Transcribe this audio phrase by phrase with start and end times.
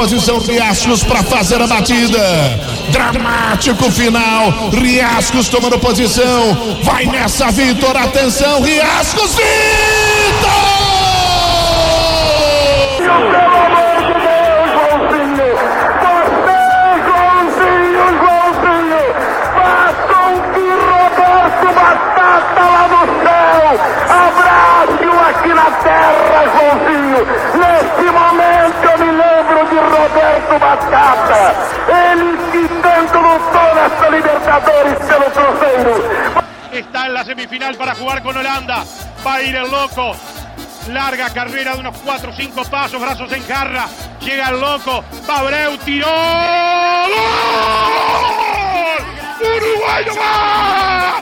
[0.00, 2.18] posição Riascos para fazer a batida.
[2.90, 4.70] Dramático final.
[4.72, 6.78] Riascos tomando posição.
[6.82, 7.94] Vai nessa, Vitor.
[7.94, 10.80] Atenção, Riascos, Vitor!
[25.30, 27.99] aqui na terra, Joãozinho.
[30.58, 31.54] Batata.
[31.88, 35.94] Ele que tanto lutou nesta Libertadores pelo Cruzeiro.
[36.72, 38.84] Está en la semifinal para jugar con Holanda.
[39.26, 40.16] Va a ir el loco.
[40.88, 43.86] Larga carrera de unos 4 o 5 pasos, brazos en jarra.
[44.20, 45.04] Llega el loco.
[45.26, 46.06] Pabreu tiró.
[46.06, 47.12] ¡Gol!
[49.40, 51.19] ¡Uruguayo va!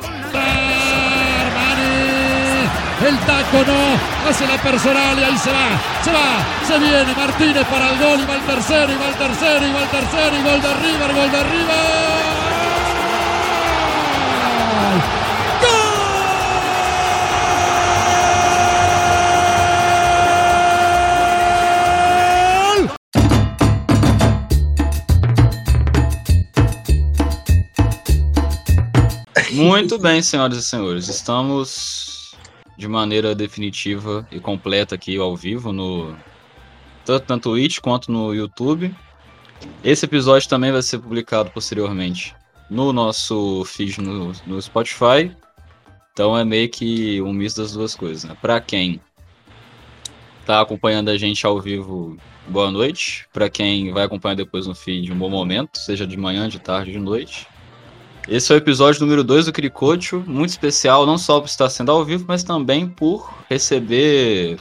[3.08, 7.64] El taco no, hace la personal y ahí se va, se va, se viene Martínez
[7.64, 10.36] para el gol y va el tercero, y va el tercero, y va el tercero,
[10.36, 12.18] y gol de River, gol de River.
[29.50, 31.08] Muito bem, senhoras e senhores.
[31.08, 32.07] Estamos
[32.78, 36.16] de maneira definitiva e completa aqui ao vivo no
[37.04, 38.94] tanto na Twitch quanto no YouTube.
[39.82, 42.36] Esse episódio também vai ser publicado posteriormente
[42.70, 45.34] no nosso feed no, no Spotify.
[46.12, 48.22] Então é meio que um misto das duas coisas.
[48.22, 48.36] Né?
[48.40, 49.00] Para quem
[50.40, 52.16] está acompanhando a gente ao vivo,
[52.46, 53.26] boa noite.
[53.32, 56.92] Para quem vai acompanhar depois no feed, um bom momento, seja de manhã, de tarde,
[56.92, 57.48] de noite.
[58.30, 61.90] Esse é o episódio número 2 do Cricocho, muito especial, não só por estar sendo
[61.90, 64.58] ao vivo, mas também por receber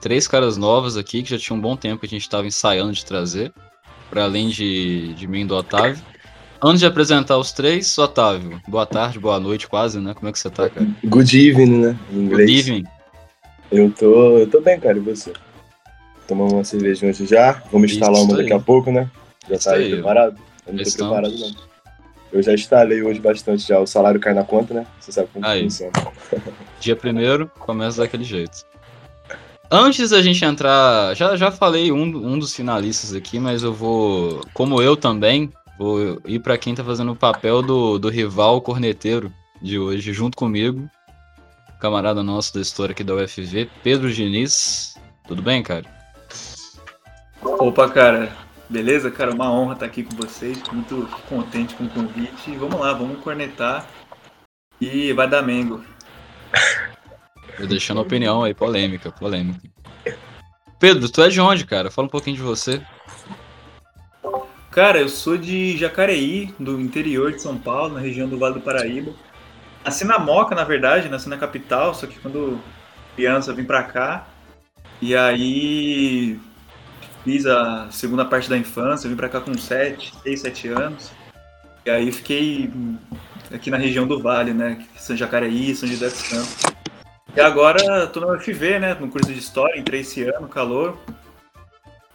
[0.00, 2.92] três caras novas aqui, que já tinha um bom tempo que a gente estava ensaiando
[2.92, 3.52] de trazer,
[4.08, 5.98] para além de, de mim e do Otávio.
[6.62, 10.14] Antes de apresentar os três, Otávio, boa tarde, boa noite quase, né?
[10.14, 10.86] Como é que você tá, cara?
[11.04, 11.98] Good evening, né?
[12.12, 12.48] Em inglês.
[12.48, 12.84] Good evening.
[13.72, 15.32] Eu tô, eu tô bem, cara, e você?
[16.28, 19.10] Tomamos uma cervejinha hoje já, vamos instalar uma daqui a pouco, né?
[19.48, 19.92] Já Isso tá aí aí.
[19.94, 20.38] preparado?
[20.64, 21.67] Eu não tô preparado, não.
[22.32, 24.86] Eu já instalei hoje bastante já, o salário cai na conta, né?
[25.00, 25.62] Você sabe como Aí.
[25.64, 25.92] funciona.
[26.80, 28.66] Dia primeiro, começa daquele jeito.
[29.70, 34.40] Antes da gente entrar, já, já falei um, um dos finalistas aqui, mas eu vou,
[34.54, 39.30] como eu também, vou ir para quem tá fazendo o papel do, do rival corneteiro
[39.60, 40.88] de hoje, junto comigo,
[41.80, 44.94] camarada nosso da história aqui da UFV, Pedro Diniz.
[45.26, 45.84] Tudo bem, cara?
[47.42, 48.32] Opa, cara,
[48.68, 49.10] beleza?
[49.10, 52.56] Cara, uma honra estar aqui com vocês, muito contente com o convite.
[52.56, 53.86] Vamos lá, vamos cornetar
[54.80, 55.84] e vai dar Mengo.
[57.68, 59.60] Deixando a opinião aí, polêmica, polêmica.
[60.78, 61.90] Pedro, tu é de onde, cara?
[61.90, 62.80] Fala um pouquinho de você.
[64.70, 68.60] Cara, eu sou de Jacareí, do interior de São Paulo, na região do Vale do
[68.60, 69.12] Paraíba.
[69.84, 72.60] Nasci na Moca, na verdade, nasci na capital, só que quando
[73.16, 74.28] criança vim pra cá.
[75.02, 76.38] E aí
[77.24, 81.10] fiz a segunda parte da infância, vim pra cá com 7, 6, 7 anos.
[81.84, 82.70] E aí fiquei
[83.52, 84.84] aqui na região do Vale, né?
[84.96, 86.56] São Jacareí, São José dos Campos.
[87.34, 88.94] E agora tô na UFV, né?
[88.94, 90.98] No curso de História, entrei esse ano, calor.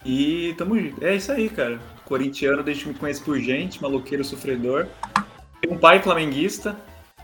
[0.05, 1.79] E tamo É isso aí, cara.
[2.05, 4.87] Corintiano, desde que me conheço por gente, maloqueiro sofredor.
[5.61, 6.75] Tenho um pai flamenguista,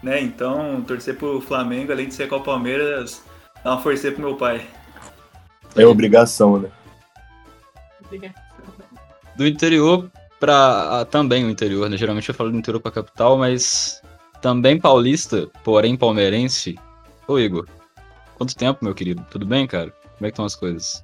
[0.01, 0.21] né?
[0.21, 3.21] Então, torcer pro Flamengo, além de ser com o Palmeiras,
[3.63, 4.65] dá uma força pro meu pai.
[5.75, 6.69] É obrigação, né?
[9.35, 11.97] Do interior para também o interior, né?
[11.97, 14.01] Geralmente eu falo do interior para capital, mas
[14.41, 16.77] também paulista, porém palmeirense.
[17.27, 17.67] Ô Igor,
[18.35, 19.25] quanto tempo, meu querido?
[19.29, 19.91] Tudo bem, cara?
[20.17, 21.03] Como é que estão as coisas?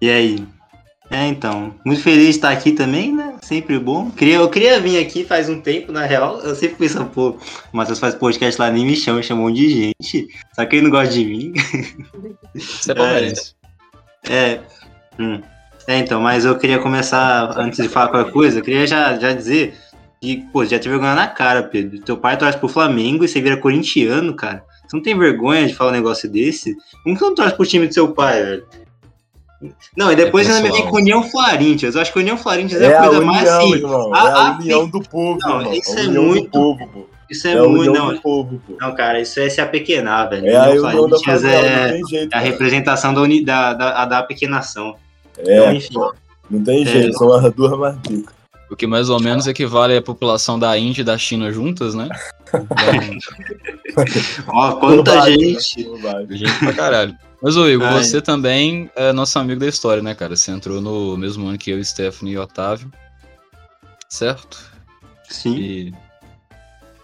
[0.00, 0.46] E aí?
[1.08, 3.36] É, então, muito feliz de estar aqui também, né?
[3.40, 4.10] Sempre bom.
[4.10, 6.40] Queria, eu queria vir aqui faz um tempo, na real.
[6.40, 7.38] Eu sempre penso, pô,
[7.72, 10.28] o Matheus faz podcast lá, nem me chama, chama um monte de gente.
[10.52, 11.52] Só que ele não gosta de mim.
[12.54, 13.54] Você é palmeirense.
[14.28, 14.60] É.
[15.20, 15.40] hum.
[15.86, 19.32] É, então, mas eu queria começar, antes de falar qualquer coisa, eu queria já, já
[19.32, 19.74] dizer
[20.20, 22.00] que, pô, já te vergonha na cara, Pedro.
[22.00, 24.64] Teu pai torce pro Flamengo e você vira corintiano, cara.
[24.86, 26.76] Você não tem vergonha de falar um negócio desse?
[27.04, 28.64] Como que você não torce pro time do seu pai, velho?
[29.96, 31.94] Não, e depois É ainda vem com União Florentias.
[31.94, 33.72] Eu acho que União Florentias é, É a coisa mais assim.
[33.74, 34.14] irmão.
[34.14, 35.72] a- É a a- união do povo, Não, irmão.
[35.74, 37.06] isso a é união muito- do povo, pô.
[37.30, 37.90] Isso é, É a muito.
[37.90, 38.76] união Não, do povo, pô.
[38.80, 40.46] não, cara, isso é se apequenar, velho.
[40.46, 41.18] É a União não
[41.48, 42.34] é, jeito.
[42.34, 44.94] a representação da, uni, da, da, da pequenação.
[45.38, 45.94] Então, É, enfim.
[46.50, 46.86] não tem É.
[46.86, 48.34] jeito, são as duas mais ricas.
[48.68, 52.08] O que mais ou menos equivale à população da Índia e da China juntas, né?
[52.48, 52.66] Então,
[54.48, 55.88] Ó, quanta gente.
[55.88, 56.26] né?
[56.30, 57.16] Gente pra caralho.
[57.40, 58.02] Mas, ô Igor, Ai.
[58.02, 60.34] você também é nosso amigo da história, né, cara?
[60.34, 62.90] Você entrou no mesmo ano que eu, Stephanie e Otávio.
[64.08, 64.58] Certo?
[65.28, 65.54] Sim.
[65.56, 65.94] E,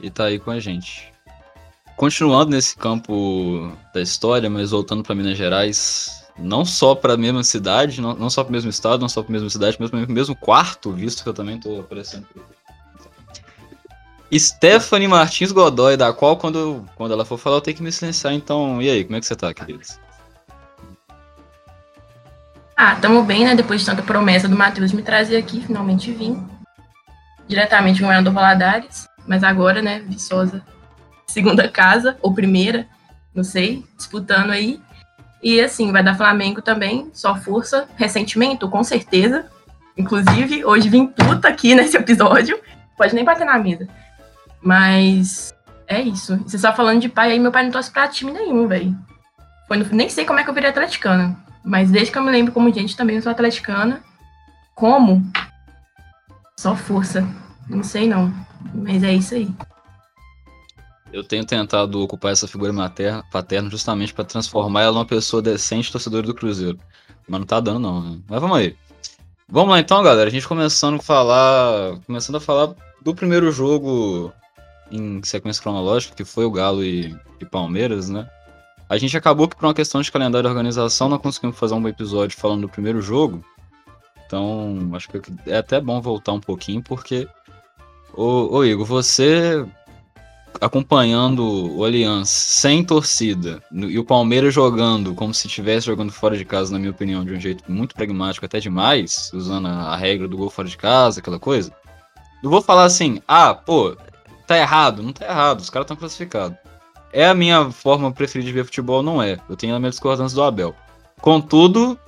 [0.00, 1.12] e tá aí com a gente.
[1.96, 8.00] Continuando nesse campo da história, mas voltando pra Minas Gerais, não só pra mesma cidade,
[8.00, 10.92] não, não só pro mesmo estado, não só pra mesma cidade, mas pro mesmo quarto,
[10.92, 12.26] visto que eu também tô aparecendo.
[14.34, 18.32] Stephanie Martins Godoy, da qual quando, quando ela for falar eu tenho que me silenciar,
[18.32, 19.98] então e aí, como é que você tá, queridos?
[22.76, 23.54] Ah, tamo bem, né?
[23.54, 26.44] Depois de tanta promessa do Matheus me trazer aqui, finalmente vim.
[27.46, 29.06] Diretamente do Governador Valadares.
[29.26, 30.64] Mas agora, né, Viçosa,
[31.26, 32.88] segunda casa, ou primeira,
[33.34, 34.80] não sei, disputando aí.
[35.42, 39.46] E assim, vai dar Flamengo também, só força, ressentimento, com certeza.
[39.96, 42.58] Inclusive, hoje vim puta aqui nesse episódio.
[42.96, 43.88] Pode nem bater na mesa.
[44.62, 45.52] Mas
[45.88, 46.36] é isso.
[46.38, 48.96] Você só falando de pai aí, meu pai não torce pra time nenhum, velho.
[49.90, 51.36] Nem sei como é que eu virei atleticana.
[51.64, 54.02] Mas desde que eu me lembro como gente, também eu sou atleticana.
[54.74, 55.22] Como?
[56.58, 57.26] Só força.
[57.68, 58.32] Não sei não.
[58.74, 59.48] Mas é isso aí.
[61.12, 65.92] Eu tenho tentado ocupar essa figura materna, paterna justamente pra transformar ela numa pessoa decente
[65.92, 66.78] torcedora do Cruzeiro.
[67.28, 68.00] Mas não tá dando, não.
[68.00, 68.18] Né?
[68.26, 68.76] Mas vamos aí.
[69.48, 70.28] Vamos lá então, galera.
[70.28, 71.98] A gente começando a falar.
[72.06, 74.32] Começando a falar do primeiro jogo
[74.90, 78.28] em sequência cronológica, que foi o Galo e, e Palmeiras, né?
[78.88, 81.88] A gente acabou que por uma questão de calendário e organização não conseguimos fazer um
[81.88, 83.44] episódio falando do primeiro jogo.
[84.26, 87.28] Então, acho que é até bom voltar um pouquinho, porque.
[88.14, 89.66] Ô, ô Igor, você
[90.60, 96.44] acompanhando o Allianz sem torcida e o Palmeiras jogando como se estivesse jogando fora de
[96.44, 100.28] casa, na minha opinião, de um jeito muito pragmático, até demais, usando a, a regra
[100.28, 101.72] do gol fora de casa, aquela coisa.
[102.42, 103.96] Não vou falar assim, ah, pô,
[104.46, 105.02] tá errado.
[105.02, 106.58] Não tá errado, os caras estão classificados.
[107.12, 109.38] É a minha forma preferida de ver futebol, não é.
[109.48, 110.74] Eu tenho a minha discordância do Abel.
[111.20, 111.98] Contudo,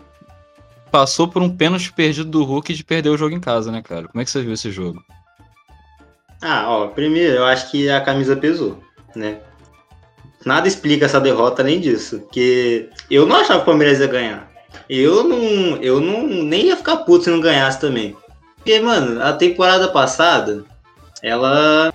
[0.90, 4.08] passou por um pênalti perdido do Hulk de perder o jogo em casa, né, cara?
[4.08, 5.04] Como é que você viu esse jogo?
[6.42, 8.82] Ah, ó, primeiro, eu acho que a camisa pesou,
[9.14, 9.38] né?
[10.44, 14.50] Nada explica essa derrota além disso, porque eu não achava que o Palmeiras ia ganhar.
[14.88, 18.14] Eu não, eu não nem ia ficar puto se não ganhasse também.
[18.56, 20.64] Porque, mano, a temporada passada,
[21.22, 21.92] ela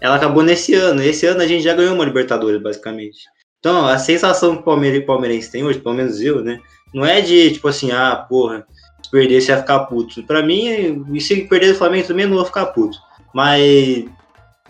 [0.00, 1.00] ela acabou nesse ano.
[1.00, 3.20] Esse ano a gente já ganhou uma Libertadores, basicamente.
[3.60, 6.58] Então, a sensação que o Palmeiras e Palmeirense tem hoje, pelo menos eu, né?
[6.92, 8.66] Não é de, tipo assim, ah, porra,
[9.00, 10.22] se perder você ia ficar puto.
[10.24, 12.98] Pra mim, e se perder o Flamengo também, não vou ficar puto.
[13.34, 14.04] Mas,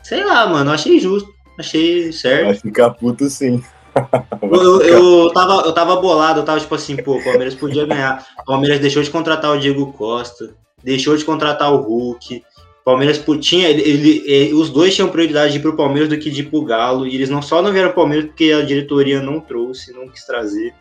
[0.02, 1.28] sei lá, mano, achei justo.
[1.58, 2.44] Achei certo.
[2.46, 3.62] Vai ficar puto sim.
[4.42, 8.26] Eu, eu, tava, eu tava bolado, eu tava tipo assim, pô, o Palmeiras podia ganhar.
[8.40, 12.42] O Palmeiras deixou de contratar o Diego Costa, deixou de contratar o Hulk.
[12.80, 16.18] O Palmeiras tinha, ele, ele- eh, os dois tinham prioridade de ir pro Palmeiras do
[16.18, 17.06] que de ir pro Galo.
[17.06, 20.24] E eles não só não vieram pro Palmeiras porque a diretoria não trouxe, não quis
[20.24, 20.72] trazer.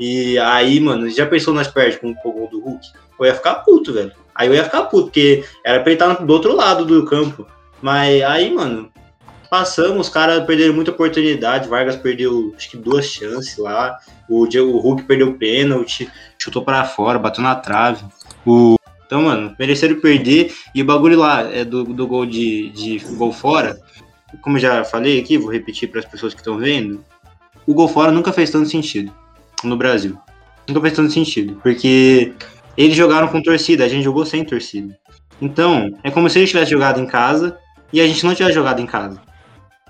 [0.00, 2.86] E aí, mano, já pensou nas perdas com o gol do Hulk?
[3.20, 4.12] Eu ia ficar puto, velho.
[4.34, 7.46] Aí eu ia ficar puto, porque era pra ele estar do outro lado do campo.
[7.80, 8.90] Mas aí, mano,
[9.50, 11.68] passamos, os caras perderam muita oportunidade.
[11.68, 13.98] Vargas perdeu, acho que duas chances lá.
[14.26, 18.02] O, Hulk perdeu pênalti, chutou para fora, bateu na trave.
[18.46, 18.76] O...
[19.04, 20.54] Então, mano, mereceram perder.
[20.74, 23.78] E o bagulho lá é do, do gol de, de gol fora.
[24.40, 27.04] Como já falei aqui, vou repetir para as pessoas que estão vendo.
[27.66, 29.12] O gol fora nunca fez tanto sentido
[29.62, 30.18] no Brasil.
[30.66, 31.60] Nunca fez tanto sentido.
[31.62, 32.32] Porque
[32.76, 34.98] eles jogaram com torcida, a gente jogou sem torcida.
[35.40, 37.58] Então, é como se eles tivessem jogado em casa
[37.92, 39.20] e a gente não tivesse jogado em casa.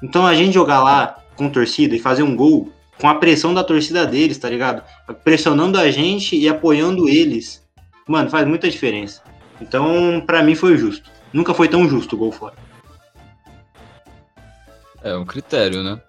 [0.03, 3.63] Então a gente jogar lá com torcida e fazer um gol com a pressão da
[3.63, 4.83] torcida deles, tá ligado?
[5.23, 7.63] Pressionando a gente e apoiando eles.
[8.07, 9.23] Mano, faz muita diferença.
[9.61, 11.09] Então, pra mim foi justo.
[11.33, 12.55] Nunca foi tão justo o gol fora.
[15.03, 16.01] É um critério, né?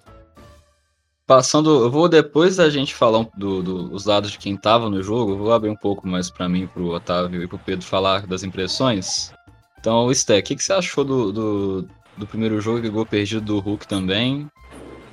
[1.26, 4.90] Passando, eu vou depois da gente falar um- do- do- dos dados de quem tava
[4.90, 8.28] no jogo, vou abrir um pouco mais pra mim, pro Otávio e pro Pedro falar
[8.28, 9.32] das impressões.
[9.80, 11.88] Então, Sté, o que, que você achou do, do,
[12.18, 14.48] do primeiro jogo e gol perdido do Hulk também?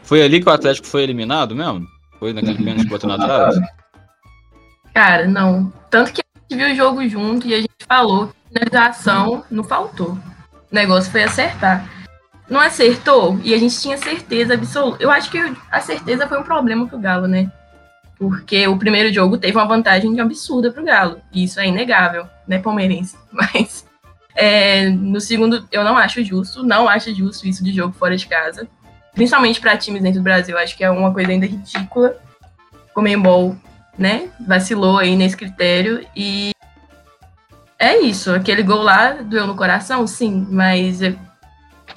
[0.03, 1.87] Foi ali que o Atlético foi eliminado mesmo?
[2.19, 3.61] Foi naquele pênalti que botou na trave?
[4.93, 5.73] Cara, não.
[5.91, 9.63] Tanto que a gente viu o jogo junto e a gente falou que finalização não
[9.63, 10.13] faltou.
[10.13, 11.89] O negócio foi acertar.
[12.51, 15.03] Não acertou e a gente tinha certeza absoluta.
[15.03, 15.39] Eu acho que
[15.71, 17.51] a certeza foi um problema pro Galo, né?
[18.19, 21.21] Porque o primeiro jogo teve uma vantagem absurda pro Galo.
[21.33, 23.17] E isso é inegável, né, palmeirense?
[23.33, 23.87] Mas
[24.35, 26.65] é, no segundo, eu não acho justo.
[26.65, 28.67] Não acho justo isso de jogo fora de casa.
[29.15, 30.59] Principalmente para times dentro do Brasil.
[30.59, 32.17] Acho que é uma coisa ainda ridícula.
[32.93, 33.57] Comembol
[34.01, 36.53] né, vacilou aí nesse critério e
[37.79, 41.01] é isso, aquele gol lá doeu no coração, sim, mas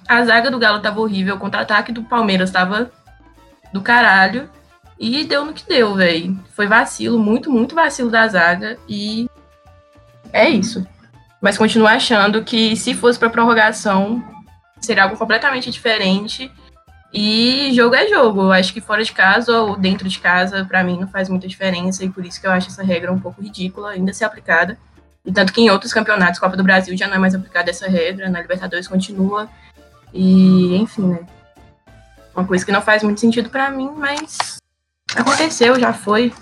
[0.08, 2.92] a zaga do Galo tava horrível, o contra-ataque do Palmeiras tava
[3.74, 4.50] do caralho
[5.00, 6.38] E deu no que deu, velho.
[6.56, 8.78] Foi vacilo, muito, muito vacilo da zaga.
[8.88, 9.28] E
[10.32, 10.86] é isso.
[11.42, 14.24] Mas continuo achando que se fosse para prorrogação,
[14.80, 16.52] seria algo completamente diferente.
[17.14, 18.52] E jogo é jogo.
[18.52, 22.06] Acho que fora de casa ou dentro de casa, para mim, não faz muita diferença.
[22.06, 24.78] E por isso que eu acho essa regra um pouco ridícula ainda ser aplicada.
[25.26, 27.88] E tanto que em outros campeonatos, Copa do Brasil, já não é mais aplicada essa
[27.88, 28.30] regra.
[28.30, 29.50] Na Libertadores continua.
[30.14, 31.26] E, enfim, né?
[32.36, 34.58] Uma coisa que não faz muito sentido para mim, mas
[35.16, 36.34] aconteceu, já foi.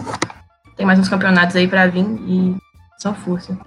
[0.76, 2.56] Tem mais uns campeonatos aí para vir e
[2.98, 3.58] só força.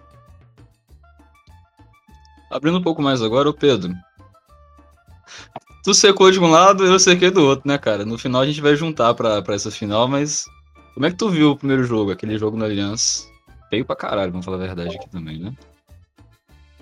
[2.50, 3.94] Abrindo um pouco mais agora, o Pedro.
[5.82, 8.06] Tu secou de um lado, eu sequei do outro, né, cara?
[8.06, 10.46] No final a gente vai juntar pra, pra essa final, mas.
[10.94, 13.24] Como é que tu viu o primeiro jogo, aquele jogo na Aliança?
[13.68, 15.52] Feio pra caralho, vamos falar a verdade aqui também, né?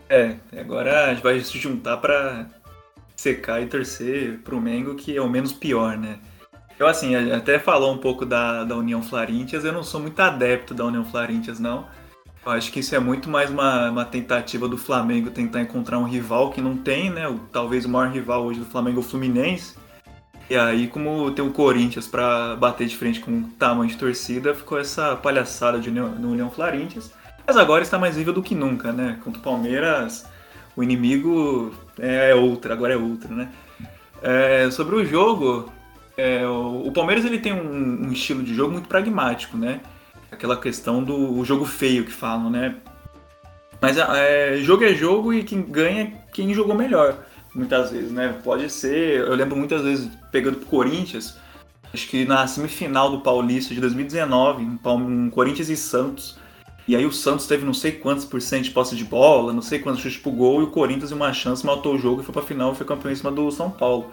[0.08, 2.46] É, agora a gente vai se juntar pra
[3.22, 6.18] secar e torcer pro Mengo, que é o menos pior, né?
[6.76, 10.74] Eu, assim, até falou um pouco da, da União Flarintias, eu não sou muito adepto
[10.74, 11.86] da União Flarintias, não.
[12.44, 16.04] Eu acho que isso é muito mais uma, uma tentativa do Flamengo tentar encontrar um
[16.04, 17.28] rival que não tem, né?
[17.28, 19.76] O, talvez o maior rival hoje do Flamengo é o Fluminense.
[20.50, 24.52] E aí, como tem o Corinthians para bater de frente com o tamanho de torcida,
[24.52, 27.12] ficou essa palhaçada de União, no União Florentias.
[27.46, 29.20] Mas agora está mais vivo do que nunca, né?
[29.22, 30.26] Contra o Palmeiras,
[30.74, 33.48] o inimigo é outro, agora é outro, né?
[34.22, 35.72] É, sobre o jogo,
[36.16, 39.80] é, o, o, Palmeiras ele tem um, um estilo de jogo muito pragmático, né?
[40.32, 42.76] aquela questão do jogo feio que falam, né?
[43.80, 48.40] Mas é, jogo é jogo e quem ganha é quem jogou melhor, muitas vezes, né?
[48.42, 51.36] Pode ser, eu lembro muitas vezes pegando pro Corinthians,
[51.92, 56.38] acho que na semifinal do Paulista de 2019, um Corinthians e Santos,
[56.86, 59.62] e aí o Santos teve não sei quantos por cento de posse de bola, não
[59.62, 62.24] sei quantos chutes pro gol, e o Corinthians, em uma chance, matou o jogo e
[62.24, 64.10] foi pra final e foi campeão em cima do São Paulo.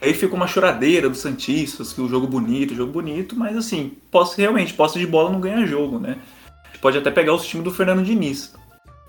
[0.00, 3.92] Aí fica uma choradeira dos Santistas, que o jogo bonito, o jogo bonito, mas assim,
[4.10, 6.18] posse, realmente, posse de bola não ganha jogo, né?
[6.80, 8.52] Pode até pegar os times do Fernando Diniz.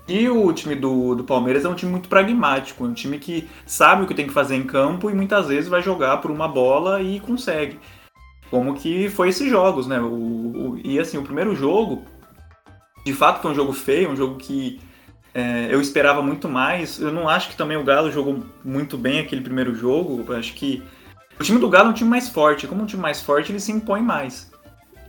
[0.06, 4.04] E o time do, do Palmeiras é um time muito pragmático, um time que sabe
[4.04, 7.02] o que tem que fazer em campo e muitas vezes vai jogar por uma bola
[7.02, 7.78] e consegue.
[8.50, 9.98] Como que foi esses jogos, né?
[10.00, 12.04] O, o, e assim, o primeiro jogo,
[13.04, 14.80] de fato foi um jogo feio, um jogo que
[15.34, 16.98] é, eu esperava muito mais.
[16.98, 20.24] Eu não acho que também o Galo jogou muito bem aquele primeiro jogo.
[20.26, 20.82] Eu acho que
[21.38, 22.66] o time do Galo é um time mais forte.
[22.66, 24.50] Como um time mais forte, ele se impõe mais.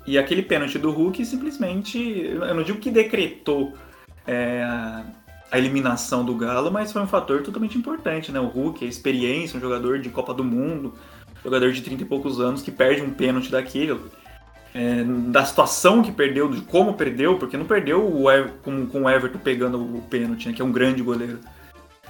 [0.05, 3.73] E aquele pênalti do Hulk simplesmente, eu não digo que decretou
[4.27, 4.63] é,
[5.51, 8.39] a eliminação do Galo, mas foi um fator totalmente importante, né?
[8.39, 10.93] O Hulk, a experiência, um jogador de Copa do Mundo,
[11.43, 13.99] jogador de 30 e poucos anos que perde um pênalti daquele
[14.75, 18.25] é, da situação que perdeu, de como perdeu, porque não perdeu o
[18.61, 21.39] com, com o Everton pegando o pênalti, né, que é um grande goleiro.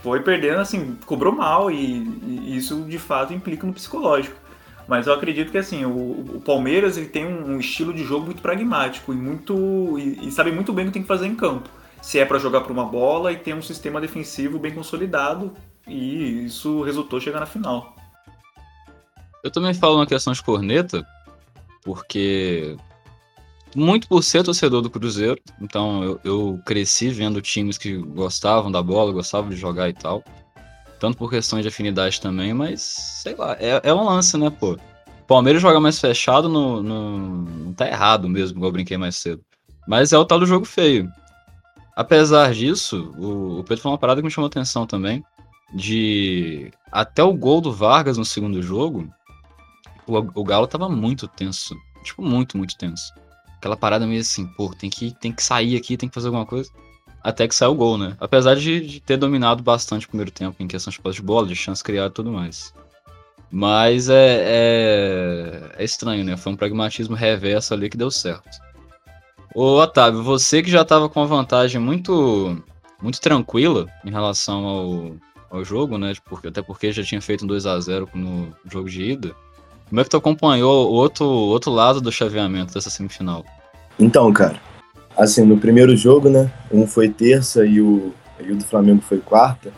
[0.01, 4.35] Foi perdendo, assim, cobrou mal e, e, isso de fato implica no psicológico.
[4.87, 8.41] Mas eu acredito que assim, o, o Palmeiras ele tem um, estilo de jogo muito
[8.41, 11.69] pragmático e muito e, e, sabe muito bem o que tem que fazer em campo.
[12.01, 15.53] Se é para jogar por uma bola e tem um sistema defensivo bem consolidado
[15.87, 17.95] e isso resultou chegar na final.
[19.43, 21.05] Eu também falo uma questão de corneta,
[21.85, 22.75] porque
[23.75, 28.81] muito por ser torcedor do Cruzeiro, então eu, eu, cresci vendo times que gostavam da
[28.81, 30.23] bola, gostavam de jogar e tal.
[30.99, 34.77] Tanto por questões de afinidade também, mas sei lá, é, é um lance, né, pô?
[35.27, 39.43] Palmeiras joga mais fechado no, no, não tá errado mesmo, igual eu brinquei mais cedo.
[39.87, 41.11] Mas é o tal do jogo feio.
[41.95, 45.23] Apesar disso, o, o Pedro falou uma parada que me chamou atenção também.
[45.73, 49.09] De até o gol do Vargas no segundo jogo,
[50.07, 51.75] o, o Galo tava muito tenso.
[52.03, 53.13] Tipo, muito, muito tenso.
[53.57, 56.45] Aquela parada meio assim, pô, tem que, tem que sair aqui, tem que fazer alguma
[56.45, 56.69] coisa.
[57.23, 58.15] Até que saiu o gol, né?
[58.19, 61.47] Apesar de, de ter dominado bastante o primeiro tempo em questão de posse de bola,
[61.47, 62.71] de chance criada e tudo mais.
[63.49, 66.37] Mas é, é, é, estranho, né?
[66.37, 68.59] Foi um pragmatismo reverso ali que deu certo.
[69.55, 72.61] Ô, Otávio, você que já tava com uma vantagem muito,
[73.01, 75.15] muito tranquila em relação ao,
[75.49, 76.13] ao jogo, né?
[76.25, 79.35] Porque, até porque já tinha feito um 2 a 0 no jogo de ida.
[79.89, 83.45] Como é que tu acompanhou o outro, outro lado do chaveamento dessa semifinal?
[83.99, 84.59] Então, cara,
[85.17, 86.51] assim, no primeiro jogo, né?
[86.71, 89.71] Um foi terça e o, e o do Flamengo foi quarta.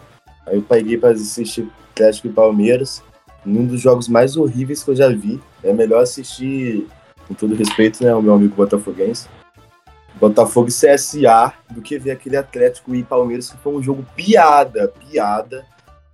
[0.46, 3.04] Aí eu peguei para assistir Atlético e Palmeiras.
[3.46, 5.42] Um dos jogos mais horríveis que eu já vi.
[5.64, 6.88] É melhor assistir,
[7.28, 9.28] com todo respeito, né, ao meu amigo botafoguense.
[10.16, 14.88] Botafogo e CSA do que ver aquele Atlético e Palmeiras que foi um jogo piada,
[14.88, 15.66] piada.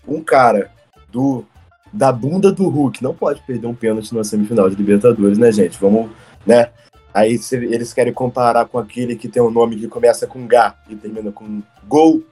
[0.08, 0.72] Um cara
[1.10, 1.46] do
[1.94, 3.04] da bunda do Hulk.
[3.04, 5.80] Não pode perder um pênalti na semifinal de Libertadores, né, gente?
[5.80, 6.10] Vamos,
[6.46, 6.72] né?
[7.14, 10.58] Aí eles querem comparar com aquele que tem um nome que começa com G
[10.90, 12.24] e termina com gol,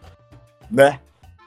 [0.71, 0.99] né?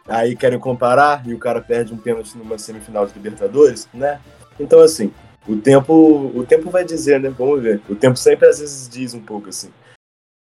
[0.07, 4.21] Aí querem comparar e o cara perde um pênalti numa semifinal de Libertadores, né?
[4.61, 5.11] Então, assim,
[5.47, 7.29] O tempo, o tempo vai dizer, né?
[7.29, 7.81] Vamos ver.
[7.89, 9.69] O tempo sempre às vezes diz um pouco assim.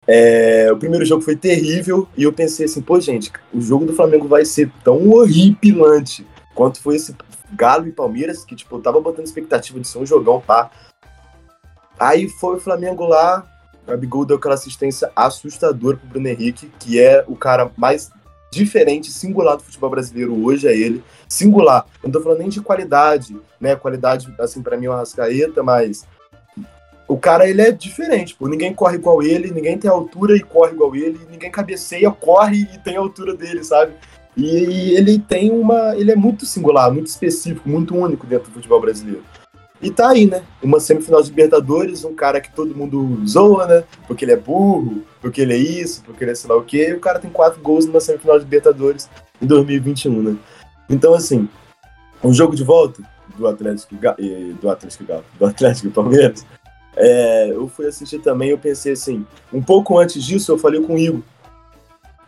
[0.08, 3.94] É, o primeiro jogo foi terrível e eu pensei assim, pô, gente, o jogo do
[3.94, 7.14] Flamengo vai ser tão horripilante quanto foi esse
[7.56, 10.70] Galo e Palmeiras, que tipo, eu tava botando expectativa de ser um jogão, pá.
[12.00, 13.46] Aí foi o Flamengo lá,
[13.86, 18.12] Gabigol deu aquela assistência assustadora pro Bruno Henrique, que é o cara mais
[18.52, 21.04] diferente, singular do futebol brasileiro hoje, é ele.
[21.28, 21.86] Singular.
[22.04, 23.76] Não tô falando nem de qualidade, né?
[23.76, 26.06] Qualidade, assim, para mim é uma rascaeta, mas
[27.08, 28.48] o cara, ele é diferente, pô.
[28.48, 32.78] Ninguém corre igual ele, ninguém tem altura e corre igual ele, ninguém cabeceia, corre e
[32.80, 33.94] tem a altura dele, sabe?
[34.36, 35.96] E ele tem uma.
[35.96, 39.24] Ele é muito singular, muito específico, muito único dentro do futebol brasileiro.
[39.82, 40.44] E tá aí, né?
[40.62, 43.84] Uma semifinal de Libertadores, um cara que todo mundo zoa, né?
[44.08, 46.90] Porque ele é burro, porque ele é isso, porque ele é sei lá o quê.
[46.90, 49.10] E o cara tem quatro gols numa semifinal de Libertadores
[49.42, 50.38] em 2021, né?
[50.90, 51.50] Então, assim,
[52.24, 53.04] um jogo de volta
[53.38, 55.04] do Atlético do Atlético
[55.38, 56.46] do Atlético Palmeiras.
[56.96, 60.96] É, eu fui assistir também, eu pensei assim, um pouco antes disso eu falei com
[60.96, 61.22] o Igor.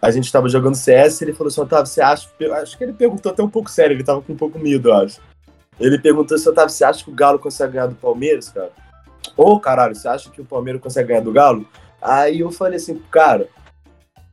[0.06, 2.30] A gente estava jogando CS, ele falou assim, Otávio, você acha?
[2.62, 4.94] Acho que ele perguntou até um pouco sério, ele tava com um pouco medo, eu
[4.94, 5.20] acho.
[5.80, 8.70] Ele perguntou se Otávio, você acha que o Galo consegue ganhar do Palmeiras, cara?
[9.36, 11.66] Ô, oh, caralho, você acha que o Palmeiras consegue ganhar do Galo?
[12.00, 13.50] Aí eu falei assim, cara,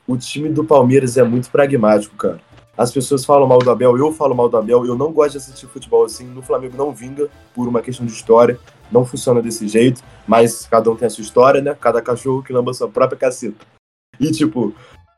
[0.06, 2.38] o time do Palmeiras é muito pragmático, cara.
[2.76, 5.38] As pessoas falam mal do Abel, eu falo mal do Abel, eu não gosto de
[5.38, 6.26] assistir futebol assim.
[6.26, 8.58] No Flamengo não vinga por uma questão de história,
[8.90, 11.74] não funciona desse jeito, mas cada um tem a sua história, né?
[11.80, 13.64] Cada cachorro que lamba sua própria caceta.
[14.20, 14.74] E tipo,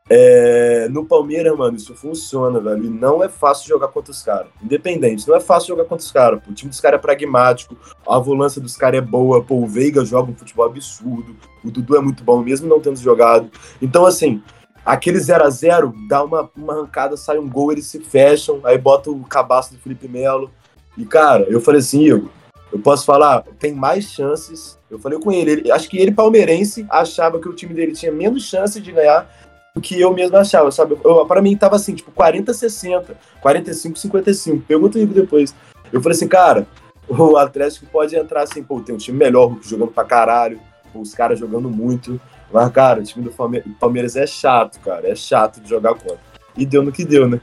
[0.07, 2.85] é, no Palmeiras, mano, isso funciona, velho.
[2.85, 4.47] E não é fácil jogar contra os caras.
[4.61, 6.41] Independente, não é fácil jogar contra os caras.
[6.47, 7.75] O time dos caras é pragmático,
[8.07, 9.43] a volância dos caras é boa.
[9.43, 11.35] Pô, o Veiga joga um futebol absurdo.
[11.63, 13.49] O Dudu é muito bom, mesmo não tendo jogado.
[13.81, 14.43] Então, assim,
[14.85, 18.59] aquele 0 a 0 dá uma, uma arrancada, sai um gol, eles se fecham.
[18.63, 20.51] Aí bota o cabaço do Felipe Melo.
[20.95, 22.29] E, cara, eu falei assim, Igor,
[22.71, 24.77] eu posso falar, tem mais chances.
[24.89, 28.11] Eu falei com ele, ele acho que ele, palmeirense, achava que o time dele tinha
[28.11, 29.27] menos chance de ganhar
[29.75, 30.97] o que eu mesmo achava, sabe?
[31.03, 34.61] Eu, pra mim tava assim, tipo, 40, 60, 45, 55.
[34.65, 35.53] Pergunta aí depois.
[35.91, 36.65] Eu falei assim, cara,
[37.07, 40.59] o Atlético pode entrar assim, pô, tem um time melhor, jogando pra caralho,
[40.93, 42.19] pô, os caras jogando muito.
[42.51, 46.19] Mas, cara, o time do Palmeiras é chato, cara, é chato de jogar contra.
[46.57, 47.41] E deu no que deu, né?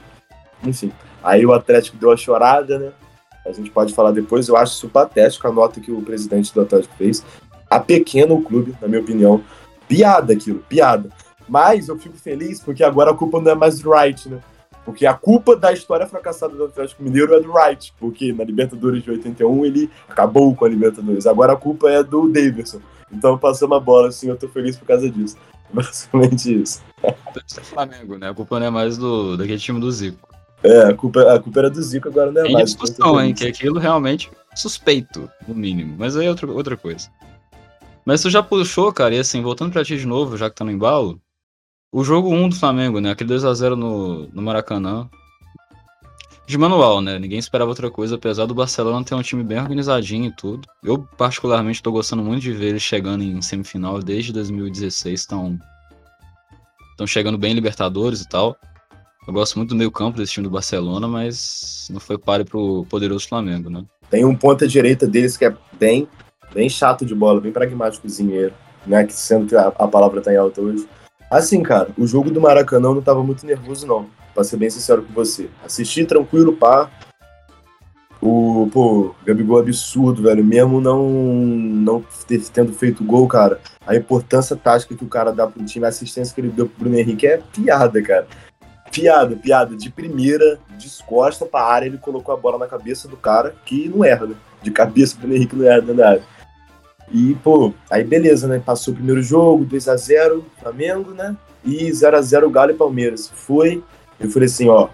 [0.64, 0.90] Enfim.
[1.22, 2.92] Aí o Atlético deu a chorada, né?
[3.44, 4.48] A gente pode falar depois.
[4.48, 7.24] Eu acho isso patético a nota que o presidente do Atlético fez.
[7.68, 9.42] A pequeno o clube, na minha opinião.
[9.86, 11.10] Piada aquilo, piada.
[11.48, 14.40] Mas eu fico feliz porque agora a culpa não é mais do Wright, né?
[14.84, 19.02] Porque a culpa da história fracassada do Atlético Mineiro é do Wright, porque na Libertadores
[19.02, 21.26] de 81 ele acabou com a Libertadores.
[21.26, 22.80] Agora a culpa é do Davidson.
[23.12, 25.36] Então passou uma bola, assim, eu tô feliz por causa disso.
[25.72, 26.82] Basicamente isso.
[27.62, 28.30] Flamengo, né?
[28.30, 30.28] A culpa não é mais do daquele time do Zico.
[30.62, 32.70] É, a culpa, a culpa era do Zico, agora não é Tem mais.
[32.70, 33.34] discussão, hein?
[33.34, 35.96] Que aquilo realmente suspeito, no mínimo.
[35.98, 37.08] Mas aí é outra, outra coisa.
[38.04, 40.64] Mas tu já puxou, cara, e assim, voltando pra ti de novo, já que tá
[40.64, 41.20] no embalo,
[41.92, 43.10] o jogo 1 do Flamengo, né?
[43.10, 45.08] Aquele 2x0 no, no Maracanã.
[46.46, 47.18] De manual, né?
[47.18, 50.66] Ninguém esperava outra coisa, apesar do Barcelona ter um time bem organizadinho e tudo.
[50.82, 55.20] Eu, particularmente, tô gostando muito de ver eles chegando em semifinal desde 2016.
[55.20, 55.58] Estão
[56.90, 58.56] estão chegando bem em Libertadores e tal.
[59.26, 62.86] Eu gosto muito do meio campo desse time do Barcelona, mas não foi páreo pro
[62.88, 63.84] poderoso Flamengo, né?
[64.10, 66.08] Tem um ponta direita deles que é bem,
[66.52, 68.52] bem chato de bola, bem pragmáticozinho,
[68.84, 69.04] né?
[69.04, 70.86] Que sendo que a, a palavra tá em alta hoje.
[71.32, 74.04] Assim, cara, o jogo do Maracanã eu não tava muito nervoso, não.
[74.34, 75.48] Pra ser bem sincero com você.
[75.64, 76.90] Assisti tranquilo, pá.
[78.20, 80.44] O, pô, Gabigol absurdo, velho.
[80.44, 83.58] Mesmo não, não ter, tendo feito gol, cara.
[83.86, 86.80] A importância tática que o cara dá pro time, a assistência que ele deu pro
[86.80, 88.26] Bruno Henrique é piada, cara.
[88.90, 89.74] Piada, piada.
[89.74, 94.04] De primeira, descosta pra área, ele colocou a bola na cabeça do cara, que não
[94.04, 94.34] erra, né?
[94.62, 96.22] De cabeça, o Bruno Henrique não erra dentro área.
[97.12, 98.60] E, pô, aí beleza, né?
[98.64, 101.36] Passou o primeiro jogo, 2x0, Flamengo, né?
[101.64, 103.28] E 0x0 Galo e Palmeiras.
[103.28, 103.82] Foi,
[104.18, 104.88] eu falei assim, ó,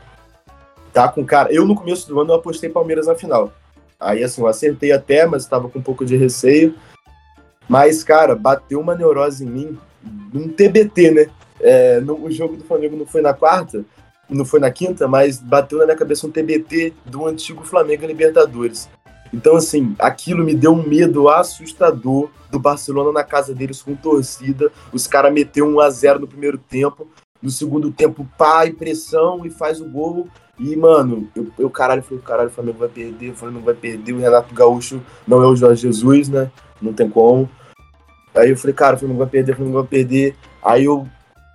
[0.93, 1.53] tá com cara.
[1.53, 3.53] Eu no começo do ano eu apostei Palmeiras na final.
[4.01, 6.75] Aí assim, eu acertei até, mas estava com um pouco de receio.
[7.69, 9.79] Mas, cara, bateu uma neurose em mim,
[10.35, 11.27] um TBT, né?
[11.61, 13.85] É, no, o jogo do Flamengo não foi na quarta,
[14.29, 18.89] não foi na quinta, mas bateu na minha cabeça um TBT do antigo Flamengo Libertadores.
[19.33, 24.73] Então, assim, aquilo me deu um medo assustador do Barcelona na casa deles com torcida.
[24.93, 27.09] Os caras meteu 1 a 0 no primeiro tempo.
[27.41, 28.27] No segundo tempo,
[28.67, 30.27] e pressão e faz o gol.
[30.59, 34.13] E, mano, eu, eu caralho, falei, caralho, o Flamengo vai perder, o Flamengo vai perder.
[34.13, 36.51] O Renato Gaúcho não é o Jorge Jesus, né?
[36.83, 37.49] Não tem como.
[38.35, 40.35] Aí eu falei, cara, o Flamengo vai perder, o Flamengo vai perder.
[40.63, 41.07] Aí eu,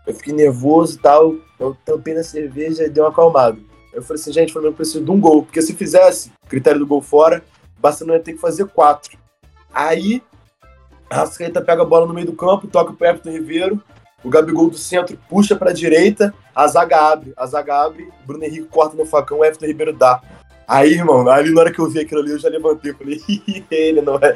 [0.08, 1.36] eu fiquei nervoso e tal.
[1.60, 3.58] Eu tampei na cerveja e dei uma acalmada.
[3.92, 5.44] Eu falei assim, gente, o Flamengo precisa de um gol.
[5.44, 7.44] Porque se fizesse critério do gol fora,
[7.84, 9.18] Barcelona ter que fazer quatro.
[9.74, 10.24] Aí,
[11.10, 13.84] a Rascaeta pega a bola no meio do campo, toca pro Everton Ribeiro,
[14.24, 18.46] o Gabigol do centro puxa pra direita, a zaga abre, a zaga abre, o Bruno
[18.46, 20.22] Henrique corta no facão, o Everton Ribeiro dá.
[20.66, 23.22] Aí, irmão, ali na hora que eu vi aquilo ali, eu já levantei, falei,
[23.70, 24.34] ele não vai,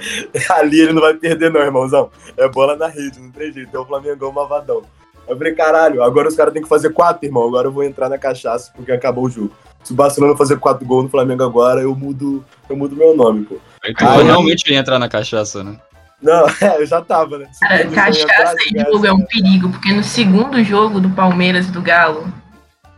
[0.50, 2.12] ali ele não vai perder não, irmãozão.
[2.36, 4.84] É bola na rede, não tem jeito, é o Flamengão mavadão.
[5.26, 8.10] Eu falei, caralho, agora os caras têm que fazer quatro, irmão, agora eu vou entrar
[8.10, 9.54] na cachaça porque acabou o jogo.
[9.88, 13.46] Se o Barcelona fazer quatro gols no Flamengo agora, eu mudo, eu mudo meu nome,
[13.46, 13.58] pô.
[13.82, 15.80] Aí tu Aí, realmente ia entrar na cachaça, né?
[16.22, 17.50] Não, é, eu já tava, né?
[17.58, 21.82] Cara, cachaça e jogo é um perigo, porque no segundo jogo do Palmeiras e do
[21.82, 22.28] Galo,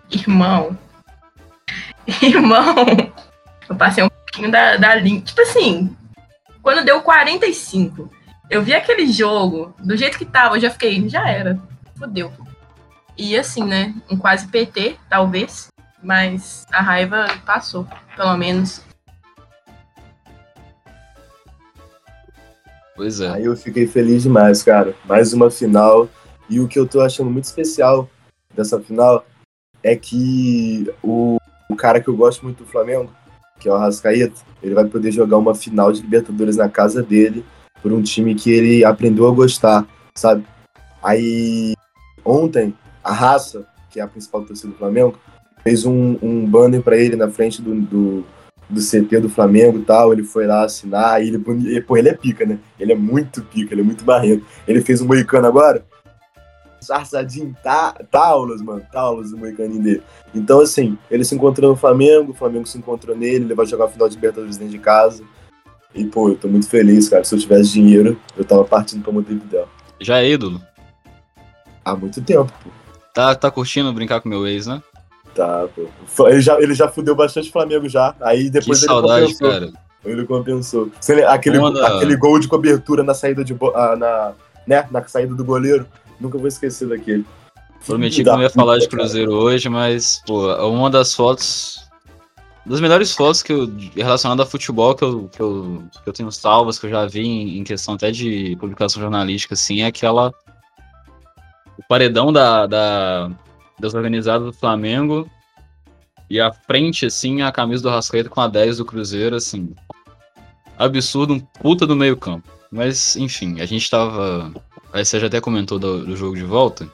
[0.09, 0.75] irmão,
[2.23, 2.75] irmão,
[3.69, 5.21] eu passei um pouquinho da, da linha.
[5.21, 5.95] Tipo assim,
[6.63, 8.09] quando deu 45,
[8.49, 11.59] eu vi aquele jogo, do jeito que tava, eu já fiquei, já era,
[11.99, 12.33] fodeu.
[13.15, 15.68] E assim, né, um quase PT, talvez,
[16.01, 18.81] mas a raiva passou, pelo menos.
[22.95, 23.29] Pois é.
[23.29, 24.93] Aí eu fiquei feliz demais, cara.
[25.05, 26.09] Mais uma final.
[26.49, 28.09] E o que eu tô achando muito especial
[28.53, 29.25] dessa final
[29.81, 31.37] é que o,
[31.69, 33.09] o cara que eu gosto muito do Flamengo,
[33.59, 37.45] que é o Arrascaeta, ele vai poder jogar uma final de Libertadores na casa dele
[37.81, 40.45] por um time que ele aprendeu a gostar, sabe?
[41.01, 41.73] Aí
[42.25, 45.17] ontem, a Raça, que é a principal torcida do Flamengo,
[45.63, 48.25] fez um, um banner para ele na frente do, do,
[48.69, 50.13] do, CT do Flamengo e tal.
[50.13, 51.23] Ele foi lá assinar.
[51.23, 52.59] E ele, ele, pô, ele é pica, né?
[52.79, 54.45] Ele é muito pica, ele é muito barrento.
[54.67, 55.85] Ele fez um moicano agora.
[56.81, 60.03] Sarçadinho, tá, taulas, mano, taulas do moicaninho dele.
[60.33, 63.85] Então, assim, ele se encontrou no Flamengo, o Flamengo se encontrou nele, ele vai jogar
[63.85, 65.21] a final de Libertadores dentro de casa.
[65.93, 67.23] E, pô, eu tô muito feliz, cara.
[67.23, 69.67] Se eu tivesse dinheiro, eu tava partindo pra Montevideo.
[69.99, 70.61] Já é ídolo?
[71.83, 72.69] Há muito tempo, pô.
[73.13, 74.81] Tá, tá curtindo brincar com meu ex, né?
[75.39, 76.27] Tá, pô.
[76.27, 78.13] Ele já, ele já fudeu bastante Flamengo já.
[78.19, 79.49] Aí depois que ele saudade, compensou.
[79.49, 79.71] cara.
[80.03, 80.91] Ele compensou.
[81.27, 84.33] Aquele, aquele gol de cobertura na saída de ah, na,
[84.67, 85.87] né, na saída do goleiro.
[86.19, 87.25] Nunca vou esquecer daquele.
[87.85, 89.43] Prometi que não ia falar de Cruzeiro cara.
[89.43, 91.87] hoje, mas, pô, uma das fotos.
[92.65, 96.29] Das melhores fotos que eu, relacionadas a futebol que eu, que, eu, que eu tenho
[96.33, 100.33] salvas, que eu já vi em, em questão até de publicação jornalística, assim, é aquela.
[101.77, 103.31] O paredão da, da,
[103.79, 105.29] das organizadas do Flamengo.
[106.29, 109.73] E a frente, assim, a camisa do Rascaeta com a 10 do Cruzeiro, assim.
[110.77, 112.47] Absurdo, um puta do meio campo.
[112.71, 114.53] Mas, enfim, a gente tava.
[114.93, 116.87] Aí você já até comentou do, do jogo de volta.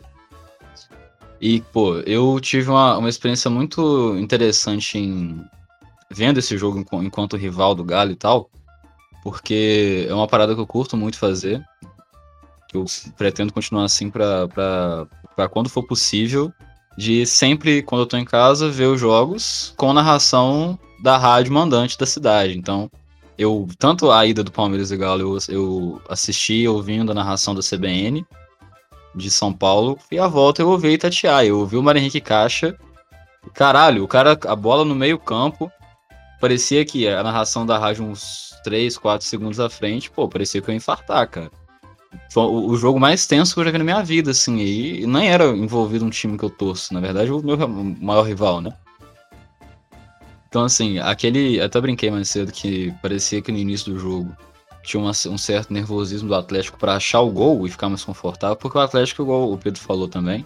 [1.42, 5.44] E, pô, eu tive uma, uma experiência muito interessante em
[6.10, 8.50] vendo esse jogo enquanto rival do Galo e tal.
[9.22, 11.62] Porque é uma parada que eu curto muito fazer.
[12.70, 12.86] Que eu
[13.18, 14.48] pretendo continuar assim pra
[15.52, 16.54] quando for possível
[16.98, 21.98] de sempre, quando eu tô em casa, ver os jogos com narração da rádio mandante
[21.98, 22.58] da cidade.
[22.58, 22.90] Então,
[23.38, 27.62] eu, tanto a ida do Palmeiras e Galo, eu, eu assisti ouvindo a narração da
[27.62, 28.26] CBN
[29.14, 31.48] de São Paulo, e a volta eu ouvi Itatiaia.
[31.48, 32.78] Eu ouvi o Mário Henrique Caixa.
[33.54, 35.72] Caralho, o cara, a bola no meio campo,
[36.42, 40.70] parecia que a narração da rádio uns 3, 4 segundos à frente, pô, parecia que
[40.70, 41.52] eu ia infartar, cara.
[42.32, 44.58] Foi o, jogo mais tenso que eu já vi na minha vida, assim.
[44.60, 46.94] E nem era envolvido um time que eu torço.
[46.94, 47.58] Na verdade, o meu
[48.00, 48.72] maior rival, né?
[50.48, 51.60] Então, assim, aquele.
[51.62, 54.36] Até brinquei mais cedo que parecia que no início do jogo
[54.84, 58.56] tinha uma, um certo nervosismo do Atlético para achar o gol e ficar mais confortável,
[58.56, 60.46] porque o Atlético, igual o Pedro falou também,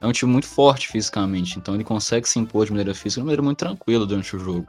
[0.00, 1.58] é um time muito forte fisicamente.
[1.58, 4.66] Então, ele consegue se impor de maneira física de maneira muito tranquila durante o jogo.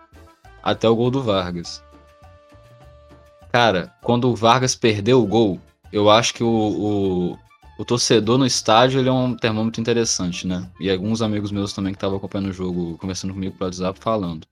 [0.63, 1.83] Até o gol do Vargas.
[3.51, 5.59] Cara, quando o Vargas perdeu o gol,
[5.91, 7.37] eu acho que o, o,
[7.79, 10.67] o, torcedor no estádio ele é um termômetro interessante, né?
[10.79, 14.45] E alguns amigos meus também que estavam acompanhando o jogo, conversando comigo pelo WhatsApp, falando.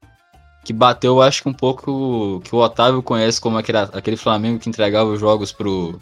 [0.64, 4.60] Que bateu, eu acho que um pouco que o Otávio conhece como aquele, aquele Flamengo
[4.60, 6.00] que entregava os jogos pro,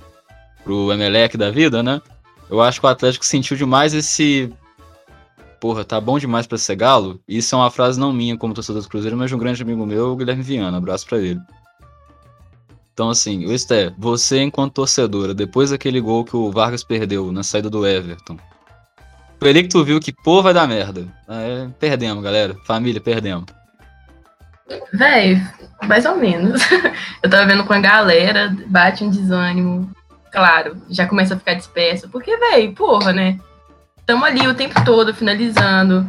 [0.63, 2.01] pro Emelec da vida, né?
[2.49, 4.51] Eu acho que o Atlético sentiu demais esse.
[5.59, 7.21] Porra, tá bom demais pra ser galo.
[7.27, 9.85] Isso é uma frase não minha como torcedor do Cruzeiro, mas de um grande amigo
[9.85, 10.77] meu, o Guilherme Viana.
[10.77, 11.39] Abraço pra ele.
[12.93, 17.41] Então, assim, o Esté, você enquanto torcedora, depois daquele gol que o Vargas perdeu na
[17.41, 18.37] saída do Everton,
[19.39, 21.05] foi ali que tu viu que, pô, vai dar merda.
[21.27, 22.55] É, perdemos, galera.
[22.65, 23.45] Família, perdemos.
[24.93, 25.41] Véi,
[25.85, 26.61] mais ou menos.
[27.21, 29.91] Eu tava vendo com a galera, bate um desânimo.
[30.31, 32.07] Claro, já começa a ficar disperso.
[32.09, 33.39] Porque, véi, porra, né?
[34.05, 36.07] Tamo ali o tempo todo, finalizando,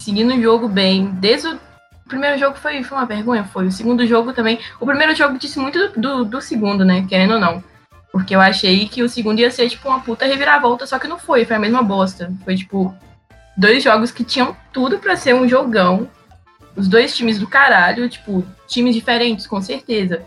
[0.00, 1.10] seguindo o jogo bem.
[1.14, 1.60] Desde o
[2.06, 3.66] o primeiro jogo foi, foi uma vergonha, foi.
[3.66, 4.60] O segundo jogo também.
[4.80, 7.04] O primeiro jogo disse muito do, do, do, segundo, né?
[7.08, 7.62] Querendo ou não.
[8.12, 11.18] Porque eu achei que o segundo ia ser, tipo, uma puta reviravolta, só que não
[11.18, 11.44] foi.
[11.44, 12.32] Foi a mesma bosta.
[12.44, 12.94] Foi, tipo,
[13.56, 16.08] dois jogos que tinham tudo para ser um jogão.
[16.76, 20.22] Os dois times do caralho, tipo, times diferentes, com certeza.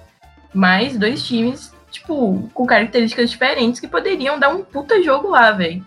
[0.53, 5.83] Mas dois times tipo, com características diferentes que poderiam dar um puta jogo lá, velho.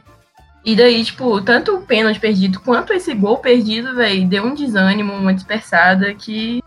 [0.65, 5.13] E daí, tipo, tanto o pênalti perdido quanto esse gol perdido, velho, deu um desânimo,
[5.13, 6.63] uma dispersada que.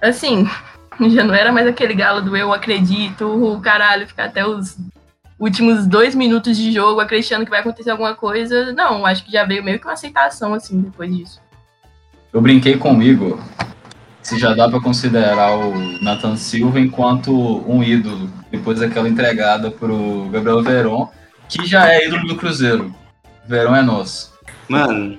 [0.00, 0.48] Assim,
[1.10, 4.78] já não era mais aquele galo do eu acredito, o caralho, ficar até os
[5.38, 8.72] últimos dois minutos de jogo acreditando que vai acontecer alguma coisa.
[8.72, 11.40] Não, acho que já veio meio que uma aceitação, assim, depois disso.
[12.32, 13.38] Eu brinquei com o Igor
[14.22, 17.32] se já dá para considerar o Nathan Silva enquanto
[17.66, 21.08] um ídolo, depois daquela entregada pro Gabriel Veron,
[21.48, 22.94] que já é ídolo do Cruzeiro.
[23.46, 24.34] Verão é nosso.
[24.68, 25.18] Mano,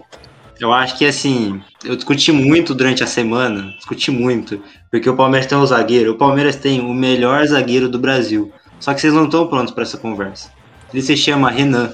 [0.59, 4.61] eu acho que assim, eu discuti muito durante a semana, discuti muito,
[4.91, 8.51] porque o Palmeiras tem um zagueiro, o Palmeiras tem o melhor zagueiro do Brasil.
[8.79, 10.51] Só que vocês não estão prontos para essa conversa.
[10.93, 11.93] Ele se chama Renan.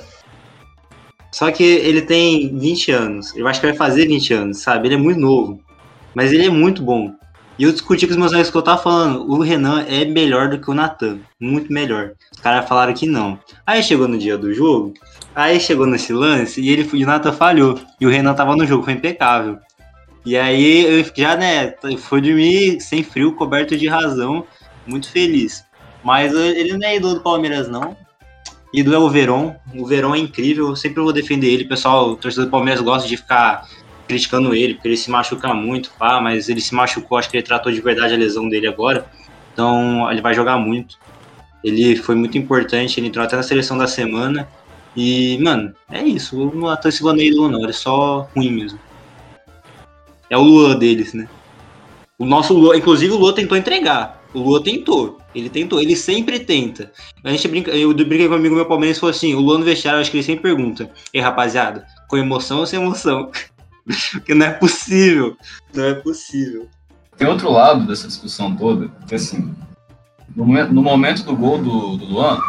[1.32, 3.36] Só que ele tem 20 anos.
[3.36, 4.88] Eu acho que vai fazer 20 anos, sabe?
[4.88, 5.60] Ele é muito novo.
[6.14, 7.14] Mas ele é muito bom.
[7.58, 10.50] E eu discuti com os meus amigos que eu tava falando, o Renan é melhor
[10.50, 11.20] do que o Natan.
[11.40, 12.12] Muito melhor.
[12.32, 13.40] Os caras falaram que não.
[13.66, 14.94] Aí chegou no dia do jogo,
[15.34, 17.80] aí chegou nesse lance e ele e o Natan falhou.
[18.00, 19.58] E o Renan tava no jogo, foi impecável.
[20.26, 24.46] E aí eu já, né, foi dormir sem frio, coberto de razão,
[24.86, 25.64] muito feliz.
[26.04, 27.96] Mas ele não é ídolo do Palmeiras, não.
[28.74, 29.56] Ídolo é o Verón.
[29.74, 31.64] O Verón é incrível, eu sempre vou defender ele.
[31.64, 33.66] O pessoal, o torcedor do Palmeiras gosta de ficar
[34.08, 37.44] criticando ele, porque ele se machuca muito, pá, mas ele se machucou, acho que ele
[37.44, 39.06] tratou de verdade a lesão dele agora.
[39.54, 40.98] Então ele vai jogar muito.
[41.64, 44.48] Ele foi muito importante, ele entrou até na seleção da semana.
[44.96, 46.52] E, mano, é isso.
[46.92, 48.80] Silva não é ídolo, não, ele é só ruim mesmo.
[50.30, 51.28] É o Lua deles, né?
[52.18, 54.24] O nosso Lua, inclusive o Lua tentou entregar.
[54.34, 55.20] O Lua tentou.
[55.34, 56.92] Ele tentou, ele sempre tenta.
[57.24, 59.58] A gente brinca, eu brinquei com um amigo meu palmeirense e falou assim: o Lua
[59.58, 63.32] no vestiário, acho que ele sempre pergunta: Ei, rapaziada, com emoção ou sem emoção?
[64.12, 65.38] Porque não é possível.
[65.74, 66.68] Não é possível.
[67.18, 69.56] Tem outro lado dessa discussão toda, que assim,
[70.36, 72.42] no, no momento do gol do, do Luan,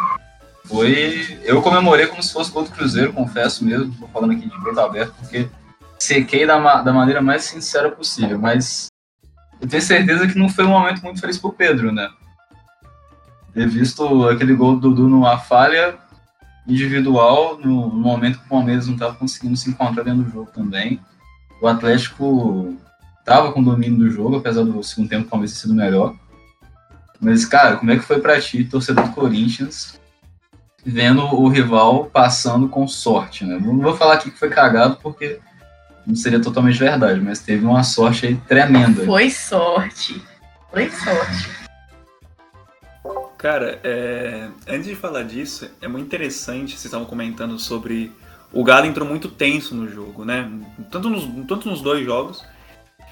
[0.65, 1.39] foi.
[1.43, 4.79] Eu comemorei como se fosse gol do Cruzeiro, confesso mesmo, tô falando aqui de peito
[4.79, 5.49] aberto, porque
[5.97, 8.87] sequei da, da maneira mais sincera possível, mas
[9.61, 12.09] eu tenho certeza que não foi um momento muito feliz pro Pedro, né?
[13.53, 15.97] Ter visto aquele gol do Dudu numa falha
[16.67, 20.51] individual, no, no momento que o Palmeiras não estava conseguindo se encontrar dentro do jogo
[20.51, 20.99] também
[21.61, 22.77] o Atlético
[23.25, 26.15] tava com domínio do jogo, apesar do segundo tempo talvez ter sido melhor.
[27.19, 29.99] Mas, cara, como é que foi para ti, torcedor do Corinthians,
[30.85, 33.59] vendo o rival passando com sorte, né?
[33.59, 35.39] Não vou falar aqui que foi cagado, porque
[36.05, 39.03] não seria totalmente verdade, mas teve uma sorte aí tremenda.
[39.05, 40.21] Foi sorte.
[40.71, 41.49] Foi sorte.
[43.37, 44.47] Cara, é...
[44.67, 48.11] antes de falar disso, é muito interessante, vocês estavam comentando sobre
[48.51, 50.49] o Galo entrou muito tenso no jogo, né?
[50.91, 52.43] Tanto nos, tanto nos dois jogos.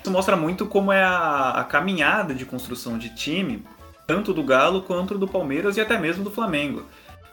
[0.02, 3.66] Isso mostra muito como é a, a caminhada de construção de time,
[4.08, 6.86] tanto do Galo quanto do Palmeiras e até mesmo do Flamengo.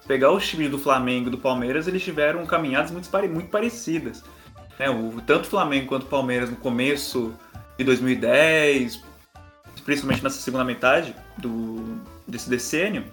[0.07, 4.25] Pegar os times do Flamengo e do Palmeiras, eles tiveram caminhadas muito, muito parecidas.
[4.79, 4.91] Né?
[4.91, 7.33] O, tanto o Flamengo quanto o Palmeiras no começo
[7.79, 9.01] de 2010,
[9.85, 13.05] principalmente nessa segunda metade do, desse decênio,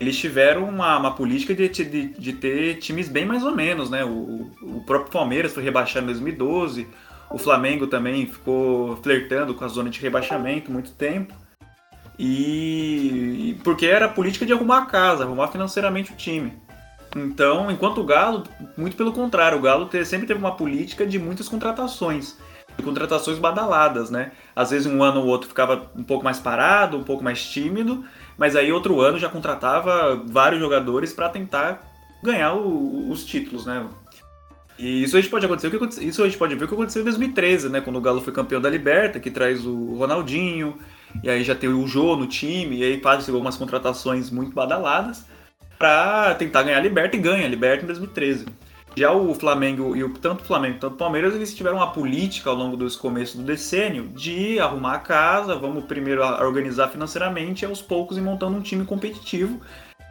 [0.00, 4.04] eles tiveram uma, uma política de, de, de, ter times bem mais ou menos, né?
[4.04, 6.86] O, o próprio Palmeiras foi rebaixado em 2012,
[7.30, 11.34] o Flamengo também ficou flertando com a zona de rebaixamento muito tempo.
[12.18, 16.52] E porque era a política de arrumar a casa, arrumar financeiramente o time.
[17.14, 18.44] Então, enquanto o Galo,
[18.76, 22.36] muito pelo contrário, o Galo sempre teve uma política de muitas contratações.
[22.84, 24.32] Contratações badaladas, né?
[24.54, 28.04] Às vezes um ano ou outro ficava um pouco mais parado, um pouco mais tímido,
[28.36, 33.86] mas aí outro ano já contratava vários jogadores para tentar ganhar o, os títulos, né?
[34.78, 35.72] E isso a gente pode acontecer,
[36.02, 37.80] isso a gente pode ver o que aconteceu em 2013, né?
[37.80, 40.76] Quando o Galo foi campeão da Liberta, que traz o Ronaldinho,
[41.22, 45.24] e aí já tem o Jô no time, e aí faz algumas contratações muito badaladas
[45.78, 48.46] para tentar ganhar a Liberta e ganha a Liberta em 2013.
[48.96, 52.48] Já o Flamengo e o tanto o Flamengo quanto o Palmeiras, eles tiveram uma política
[52.48, 57.66] ao longo dos começos do decênio de arrumar a casa, vamos primeiro organizar financeiramente e
[57.66, 59.60] aos poucos ir montando um time competitivo.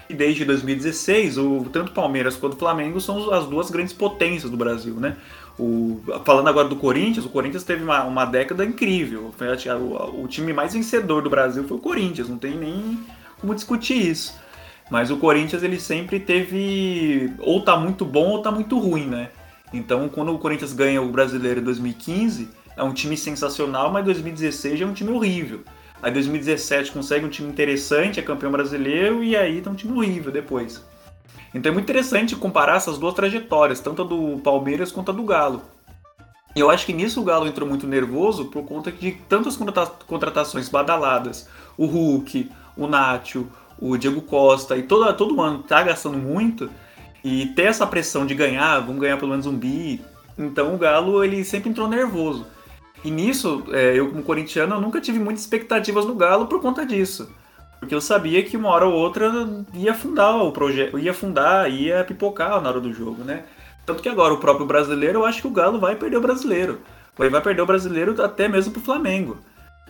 [0.08, 4.52] E desde 2016, o, tanto o Palmeiras quanto o Flamengo são as duas grandes potências
[4.52, 5.18] do Brasil, né?
[5.58, 9.34] O, falando agora do Corinthians, o Corinthians teve uma, uma década incrível.
[9.34, 13.00] O, o time mais vencedor do Brasil foi o Corinthians, não tem nem
[13.40, 14.45] como discutir isso.
[14.90, 19.30] Mas o Corinthians ele sempre teve ou tá muito bom ou tá muito ruim, né?
[19.74, 24.82] Então, quando o Corinthians ganha o Brasileiro em 2015, é um time sensacional, mas 2016
[24.82, 25.62] é um time horrível.
[26.02, 30.32] Aí 2017 consegue um time interessante, é campeão brasileiro e aí tá um time horrível
[30.32, 30.84] depois.
[31.54, 35.24] Então é muito interessante comparar essas duas trajetórias, tanto a do Palmeiras quanto a do
[35.24, 35.62] Galo.
[36.56, 39.58] E eu acho que nisso o Galo entrou muito nervoso por conta de tantas
[40.06, 41.50] contratações badaladas.
[41.78, 43.48] O Hulk, o Nacho,
[43.80, 46.70] o Diego Costa e todo, todo ano tá gastando muito
[47.24, 50.02] e ter essa pressão de ganhar, vamos ganhar pelo menos um bi.
[50.38, 52.46] Então o Galo ele sempre entrou nervoso.
[53.04, 56.86] E nisso, é, eu como corintiano, eu nunca tive muitas expectativas no Galo por conta
[56.86, 57.30] disso.
[57.80, 59.32] Porque eu sabia que uma hora ou outra
[59.74, 63.44] ia afundar o projeto, ia afundar, ia pipocar na hora do jogo, né?
[63.86, 66.80] Tanto que agora o próprio brasileiro, eu acho que o Galo vai perder o brasileiro.
[67.16, 69.38] Vai perder o brasileiro até mesmo pro Flamengo.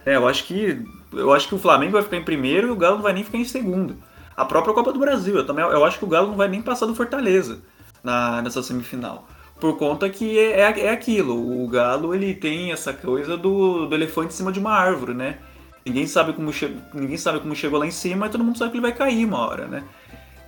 [0.06, 2.76] É, eu acho que eu acho que o Flamengo vai ficar em primeiro e o
[2.76, 3.98] Galo não vai nem ficar em segundo.
[4.36, 6.62] A própria Copa do Brasil, eu também eu acho que o Galo não vai nem
[6.62, 7.60] passar do Fortaleza
[8.04, 9.28] na, nessa semifinal.
[9.60, 13.96] Por conta que é, é, é aquilo, o Galo ele tem essa coisa do, do
[13.96, 15.38] elefante em cima de uma árvore, né?
[15.86, 16.52] Ninguém sabe como
[16.94, 19.26] ninguém sabe como chegou lá em cima, e todo mundo sabe que ele vai cair
[19.26, 19.84] uma hora, né?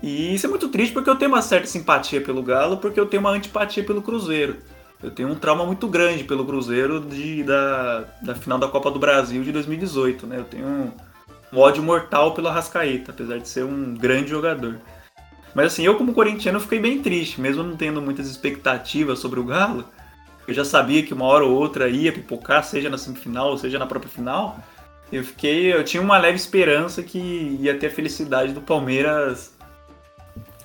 [0.04, 3.06] E isso é muito triste porque eu tenho uma certa simpatia pelo Galo, porque eu
[3.06, 4.58] tenho uma antipatia pelo Cruzeiro.
[5.02, 8.98] Eu tenho um trauma muito grande pelo Cruzeiro de, da, da final da Copa do
[8.98, 10.40] Brasil de 2018, né?
[10.40, 10.92] Eu tenho um,
[11.54, 14.80] um ódio mortal pelo Arrascaeta, apesar de ser um grande jogador.
[15.54, 19.44] Mas assim, eu como corintiano fiquei bem triste, mesmo não tendo muitas expectativas sobre o
[19.44, 19.86] Galo.
[20.48, 23.86] Eu já sabia que uma hora ou outra ia pipocar, seja na semifinal, seja na
[23.86, 24.58] própria final.
[25.12, 29.56] Eu fiquei, eu tinha uma leve esperança que ia ter a felicidade do Palmeiras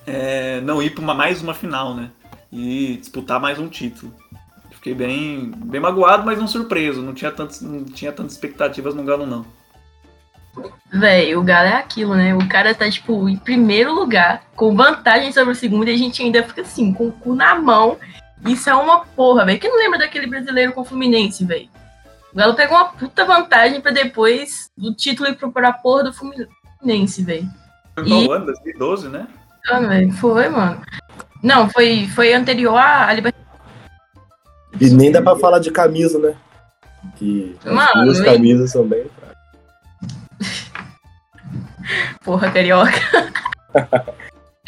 [0.06, 2.10] é, não ir para mais uma final, né?
[2.50, 4.12] E disputar mais um título.
[4.82, 7.02] Fiquei bem, bem magoado, mas não surpreso.
[7.02, 9.46] Não tinha, tantos, não tinha tantas expectativas no Galo, não.
[10.92, 12.34] Véi, o Galo é aquilo, né?
[12.34, 16.20] O cara tá, tipo, em primeiro lugar, com vantagem sobre o segundo, e a gente
[16.20, 17.96] ainda fica assim, com o cu na mão.
[18.44, 19.60] Isso é uma porra, velho.
[19.60, 21.68] Quem não lembra daquele brasileiro com o Fluminense, velho?
[22.32, 26.12] O Galo pegou uma puta vantagem pra depois do título ir pro pra porra do
[26.12, 27.48] Fluminense, velho.
[27.94, 28.46] Foi qual ano?
[28.46, 29.28] 2012, né?
[29.68, 30.82] Ah, véio, foi, mano.
[31.40, 33.51] Não, foi, foi anterior à Libertadores.
[34.80, 36.34] E nem dá pra falar de camisa, né?
[37.16, 39.06] Que as Mano, duas e- camisas são bem.
[42.24, 42.92] Porra, carioca.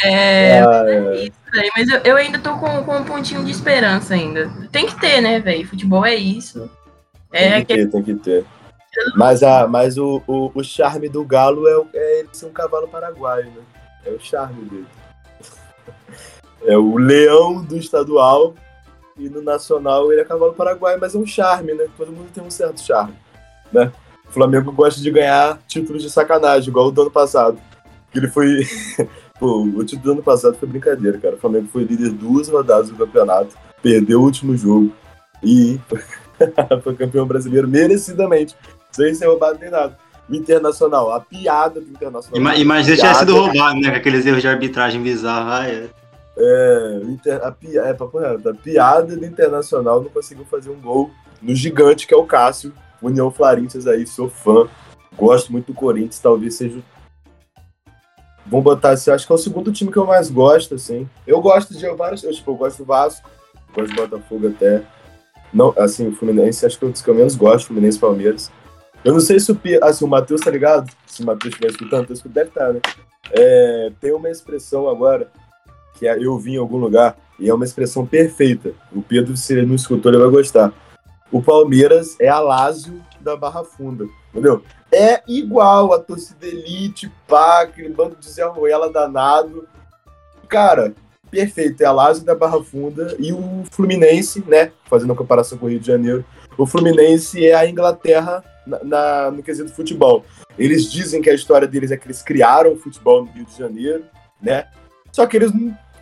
[0.02, 1.70] é, Ah, é isso, velho.
[1.76, 4.50] Mas eu, eu ainda tô com, com um pontinho de esperança ainda.
[4.72, 5.66] Tem que ter, né, velho?
[5.66, 6.68] Futebol é isso.
[7.32, 8.44] É tem que ter, tem que ter.
[9.16, 12.86] Mas, a, mas o, o, o charme do Galo é, é ele ser um cavalo
[12.88, 13.62] paraguaio, né?
[14.06, 14.86] É o charme dele.
[16.66, 18.54] É o leão do estadual
[19.16, 21.86] e no nacional ele é cavalo paraguaio, mas é um charme, né?
[21.96, 23.14] Todo mundo tem um certo charme,
[23.72, 23.92] né?
[24.28, 27.58] O Flamengo gosta de ganhar títulos de sacanagem, igual o do ano passado.
[28.10, 28.66] Que ele foi.
[29.38, 31.34] Pô, o título do ano passado foi brincadeira, cara.
[31.34, 34.92] O Flamengo foi líder duas rodadas do campeonato, perdeu o último jogo
[35.42, 35.78] e
[36.82, 38.56] foi campeão brasileiro merecidamente,
[38.90, 39.96] sem ser roubado nem nada.
[40.28, 42.40] O Internacional, a piada do Internacional.
[42.56, 43.18] Imagina se tivesse Piada.
[43.18, 43.90] sido roubado, né?
[43.90, 45.52] Com aqueles erros de arbitragem bizarros.
[45.52, 45.88] Ah, é.
[46.36, 51.54] É, Inter- a, pi- é, a piada do Internacional não conseguiu fazer um gol no
[51.54, 52.72] gigante que é o Cássio.
[53.00, 54.68] União Florentias aí, sou fã.
[55.16, 56.80] Gosto muito do Corinthians, talvez seja.
[58.46, 61.08] Vamos botar assim, acho que é o segundo time que eu mais gosto, assim.
[61.26, 62.24] Eu gosto de vários.
[62.24, 63.28] Eu, tipo, eu gosto do Vasco,
[63.74, 64.82] gosto do Botafogo até.
[65.52, 68.50] Não, assim, o Fluminense acho que é um dos que eu menos gosto, Fluminense Palmeiras.
[69.04, 70.90] Eu não sei se o, assim, o Matheus tá ligado?
[71.06, 72.80] Se o Matheus estiver escutando, Matheus deve estar, né?
[73.30, 75.30] É, tem uma expressão agora
[75.94, 78.72] que é- eu vi em algum lugar e é uma expressão perfeita.
[78.92, 80.72] O Pedro, se ele não escutou, ele vai gostar.
[81.32, 84.62] O Palmeiras é a Lázio da Barra Funda, entendeu?
[84.92, 89.66] É igual a torcida elite, pá, aquele bando de Zé Ruela danado.
[90.48, 90.94] Cara,
[91.30, 91.82] perfeito.
[91.82, 94.70] É a Lázio da Barra Funda e o Fluminense, né?
[94.88, 96.24] Fazendo a comparação com o Rio de Janeiro.
[96.56, 100.24] O Fluminense é a Inglaterra na, na- no quesito futebol.
[100.56, 103.58] Eles dizem que a história deles é que eles criaram o futebol no Rio de
[103.58, 104.04] Janeiro,
[104.40, 104.68] né?
[105.10, 105.50] Só que eles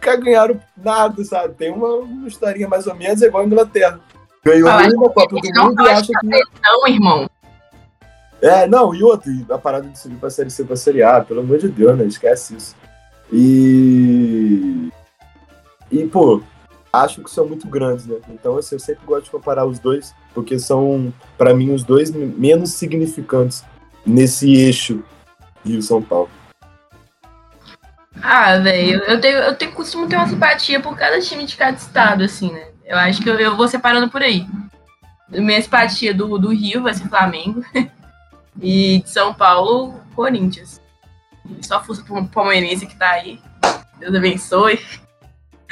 [0.02, 1.54] nunca ganharam nada, sabe?
[1.54, 4.00] Tem uma, uma historinha mais ou menos igual a Inglaterra.
[4.44, 6.26] Ganhou Fala, uma Copa do não Mundo e acha que.
[6.26, 7.30] Não, irmão.
[8.40, 11.40] É, não, e outra, a parada de subir pra Série C pra Série A, pelo
[11.40, 12.04] amor de Deus, né?
[12.04, 12.74] Esquece isso.
[13.32, 14.90] E.
[15.92, 16.42] E, pô,
[16.92, 18.16] acho que são muito grandes, né?
[18.30, 22.10] Então, assim, eu sempre gosto de comparar os dois, porque são, pra mim, os dois
[22.10, 23.64] menos significantes
[24.04, 25.04] nesse eixo
[25.64, 26.30] Rio-São Paulo.
[28.22, 31.76] Ah, velho, eu, tenho, eu tenho costumo ter uma simpatia por cada time de cada
[31.76, 32.68] estado, assim, né?
[32.84, 34.46] Eu acho que eu, eu vou separando por aí.
[35.28, 37.64] Minha simpatia do, do Rio vai ser Flamengo.
[38.60, 40.80] e de São Paulo, Corinthians.
[41.62, 43.40] Só força pro palmeirense que tá aí.
[43.98, 44.78] Deus abençoe.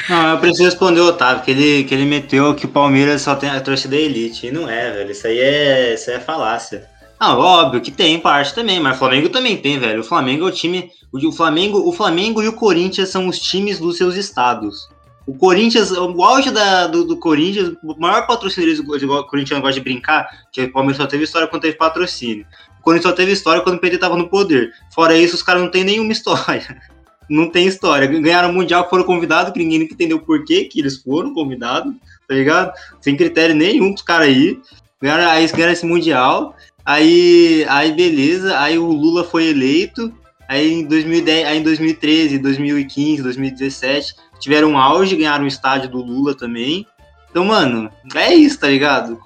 [0.08, 3.36] Não, eu preciso responder o Otávio, que ele, que ele meteu que o Palmeiras só
[3.36, 4.46] tem a torcida elite.
[4.46, 5.10] E não é, velho.
[5.10, 6.89] Isso aí é, isso aí é falácia.
[7.20, 10.00] Não, óbvio que tem parte também, mas o Flamengo também tem, velho.
[10.00, 10.90] O Flamengo é o time.
[11.12, 14.88] O Flamengo, o Flamengo e o Corinthians são os times dos seus estados.
[15.26, 19.74] O Corinthians, o auge da, do, do Corinthians, o maior patrocinador, igual o Corinthians gosta
[19.74, 22.46] de brincar, que o Palmeiras só teve história quando teve patrocínio.
[22.78, 24.72] O Corinthians só teve história quando o PT tava no poder.
[24.94, 26.80] Fora isso, os caras não tem nenhuma história.
[27.28, 28.08] Não tem história.
[28.08, 31.94] Ganharam o Mundial, foram convidados, que ninguém entendeu por que que eles foram convidados,
[32.26, 32.72] tá ligado?
[33.00, 34.58] Sem critério nenhum dos caras aí.
[35.02, 36.56] Ganharam, aí ganharam esse Mundial.
[36.84, 40.12] Aí, aí beleza, aí o Lula foi eleito.
[40.48, 46.02] Aí em 2010, aí em 2013, 2015, 2017, tiveram um auge, ganharam o estádio do
[46.02, 46.86] Lula também.
[47.30, 49.16] Então, mano, é isso, tá ligado?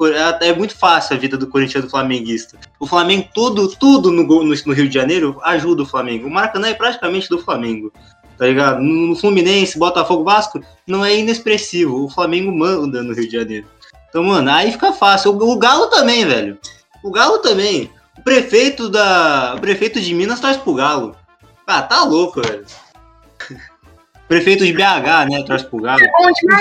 [0.40, 2.58] É é muito fácil a vida do corintiano flamenguista.
[2.78, 6.26] O Flamengo, tudo, tudo no, no, no Rio de Janeiro ajuda o Flamengo.
[6.26, 7.90] O Maracanã é praticamente do Flamengo,
[8.36, 8.82] tá ligado?
[8.82, 12.04] No no Fluminense, Botafogo, Vasco, não é inexpressivo.
[12.04, 13.66] O Flamengo manda no Rio de Janeiro.
[14.10, 15.32] Então, mano, aí fica fácil.
[15.32, 16.58] O, o Galo também, velho.
[17.04, 17.90] O Galo também.
[18.18, 19.54] O prefeito da.
[19.56, 21.14] O prefeito de Minas traz pro Galo.
[21.66, 22.64] Ah, tá louco, velho.
[24.28, 25.42] prefeito de BH, né?
[25.44, 26.00] Traz pro Galo.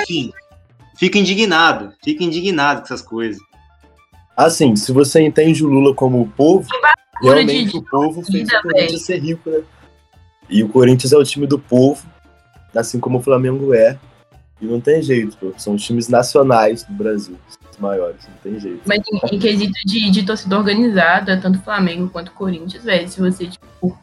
[0.02, 0.32] Enfim.
[0.98, 1.94] Fica indignado.
[2.04, 3.42] Fica indignado com essas coisas.
[4.36, 6.68] Assim, se você entende o Lula como o povo,
[7.22, 9.62] realmente de- o povo fez o Corinthians ser rico, né?
[10.50, 12.06] E o Corinthians é o time do povo,
[12.76, 13.98] assim como o Flamengo é.
[14.60, 15.54] E não tem jeito, pô.
[15.58, 17.38] São os times nacionais do Brasil,
[17.74, 18.82] os maiores, não tem jeito.
[18.86, 23.48] Mas em, em quesito de, de torcida organizada, tanto Flamengo quanto Corinthians, velho, se você,
[23.48, 23.98] tipo.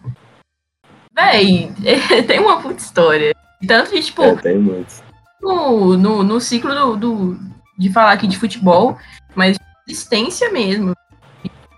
[1.14, 1.72] Véi,
[2.26, 3.34] tem uma puta história.
[3.66, 5.02] Tanto que, tipo, É, tem muito.
[5.40, 7.40] no, no, no ciclo do, do-
[7.78, 8.98] de falar aqui de futebol,
[9.34, 9.58] mas
[9.88, 10.94] existência mesmo.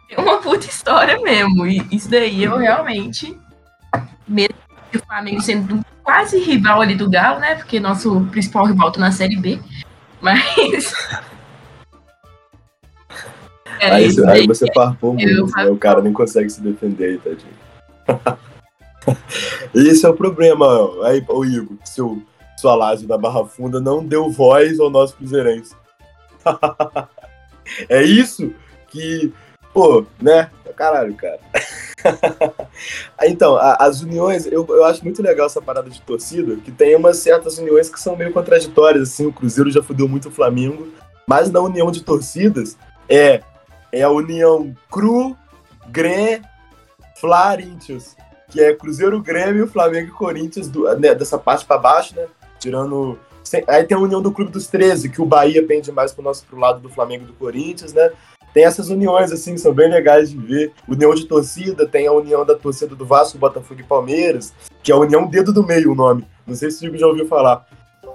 [0.09, 1.66] Tem uma puta história mesmo.
[1.66, 3.38] E isso daí eu realmente.
[4.28, 4.55] Mesmo
[4.95, 7.55] o Flamengo sendo quase rival ali do Galo, né?
[7.55, 9.59] Porque nosso principal rival tá na Série B.
[10.20, 10.95] Mas.
[13.81, 15.66] É, aí, isso aí você farpou eu muito, né?
[15.66, 18.39] O cara nem consegue se defender aí, tadinho.
[19.75, 20.66] Esse é o problema.
[21.05, 22.23] Aí, ô Igor, seu,
[22.57, 25.75] sua laje da Barra Funda não deu voz ao nosso cruzeirense.
[27.89, 28.53] é isso
[28.89, 29.33] que,
[29.73, 30.51] pô, né?
[30.77, 31.39] Caralho, cara.
[33.25, 36.97] Então, a- as uniões, eu, eu acho muito legal essa parada de torcida, que tem
[36.97, 40.89] umas certas uniões que são meio contraditórias, assim, o Cruzeiro já fudeu muito o Flamengo,
[41.29, 42.77] mas na união de torcidas
[43.09, 43.41] é,
[43.93, 45.36] é a união Cru,
[45.88, 46.40] Grê,
[47.20, 48.16] Florentius,
[48.49, 52.26] que é Cruzeiro, Grêmio, Flamengo e Corinthians, do- né, dessa parte pra baixo, né,
[52.59, 53.18] tirando...
[53.68, 56.45] Aí tem a união do Clube dos 13, que o Bahia pende mais pro, nosso,
[56.47, 58.11] pro lado do Flamengo e do Corinthians, né,
[58.53, 60.72] tem essas uniões, assim, são bem legais de ver.
[60.86, 64.95] União de torcida, tem a união da torcida do Vasco, Botafogo e Palmeiras, que é
[64.95, 66.26] a União Dedo do Meio o nome.
[66.47, 67.66] Não sei se o Igor já ouviu falar.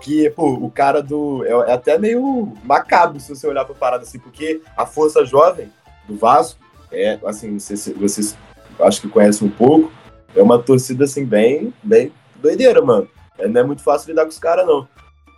[0.02, 1.43] Que, pô, o cara do.
[1.45, 5.72] É, é até meio macabro se você olhar pra parada assim, porque a força jovem
[6.08, 6.60] do Vasco,
[6.91, 8.38] é, assim, vocês, vocês
[8.80, 9.91] acho que conhecem um pouco,
[10.36, 13.10] é uma torcida, assim, bem, bem doideira, mano.
[13.38, 14.88] É, não é muito fácil lidar com os caras, não.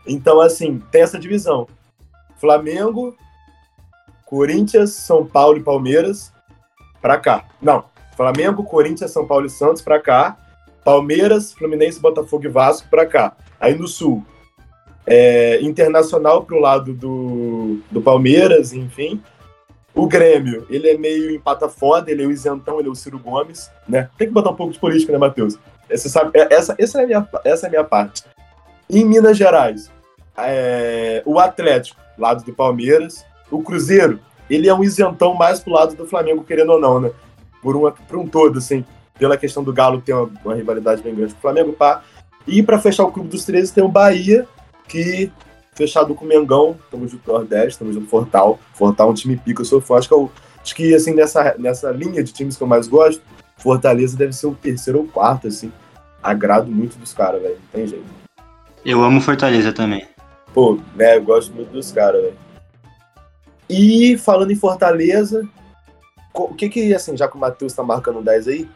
[0.05, 1.67] Então, assim, tem essa divisão.
[2.37, 3.15] Flamengo,
[4.25, 6.31] Corinthians, São Paulo e Palmeiras
[7.01, 7.45] pra cá.
[7.61, 7.85] Não,
[8.15, 10.37] Flamengo, Corinthians, São Paulo e Santos pra cá.
[10.83, 13.35] Palmeiras, Fluminense, Botafogo e Vasco pra cá.
[13.59, 14.25] Aí no Sul,
[15.05, 19.21] é, Internacional pro lado do, do Palmeiras, enfim.
[19.93, 23.19] O Grêmio, ele é meio empata foda, ele é o isentão, ele é o Ciro
[23.19, 24.09] Gomes, né?
[24.17, 25.57] Tem que botar um pouco de política, né, Matheus?
[25.89, 28.23] Essa, sabe, é- essa, essa, é a minha, essa é a minha parte.
[28.89, 29.91] Em Minas Gerais,
[30.37, 33.25] é, o Atlético, lado do Palmeiras.
[33.49, 34.19] O Cruzeiro,
[34.49, 37.11] ele é um isentão mais pro lado do Flamengo, querendo ou não, né?
[37.61, 38.85] Por, uma, por um todo, assim.
[39.17, 42.03] Pela questão do Galo ter uma, uma rivalidade bem grande com o Flamengo, pá.
[42.47, 44.47] E pra fechar o Clube dos 13 tem o Bahia,
[44.89, 45.31] que
[45.73, 48.59] fechado com o Mengão, tamo junto Nordeste, tamo junto Fortal.
[48.73, 49.95] Fortal é um time pica, eu sou fã.
[49.95, 50.31] Acho que, eu,
[50.61, 53.21] acho que assim, nessa, nessa linha de times que eu mais gosto,
[53.57, 55.71] Fortaleza deve ser o terceiro ou quarto, assim.
[56.21, 57.55] Agrado muito dos caras, velho.
[57.55, 58.05] Não tem jeito.
[58.83, 60.05] Eu amo Fortaleza também.
[60.53, 62.37] Pô, né, eu gosto muito dos caras, velho.
[63.69, 65.47] E falando em Fortaleza,
[66.33, 68.69] o que que, assim, já que o Matheus tá marcando 10 aí,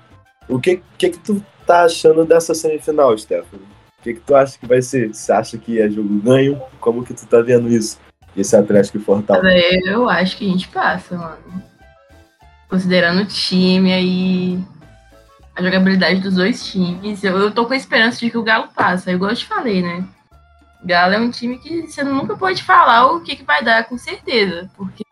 [0.47, 3.73] o que que que tu tá achando dessa semifinal, Stefano?
[4.04, 5.14] O que que tu acha que vai ser?
[5.14, 6.62] Você acha que é jogo ganho?
[6.82, 7.97] Como que tu tá vendo isso?
[8.36, 9.80] Esse Atlético e Fortaleza?
[9.86, 11.64] Eu acho que a gente passa, mano.
[12.68, 14.60] Considerando o time aí,
[15.56, 18.68] a jogabilidade dos dois times, eu, eu tô com a esperança de que o Galo
[18.76, 19.10] passa.
[19.10, 20.06] Igual eu te falei, né?
[20.84, 23.97] Galo é um time que você nunca pode falar o que, que vai dar, com
[23.97, 24.70] certeza.
[24.76, 25.06] Porque,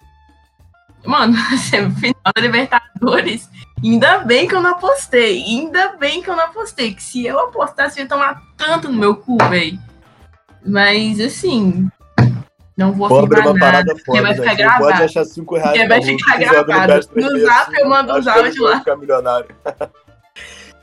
[1.05, 3.49] mano, semifinal da Libertadores,
[3.83, 5.43] ainda bem que eu não apostei.
[5.43, 6.93] Ainda bem que eu não apostei.
[6.93, 9.79] Que se eu apostasse, eu ia tomar tanto no meu cu, velho.
[10.65, 11.89] Mas, assim,
[12.77, 13.85] não vou Pobre é afirmar uma nada.
[13.85, 15.03] parada porque vai ficar Você não pode gravado.
[15.03, 16.93] achar 5 reais Porque vai ficar gravado.
[16.93, 18.79] No 365, zap eu mando os áudios vou lá.
[18.79, 19.55] ficar milionário.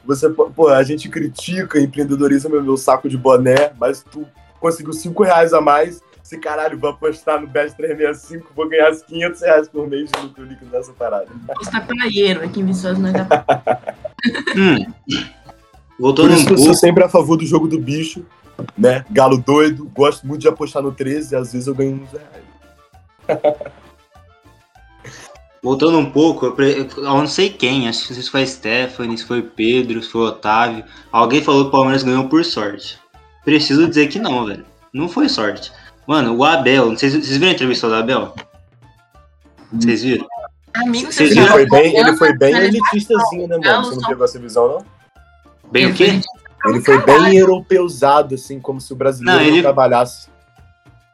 [0.05, 4.27] Você, pô, a gente critica empreendedorismo, meu, meu saco de boné, mas tu
[4.59, 9.01] conseguiu 5 reais a mais, Se caralho, vou apostar no Best 365, vou ganhar os
[9.01, 11.29] 500 reais por mês de lucro líquido nessa parada.
[11.59, 13.27] Está praieiro aqui em Viçosa, nós dá
[14.55, 14.93] Hum.
[15.07, 15.25] Por
[15.99, 18.27] Voltando isso um que eu sou sempre a favor do jogo do bicho,
[18.77, 19.07] né?
[19.11, 23.49] Galo doido, gosto muito de apostar no 13 e às vezes eu ganho uns reais.
[25.63, 29.17] Voltando um pouco, eu, pre- eu não sei quem, acho que se foi a Stephanie,
[29.17, 30.85] se foi Pedro, se foi o Otávio.
[31.11, 32.99] Alguém falou que o Palmeiras ganhou por sorte.
[33.47, 34.67] Preciso dizer que não, velho.
[34.93, 35.73] Não foi sorte.
[36.09, 38.35] Mano, o Abel, vocês, vocês viram a entrevista do Abel?
[39.71, 40.27] Vocês viram?
[40.75, 41.53] Amigo, Vocês você Ele viram?
[41.53, 43.85] foi bem, ele foi bem elitistazinho, né, mano?
[43.85, 44.87] Você não pegou essa visão, não?
[45.71, 46.21] Bem o quê?
[46.65, 50.29] Ele foi bem europeuzado, assim, como se o brasileiro Não, não, ele- trabalhasse.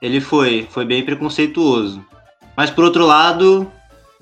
[0.01, 2.05] Ele foi, foi bem preconceituoso.
[2.57, 3.69] Mas por outro lado,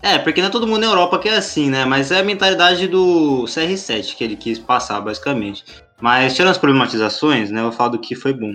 [0.00, 1.84] é, porque não é todo mundo na Europa que é assim, né?
[1.84, 5.64] Mas é a mentalidade do CR7 que ele quis passar, basicamente.
[6.00, 7.60] Mas tirando as problematizações, né?
[7.60, 8.54] Eu falo do que foi bom.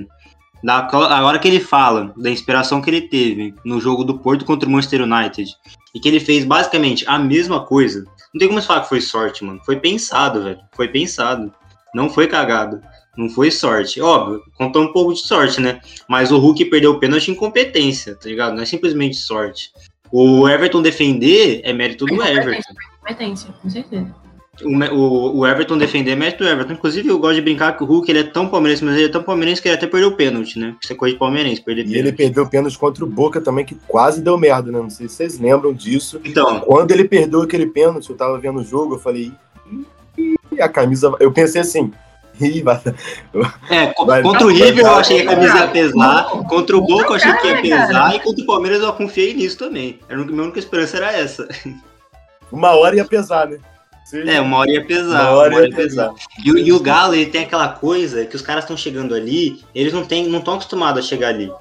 [0.64, 4.44] Da, a hora que ele fala da inspiração que ele teve no jogo do Porto
[4.46, 5.56] contra o Manchester United
[5.94, 9.44] e que ele fez basicamente a mesma coisa, não tem como falar que foi sorte,
[9.44, 9.62] mano.
[9.66, 10.60] Foi pensado, velho.
[10.74, 11.54] Foi pensado.
[11.94, 12.82] Não foi cagado.
[13.18, 14.00] Não foi sorte.
[14.00, 15.80] Óbvio, contou um pouco de sorte, né?
[16.08, 18.56] Mas o Hulk perdeu o pênalti em incompetência, tá ligado?
[18.56, 19.72] Não é simplesmente sorte.
[20.12, 22.74] O Everton defender é mérito do Everton.
[23.00, 24.27] Competência, com certeza.
[24.64, 26.74] O, o, o Everton defender é mérito do Everton.
[26.74, 29.10] Inclusive, eu gosto de brincar que o Hulk ele é tão palmeirense, mas ele é
[29.10, 30.76] tão palmeirense que ele até perdeu o pênalti, né?
[30.82, 32.08] Isso é coisa de palmeirense, perder E pênalti.
[32.08, 34.80] ele perdeu o pênalti contra o Boca também, que quase deu merda, né?
[34.80, 36.20] Não sei se vocês lembram disso.
[36.26, 39.32] Então, Quando ele perdeu aquele pênalti, eu tava vendo o jogo, eu falei.
[40.18, 41.14] "Ih, a camisa.
[41.20, 41.92] Eu pensei assim.
[43.70, 47.16] É, contra o River eu achei que a camisa ia pesar, contra o Boca eu
[47.16, 50.00] achei que ia pesar, e contra o Palmeiras eu confiei nisso também.
[50.08, 51.48] Era a minha única esperança era essa.
[52.52, 53.58] Uma hora ia pesar, né?
[54.10, 55.22] Seja- É, uma hora ia pesar.
[55.22, 56.14] Uma hora ia pesar.
[56.44, 59.60] E, o- e o Galo, ele tem aquela coisa que os caras estão chegando ali,
[59.76, 61.52] eles não estão não acostumados a chegar ali.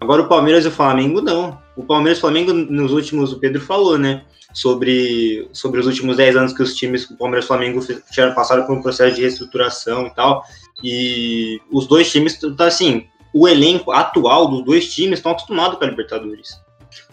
[0.00, 1.58] Agora o Palmeiras e o Flamengo não.
[1.76, 4.22] O Palmeiras e o Flamengo, nos últimos, o Pedro falou, né?
[4.52, 7.80] Sobre, sobre os últimos 10 anos que os times, o Palmeiras e o Flamengo
[8.10, 10.44] tiveram passado por um processo de reestruturação e tal.
[10.82, 15.84] E os dois times, tá assim, o elenco atual dos dois times estão acostumados com
[15.84, 16.50] a Libertadores.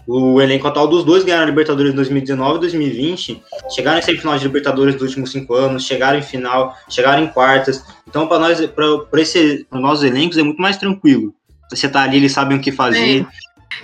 [0.07, 4.37] O elenco atual dos dois ganharam a Libertadores em 2019 e 2020 chegaram em semifinal
[4.37, 7.83] de Libertadores nos últimos cinco anos, chegaram em final, chegaram em quartas.
[8.07, 11.33] Então, para nós, para para nossos elencos é muito mais tranquilo.
[11.69, 13.25] Você tá ali, eles sabem o que fazer.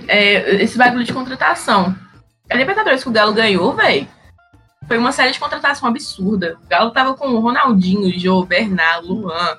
[0.07, 1.95] É, esse bagulho de contratação.
[2.49, 4.07] A Libertadores que o Galo ganhou, velho,
[4.87, 6.57] foi uma série de contratação absurda.
[6.63, 9.57] O Galo tava com o Ronaldinho, Jô, Bernardo, Luan.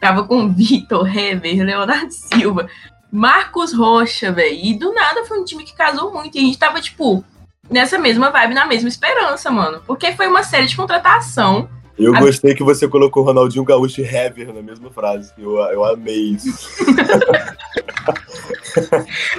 [0.00, 2.68] Tava com Vitor, Hever, Leonardo Silva,
[3.10, 4.58] Marcos Rocha, velho.
[4.62, 6.36] E do nada foi um time que casou muito.
[6.36, 7.24] E a gente tava, tipo,
[7.70, 9.82] nessa mesma vibe, na mesma esperança, mano.
[9.86, 11.68] Porque foi uma série de contratação.
[11.98, 15.32] Eu A- gostei que você colocou Ronaldinho Gaúcho e Hever na mesma frase.
[15.36, 16.48] Eu, eu amei isso.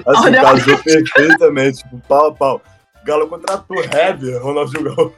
[0.06, 1.78] assim, casou perfeitamente.
[1.84, 2.62] Tipo, pau a pau.
[3.06, 5.14] Galo contratou Hever, Ronaldinho Gaúcho.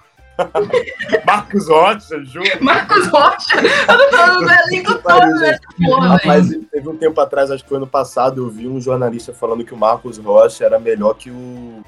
[1.26, 2.42] Marcos Rocha, Ju.
[2.62, 3.56] Marcos Rocha.
[3.62, 6.20] Eu tô falando do elenco todo dessa porra, velho.
[6.20, 9.64] Rapaz, teve um tempo atrás, acho que foi ano passado, eu vi um jornalista falando
[9.64, 11.82] que o Marcos Rocha era melhor que o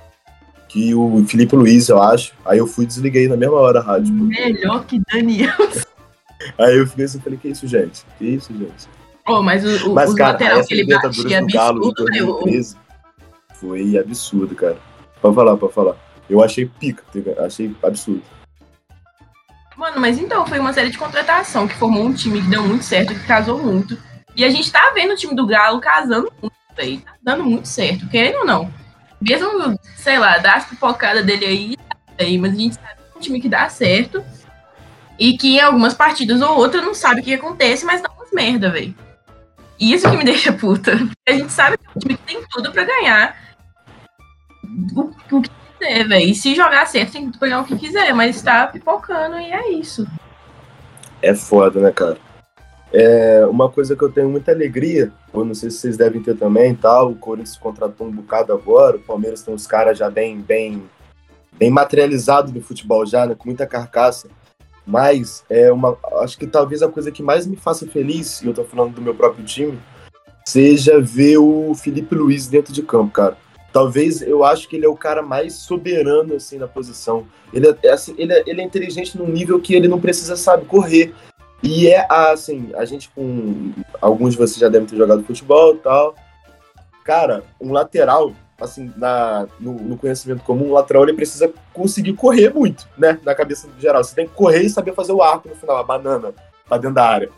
[0.70, 2.34] que o Felipe Luiz, eu acho.
[2.44, 4.12] Aí eu fui e desliguei na mesma hora a rádio.
[4.18, 5.54] porque- Melhor que Daniel.
[6.58, 8.04] Aí eu fiquei assim, falei, que isso, gente?
[8.18, 8.90] Que isso, gente?
[9.28, 11.88] Oh, mas o, o, Mas, os cara, lateral que ele Libertadores batia do Galo de
[11.90, 12.26] absurdo, velho.
[12.26, 12.76] 2013
[13.54, 14.78] foi absurdo, cara.
[15.22, 15.96] Pode falar, pode falar.
[16.30, 17.04] Eu achei pica,
[17.46, 18.24] achei absurdo.
[19.84, 22.86] Mano, mas então, foi uma série de contratação que formou um time que deu muito
[22.86, 24.02] certo, que casou muito.
[24.34, 27.02] E a gente tá vendo o time do Galo casando muito, velho.
[27.02, 28.74] Tá dando muito certo, querendo ou não.
[29.20, 31.78] Mesmo, sei lá, dar as pipocadas dele aí,
[32.18, 34.24] aí, mas a gente sabe que é um time que dá certo.
[35.20, 38.32] E que em algumas partidas ou outras não sabe o que acontece, mas dá umas
[38.32, 38.96] merda, velho.
[39.78, 40.94] E isso que me deixa puta.
[41.28, 43.36] A gente sabe que é um time que tem tudo pra ganhar
[44.96, 45.50] o, o que
[45.84, 46.26] velho.
[46.26, 49.72] E se jogar certo, tem que pegar o que quiser, mas tá pipocando e é
[49.72, 50.08] isso.
[51.22, 52.18] É foda, né, cara?
[52.92, 56.36] É uma coisa que eu tenho muita alegria, eu não sei se vocês devem ter
[56.36, 57.12] também, tal.
[57.12, 60.84] O Corinthians contratou um bocado agora, o Palmeiras tem uns caras já bem, bem,
[61.54, 64.28] bem materializados no futebol já, né, com muita carcaça.
[64.86, 68.54] Mas é uma, acho que talvez a coisa que mais me faça feliz, e eu
[68.54, 69.80] tô falando do meu próprio time,
[70.46, 73.38] seja ver o Felipe Luiz dentro de campo, cara.
[73.74, 77.26] Talvez eu acho que ele é o cara mais soberano assim na posição.
[77.52, 80.66] Ele é, assim, ele é, ele é inteligente num nível que ele não precisa, sabe,
[80.66, 81.12] correr.
[81.64, 83.72] E é assim, a gente com.
[84.00, 86.14] Alguns de vocês já devem ter jogado futebol e tal.
[87.04, 92.54] Cara, um lateral, assim, na, no, no conhecimento comum, um lateral ele precisa conseguir correr
[92.54, 93.20] muito, né?
[93.24, 94.04] Na cabeça geral.
[94.04, 96.32] Você tem que correr e saber fazer o arco no final, a banana,
[96.68, 97.30] pra dentro da área.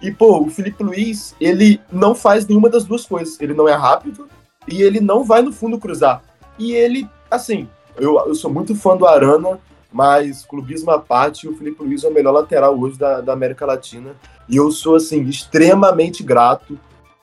[0.00, 3.38] E, pô, o Felipe Luiz, ele não faz nenhuma das duas coisas.
[3.38, 4.28] Ele não é rápido
[4.68, 6.22] e ele não vai no fundo cruzar.
[6.58, 9.58] E ele, assim, eu, eu sou muito fã do Arana,
[9.92, 13.64] mas clubismo à parte, o Felipe Luiz é o melhor lateral hoje da, da América
[13.64, 14.14] Latina.
[14.48, 16.78] E eu sou, assim, extremamente grato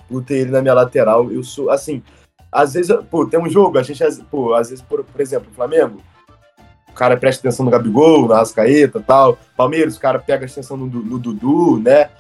[0.09, 1.31] por ter ele na minha lateral.
[1.31, 2.01] Eu sou, assim,
[2.51, 5.55] às vezes, pô, tem um jogo, a gente, pô, às vezes, por, por exemplo, o
[5.55, 6.01] Flamengo,
[6.89, 9.37] o cara presta atenção no Gabigol, na Rascaeta tal.
[9.57, 12.11] Palmeiras, o cara pega atenção no, no Dudu, né?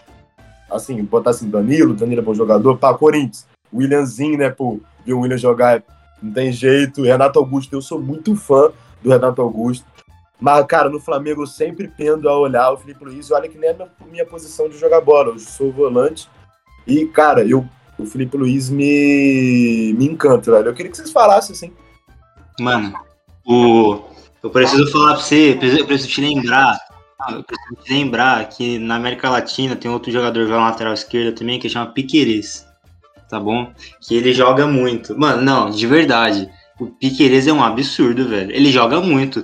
[0.69, 2.77] Assim, botar assim, Danilo, Danilo é bom jogador.
[2.77, 5.83] Pá, Corinthians, Williamzinho, né, pô, viu o William jogar,
[6.21, 7.03] não tem jeito.
[7.03, 9.85] Renato Augusto, eu sou muito fã do Renato Augusto.
[10.39, 13.31] Mas, cara, no Flamengo eu sempre pendo a olhar o Felipe Luiz.
[13.31, 15.29] Olha que nem é a minha, posição de jogar bola.
[15.29, 16.29] Eu sou volante.
[16.85, 17.65] E, cara, eu,
[17.97, 20.67] o Felipe Luiz me, me encanta, velho.
[20.67, 21.73] Eu queria que vocês falassem, assim.
[22.59, 22.93] Mano,
[23.45, 24.01] o,
[24.43, 26.77] eu preciso falar pra você, eu preciso te lembrar.
[27.31, 31.57] Eu preciso te lembrar que na América Latina tem outro jogador na lateral esquerda também
[31.57, 32.67] que chama Piqueires.
[33.33, 33.73] Tá bom?
[33.99, 35.19] Que ele joga muito.
[35.19, 36.47] Mano, não, de verdade.
[36.79, 38.51] O Piqueires é um absurdo, velho.
[38.51, 39.43] Ele joga muito.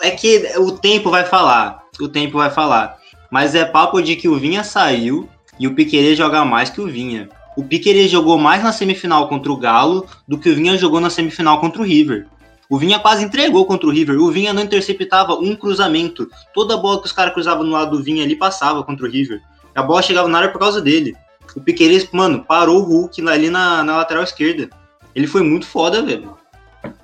[0.00, 1.82] É que o tempo vai falar.
[2.00, 2.96] O tempo vai falar.
[3.32, 6.86] Mas é papo de que o Vinha saiu e o Piqueires joga mais que o
[6.86, 7.28] Vinha.
[7.56, 11.10] O Piqueires jogou mais na semifinal contra o Galo do que o Vinha jogou na
[11.10, 12.28] semifinal contra o River.
[12.70, 14.20] O Vinha quase entregou contra o River.
[14.20, 16.28] O Vinha não interceptava um cruzamento.
[16.54, 19.42] Toda bola que os caras cruzavam no lado do Vinha ali passava contra o River.
[19.74, 21.16] A bola chegava na área por causa dele.
[21.56, 24.68] O Piqueires, mano, parou o Hulk ali na, na lateral esquerda.
[25.14, 26.36] Ele foi muito foda, velho.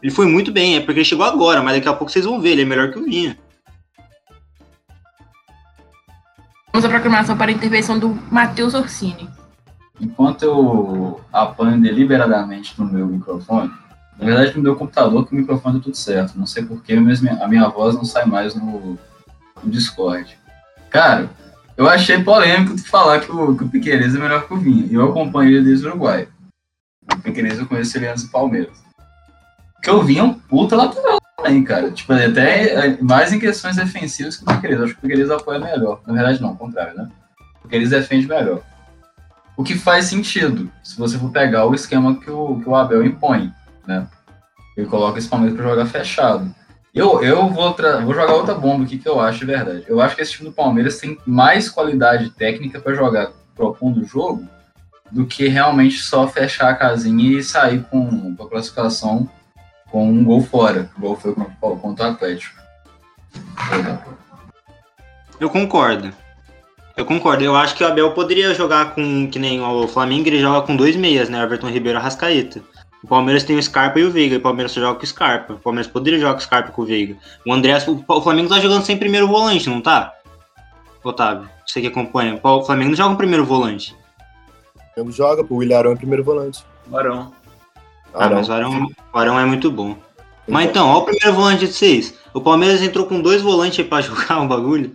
[0.03, 2.41] Ele foi muito bem, é porque ele chegou agora, mas daqui a pouco vocês vão
[2.41, 3.37] ver, ele é melhor que o Vinha.
[6.73, 9.29] Vamos à proclamação para a intervenção do Matheus Orsini.
[10.01, 13.71] Enquanto eu apanho deliberadamente no meu microfone,
[14.19, 16.39] na verdade, no meu computador, que o microfone tá tudo certo.
[16.39, 18.99] Não sei porquê, mas a minha voz não sai mais no,
[19.63, 20.37] no Discord.
[20.91, 21.31] Cara,
[21.77, 24.89] eu achei polêmico tu falar que o, que o Piqueires é melhor que o Vinha.
[24.91, 26.29] Eu acompanho ele desde o Uruguai.
[27.13, 28.83] O Piqueires eu conheço ele antes do Palmeiras.
[29.75, 31.91] Porque o Vinha é um puta lateral também, cara.
[31.91, 34.81] Tipo, até é, mais em questões defensivas que o Piqueires.
[34.81, 36.01] Acho que o Piqueires apoia melhor.
[36.07, 37.09] Na verdade, não, ao contrário, né?
[37.59, 38.63] O Piqueires defende melhor.
[39.57, 43.05] O que faz sentido, se você for pegar o esquema que o, que o Abel
[43.05, 43.53] impõe
[43.87, 44.07] né?
[44.77, 46.55] Ele coloca esse Palmeiras para jogar fechado.
[46.95, 47.75] Eu, eu vou,
[48.05, 49.85] vou jogar outra bomba aqui que eu acho de verdade.
[49.89, 54.05] Eu acho que esse time do Palmeiras tem mais qualidade técnica para jogar propondo o
[54.05, 54.47] jogo
[55.11, 59.29] do que realmente só fechar a casinha e sair com, com a classificação
[59.91, 60.89] com um gol fora.
[60.97, 61.35] O gol foi
[61.81, 62.63] contra, o Atlético.
[65.41, 66.13] Eu concordo.
[66.97, 67.43] Eu concordo.
[67.43, 70.77] Eu acho que o Abel poderia jogar com, que nem o Flamengo, ele joga com
[70.77, 71.43] dois meias, né?
[71.43, 72.63] Everton Ribeiro e Rascaeta.
[73.05, 75.07] O Palmeiras tem o Scarpa e o Veiga, e o Palmeiras só joga com o
[75.07, 75.53] Scarpa.
[75.53, 77.19] O Palmeiras poderia jogar com o Scarpa e com o Veiga.
[77.47, 80.15] O André, o Flamengo tá jogando sem primeiro volante, não tá?
[81.03, 82.41] Otávio, você que acompanha.
[82.43, 83.95] O Flamengo não joga com primeiro volante.
[84.75, 86.65] O Flamengo joga, o William Arão é primeiro volante.
[86.91, 87.31] O Arão.
[88.15, 89.99] Ah, mas o Arão, o Arão é muito bom.
[90.49, 92.15] Mas então, ó o primeiro volante de vocês.
[92.33, 94.95] O Palmeiras entrou com dois volantes aí pra jogar um bagulho.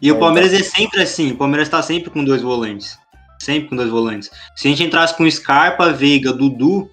[0.00, 0.64] E é, o Palmeiras então.
[0.64, 1.32] é sempre assim.
[1.32, 2.96] O Palmeiras tá sempre com dois volantes.
[3.40, 4.30] Sempre com dois volantes.
[4.54, 6.88] Se a gente entrasse com Scarpa, Veiga, Dudu,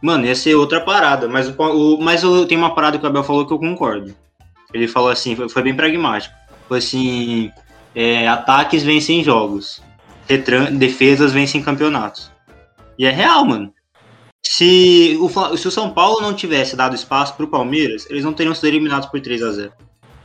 [0.00, 3.24] Mano, ia ser outra parada, mas, o, mas eu tenho uma parada que o Abel
[3.24, 4.14] falou que eu concordo.
[4.72, 6.34] Ele falou assim, foi, foi bem pragmático.
[6.68, 7.50] Foi assim,
[7.94, 9.82] é, ataques vencem jogos,
[10.72, 12.30] defesas vencem campeonatos.
[12.98, 13.72] E é real, mano.
[14.44, 18.54] Se o, se o São Paulo não tivesse dado espaço pro Palmeiras, eles não teriam
[18.54, 19.72] sido eliminados por 3 a 0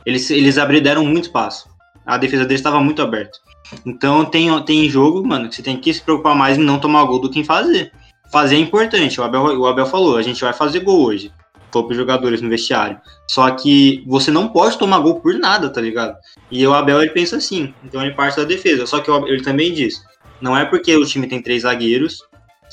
[0.06, 1.68] Eles, eles abriram muito espaço.
[2.06, 3.38] A defesa deles estava muito aberta.
[3.86, 7.04] Então tem, tem jogo, mano, que você tem que se preocupar mais em não tomar
[7.04, 7.92] gol do que em fazer
[8.32, 9.20] fazer é importante.
[9.20, 11.32] O Abel, o Abel falou, a gente vai fazer gol hoje.
[11.70, 12.98] Falou os jogadores no vestiário.
[13.28, 16.16] Só que você não pode tomar gol por nada, tá ligado?
[16.50, 17.72] E o Abel, ele pensa assim.
[17.84, 18.86] Então ele parte da defesa.
[18.86, 20.02] Só que ele também diz,
[20.40, 22.22] não é porque o time tem três zagueiros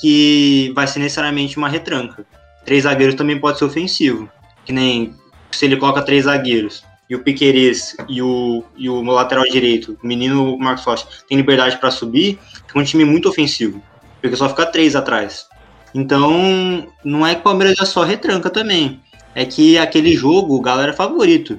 [0.00, 2.26] que vai ser necessariamente uma retranca.
[2.64, 4.28] Três zagueiros também pode ser ofensivo.
[4.64, 5.14] Que nem
[5.50, 10.06] se ele coloca três zagueiros e o Piqueires e o, e o lateral direito, o
[10.06, 12.38] menino Marcos Rocha, tem liberdade para subir,
[12.68, 13.82] fica um time muito ofensivo.
[14.20, 15.46] Porque só fica três atrás.
[15.94, 19.00] Então, não é que o Palmeiras é só retranca também.
[19.34, 21.58] É que aquele jogo, o Galo era favorito.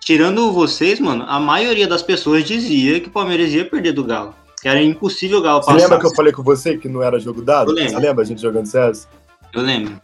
[0.00, 4.34] Tirando vocês, mano, a maioria das pessoas dizia que o Palmeiras ia perder do Galo.
[4.60, 5.72] Que era impossível o Galo passar.
[5.72, 7.70] Você lembra que eu falei com você que não era jogo dado?
[7.70, 7.92] Eu lembro.
[7.92, 9.08] Você lembra a gente jogando CS?
[9.52, 10.00] Eu lembro.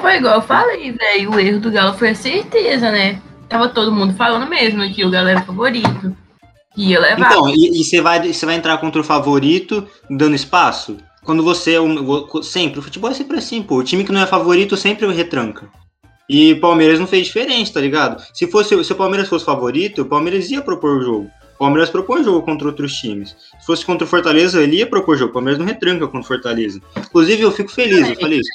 [0.00, 1.32] Foi igual eu falei, velho.
[1.32, 3.20] O erro do Galo foi a certeza, né?
[3.48, 6.16] Tava todo mundo falando mesmo que o Galo era favorito.
[6.74, 7.32] Que ia levar.
[7.32, 10.96] Então, e, e você vai, você vai entrar contra o favorito dando espaço?
[11.30, 14.20] Quando você é um, sempre, o futebol é sempre assim, pô, o time que não
[14.20, 15.70] é favorito sempre retranca.
[16.28, 18.20] E o Palmeiras não fez diferente, tá ligado?
[18.34, 21.30] Se fosse se o Palmeiras fosse favorito, o Palmeiras ia propor o jogo.
[21.56, 23.36] Palmeiras propõe jogo contra outros times.
[23.60, 25.30] Se fosse contra o Fortaleza, ele ia propor jogo.
[25.30, 26.82] O Palmeiras não retranca contra o Fortaleza.
[26.96, 28.50] Inclusive, eu fico feliz, eu falei isso.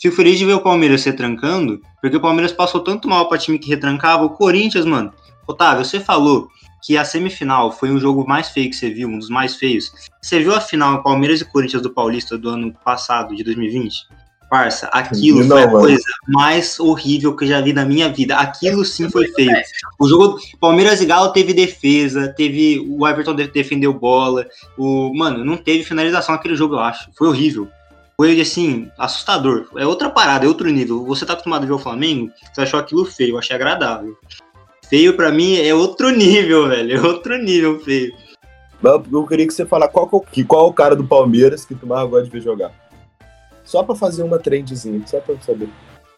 [0.00, 3.58] Fico feliz de ver o Palmeiras retrancando, porque o Palmeiras passou tanto mal pra time
[3.58, 4.24] que retrancava.
[4.24, 5.12] O Corinthians, mano.
[5.48, 6.48] Otávio, você falou
[6.82, 9.92] que a semifinal foi um jogo mais feio que você viu, um dos mais feios.
[10.20, 14.06] Você viu a final Palmeiras e Corinthians do Paulista do ano passado, de 2020?
[14.50, 15.78] Parça, aquilo Não, foi a mano.
[15.78, 18.36] coisa mais horrível que eu já vi na minha vida.
[18.36, 19.52] Aquilo sim foi feio.
[20.00, 24.44] O jogo Palmeiras e Galo teve defesa, teve o Everton de- defendeu bola.
[24.76, 27.10] O mano, não teve finalização naquele jogo, eu acho.
[27.16, 27.68] Foi horrível.
[28.16, 29.68] Foi assim, assustador.
[29.76, 31.04] É outra parada, é outro nível.
[31.06, 34.16] Você tá acostumado a ver o Flamengo, você achou aquilo feio, eu achei agradável.
[34.90, 36.96] Feio pra mim é outro nível, velho.
[36.98, 38.12] É outro nível feio.
[38.82, 41.04] Eu queria que você falasse qual, que é o- que- qual é o cara do
[41.06, 42.72] Palmeiras que tu mais gosta de ver jogar.
[43.64, 45.68] Só pra fazer uma trendzinha, só pra eu saber.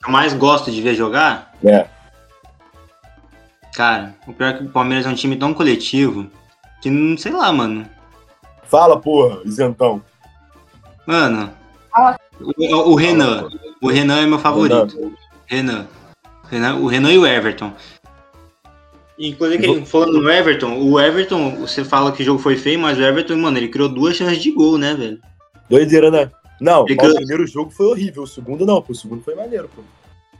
[0.04, 1.86] Eu mais gosto de ver jogar, É.
[3.74, 6.30] cara, o pior é que o Palmeiras é um time tão coletivo
[6.80, 7.86] que não sei lá, mano.
[8.64, 10.02] Fala, porra, isentão.
[11.06, 11.50] Mano,
[11.90, 12.18] Fala.
[12.40, 13.48] o, o Renan.
[13.82, 15.12] O Renan é meu favorito.
[15.46, 15.86] Renan.
[16.48, 16.76] Renan.
[16.76, 17.72] O Renan e o Everton.
[19.28, 22.98] Inclusive, ele- falando no Everton, o Everton, você fala que o jogo foi feio, mas
[22.98, 25.18] o Everton, mano, ele criou duas chances de gol, né, velho?
[25.70, 26.30] Doideira, né?
[26.60, 29.68] Não, ganhou- o primeiro jogo foi horrível, o segundo não, pô, o segundo foi maneiro,
[29.74, 29.82] pô.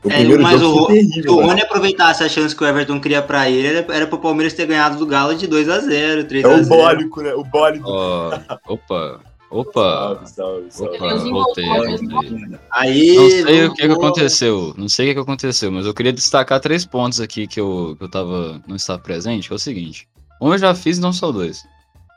[0.05, 1.45] O É, primeiro mas jogo o, terrível, o.
[1.45, 4.65] Rony aproveitasse a chance que o Everton cria pra ele, era, era pro Palmeiras ter
[4.65, 6.65] ganhado do Galo de 2x0, É 3x0.
[6.65, 7.33] o bólico, né?
[7.33, 7.85] O bólico.
[7.89, 9.21] Ó, opa,
[9.59, 10.95] opa, Salve, salve, salve.
[10.97, 12.59] opa, voltei, voltei.
[12.71, 15.93] Aí, Não sei o que, que aconteceu, não sei o que, que aconteceu, mas eu
[15.93, 19.55] queria destacar três pontos aqui que eu, que eu tava, não estava presente, que é
[19.55, 20.07] o seguinte.
[20.41, 21.63] Um eu já fiz e não só dois.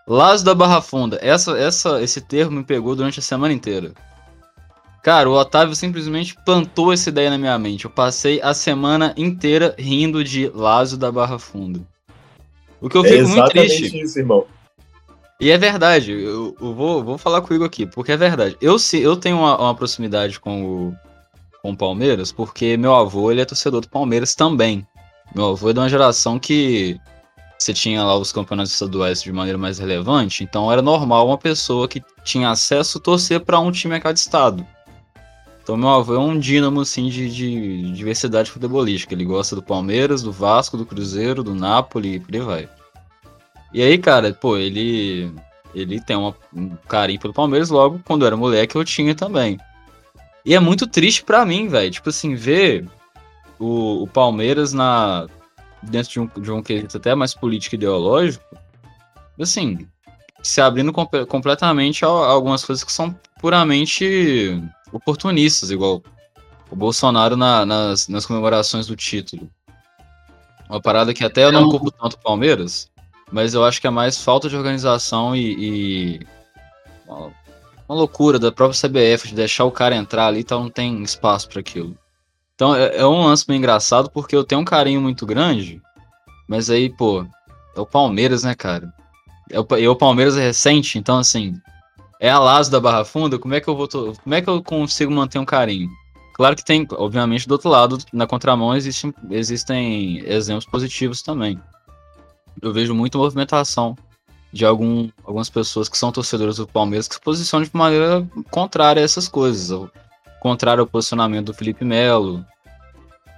[0.08, 3.92] Lazo da Barra Funda, essa, essa, esse termo me pegou durante a semana inteira.
[5.02, 7.84] Cara, o Otávio simplesmente plantou essa ideia na minha mente.
[7.84, 11.80] Eu passei a semana inteira rindo de Lazo da Barra Funda.
[12.80, 14.00] O que eu É fico muito exatamente triste.
[14.02, 14.44] isso, irmão.
[15.38, 18.56] E é verdade, eu, eu vou, vou falar comigo aqui, porque é verdade.
[18.60, 20.96] Eu, se, eu tenho uma, uma proximidade com o,
[21.60, 24.86] com o Palmeiras, porque meu avô ele é torcedor do Palmeiras também.
[25.34, 26.98] Meu avô é de uma geração que
[27.58, 31.86] você tinha lá os campeonatos estaduais de maneira mais relevante, então era normal uma pessoa
[31.86, 34.66] que tinha acesso torcer para um time a cada estado.
[35.62, 39.12] Então meu avô é um dínamo assim de, de diversidade futebolística.
[39.12, 42.68] Ele gosta do Palmeiras, do Vasco, do Cruzeiro, do Napoli e por aí vai.
[43.72, 45.32] E aí, cara, pô, ele
[45.74, 49.58] ele tem uma- um carinho pelo Palmeiras logo quando eu era moleque eu tinha também.
[50.44, 51.90] E é muito triste pra mim, velho.
[51.90, 52.88] Tipo assim, ver
[53.58, 55.26] o, o Palmeiras na
[55.82, 58.44] dentro de um, de um quesito até mais político e ideológico,
[59.38, 59.86] assim,
[60.42, 60.92] se abrindo
[61.28, 64.60] completamente a, a algumas coisas que são puramente
[64.92, 66.02] oportunistas, igual
[66.70, 69.50] o Bolsonaro na- nas, nas comemorações do título.
[70.70, 72.90] Uma parada que até eu não culpo tanto o Palmeiras,
[73.30, 76.26] mas eu acho que é mais falta de organização e, e
[77.06, 77.32] uma,
[77.88, 81.48] uma loucura da própria CBF de deixar o cara entrar ali, então não tem espaço
[81.48, 81.96] para aquilo.
[82.54, 85.80] Então é, é um lance meio engraçado porque eu tenho um carinho muito grande,
[86.48, 87.26] mas aí, pô,
[87.76, 88.92] é o Palmeiras, né, cara?
[89.50, 91.54] É o, e o Palmeiras é recente, então assim,
[92.20, 94.62] é a Lazo da Barra Funda, como é que eu vou como é que eu
[94.62, 95.88] consigo manter um carinho?
[96.34, 101.58] Claro que tem, obviamente, do outro lado, na contramão, existem exemplos positivos também.
[102.60, 103.96] Eu vejo muita movimentação
[104.52, 109.02] de algum, algumas pessoas que são torcedores do Palmeiras que se posicionam de maneira contrária
[109.02, 109.90] a essas coisas, ao-
[110.40, 112.44] contrária ao posicionamento do Felipe Melo,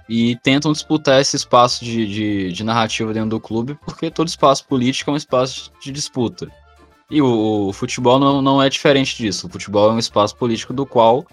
[0.07, 4.65] e tentam disputar esse espaço de, de, de narrativa dentro do clube, porque todo espaço
[4.65, 6.49] político é um espaço de disputa.
[7.11, 9.47] E o, o futebol não, não é diferente disso.
[9.47, 11.25] O futebol é um espaço político do qual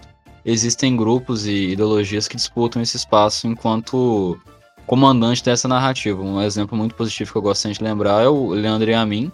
[0.45, 4.39] existem grupos e ideologias que disputam esse espaço enquanto
[4.87, 6.19] comandante dessa narrativa.
[6.19, 9.31] Um exemplo muito positivo que eu gosto de lembrar é o Leandro Amin,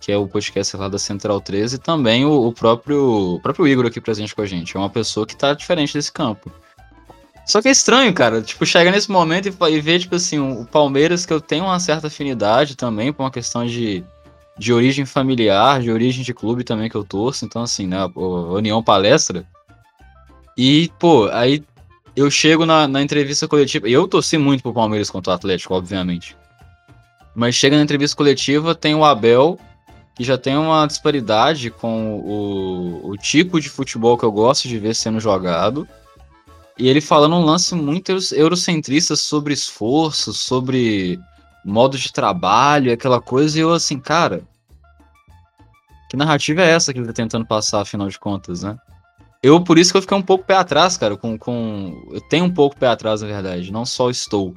[0.00, 3.68] que é o podcast lá da Central 13, e também o, o próprio, o próprio
[3.68, 4.76] Igor aqui presente com a gente.
[4.76, 6.50] É uma pessoa que tá diferente desse campo.
[7.46, 8.42] Só que é estranho, cara.
[8.42, 12.06] Tipo, chega nesse momento e, e tipo assim, o Palmeiras, que eu tenho uma certa
[12.06, 14.02] afinidade também, por uma questão de,
[14.58, 17.44] de origem familiar, de origem de clube também que eu torço.
[17.44, 19.44] Então, assim, né, a União Palestra.
[20.56, 21.62] E, pô, aí
[22.18, 23.88] eu chego na, na entrevista coletiva.
[23.88, 26.36] E eu torci muito pro Palmeiras contra o Atlético, obviamente.
[27.34, 29.58] Mas chega na entrevista coletiva, tem o Abel,
[30.14, 34.78] que já tem uma disparidade com o, o tipo de futebol que eu gosto de
[34.78, 35.86] ver sendo jogado.
[36.76, 41.18] E ele falando um lance muito euro- eurocentrista sobre esforço, sobre
[41.64, 44.42] modo de trabalho, aquela coisa, e eu assim, cara.
[46.10, 48.76] Que narrativa é essa que ele tá tentando passar, afinal de contas, né?
[49.42, 52.08] Eu, por isso que eu fiquei um pouco pé atrás, cara, com, com...
[52.12, 54.52] Eu tenho um pouco pé atrás, na verdade, não só estou.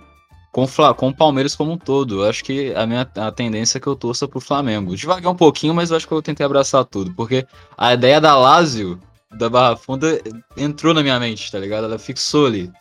[0.52, 0.66] com,
[0.96, 2.24] com o Palmeiras como um todo.
[2.24, 4.96] Eu acho que a minha a tendência é que eu torça pro Flamengo.
[4.96, 7.14] Devagar um pouquinho, mas eu acho que eu tentei abraçar tudo.
[7.16, 7.46] Porque
[7.78, 9.00] a ideia da Lazio,
[9.38, 10.20] da Barra Funda,
[10.58, 11.86] entrou na minha mente, tá ligado?
[11.86, 12.72] Ela fixou ali.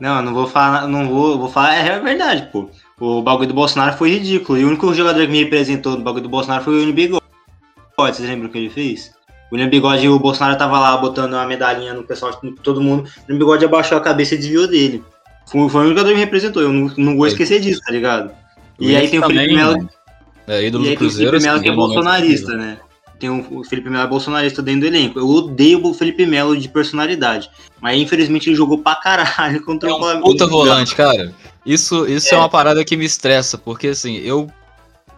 [0.00, 2.70] Não, não vou falar, não vou, vou falar, é a verdade, pô.
[3.00, 4.56] O bagulho do Bolsonaro foi ridículo.
[4.56, 7.24] E o único jogador que me representou no bagulho do Bolsonaro foi o Bigode.
[7.96, 9.17] Vocês lembram o que ele fez?
[9.50, 13.02] O William Bigode, o Bolsonaro tava lá botando uma medalhinha no pessoal, no- todo mundo.
[13.02, 15.02] O William Bigode abaixou a cabeça e desviou dele.
[15.50, 16.62] Foi, foi o único jogador que me representou.
[16.62, 17.28] Eu não, não vou É.
[17.28, 18.30] esquecer disso, tá ligado?
[18.78, 19.88] E aí tem o Felipe Melo.
[20.46, 21.10] É, ídolo E aí do tem o.
[21.10, 22.78] Felipe Melo assim, que é momento bolsonarista, né?
[23.18, 25.18] Tem o o Felipe Melo é bolsonarista dentro do elenco.
[25.18, 27.50] Eu odeio o Felipe Melo de personalidade.
[27.80, 30.24] Mas infelizmente ele jogou pra caralho contra É o um Flamengo.
[30.26, 31.32] puta volante, cara.
[31.66, 32.38] Isso, isso é.
[32.38, 34.48] uma parada que me estressa, porque assim, eu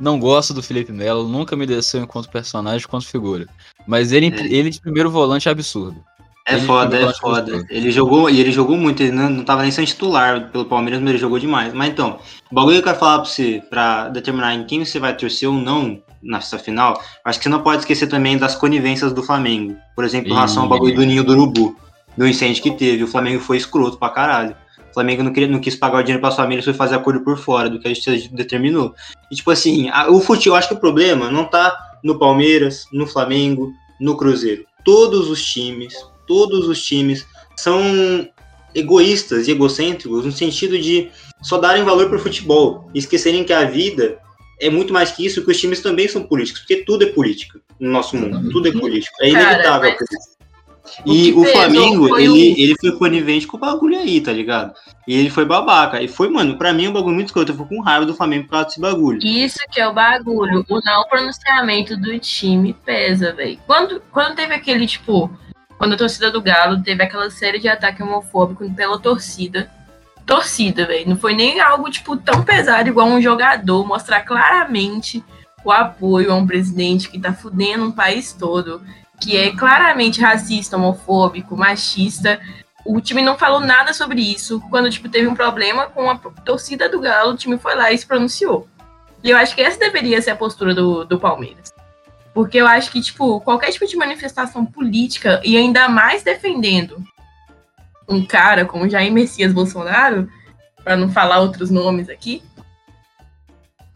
[0.00, 3.46] não gosto do Felipe Melo, nunca me desceu enquanto personagem, enquanto figura.
[3.86, 4.46] Mas ele, É.
[4.46, 6.02] ele de primeiro volante é absurdo.
[6.48, 7.40] É Ele foda, é volante foda.
[7.40, 7.66] absurdo.
[7.70, 11.00] Ele jogou, e ele jogou muito, ele não, não tava nem sendo titular pelo Palmeiras,
[11.00, 11.72] mas ele jogou demais.
[11.74, 12.18] Mas então,
[12.50, 15.48] o bagulho que eu quero falar pra você, pra determinar em quem você vai torcer
[15.48, 19.76] ou não nessa final, acho que você não pode esquecer também das conivências do Flamengo.
[19.94, 21.76] Por exemplo, em relação ao bagulho do ninho do urubu,
[22.16, 23.04] do incêndio que teve.
[23.04, 24.56] O Flamengo foi escroto pra caralho.
[24.90, 27.38] O Flamengo não, queria, não quis pagar o dinheiro para famílias, foi fazer acordo por
[27.38, 28.94] fora do que a gente determinou.
[29.30, 32.86] E tipo assim, a- o futebol, eu acho que o problema não tá no Palmeiras,
[32.92, 34.64] no Flamengo, no Cruzeiro.
[34.84, 35.94] Todos os times,
[36.26, 37.26] todos os times
[37.56, 37.80] são
[38.74, 41.10] egoístas e egocêntricos no sentido de
[41.42, 44.18] só darem valor pro futebol e esquecerem que a vida
[44.60, 47.60] é muito mais que isso, que os times também são políticos, porque tudo é política
[47.78, 49.14] no nosso mundo, tudo é político.
[49.20, 49.96] É Cara, inevitável.
[49.98, 50.36] mas
[51.04, 54.72] E o Flamengo, foi ele, o- ele foi conivente com o bagulho aí, tá ligado?
[55.06, 56.02] E ele foi babaca.
[56.02, 57.52] E foi, mano, pra mim é um bagulho muito escroto.
[57.52, 59.18] Eu fico com raiva do Flamengo por causa desse bagulho.
[59.22, 60.64] Isso que é o bagulho.
[60.68, 63.58] O não pronunciamento do time pesa, velho.
[63.66, 65.30] Quando, quando teve aquele, tipo,
[65.78, 69.70] quando a torcida do Galo teve aquela série de ataque homofóbico pela torcida.
[70.26, 71.08] Torcida, velho.
[71.08, 75.24] Não foi nem algo, tipo, tão pesado igual um jogador mostrar claramente
[75.64, 78.80] o apoio a um presidente que tá fudendo um país todo,
[79.20, 82.40] que é claramente racista, homofóbico, machista.
[82.84, 84.60] O time não falou nada sobre isso.
[84.70, 87.98] Quando, tipo, teve um problema com a torcida do Galo, o time foi lá e
[87.98, 88.66] se pronunciou.
[89.22, 91.72] E eu acho que essa deveria ser a postura do, do Palmeiras.
[92.32, 97.04] Porque eu acho que, tipo, qualquer tipo de manifestação política, e ainda mais defendendo
[98.08, 100.28] um cara como Jair Messias Bolsonaro,
[100.82, 102.42] para não falar outros nomes aqui,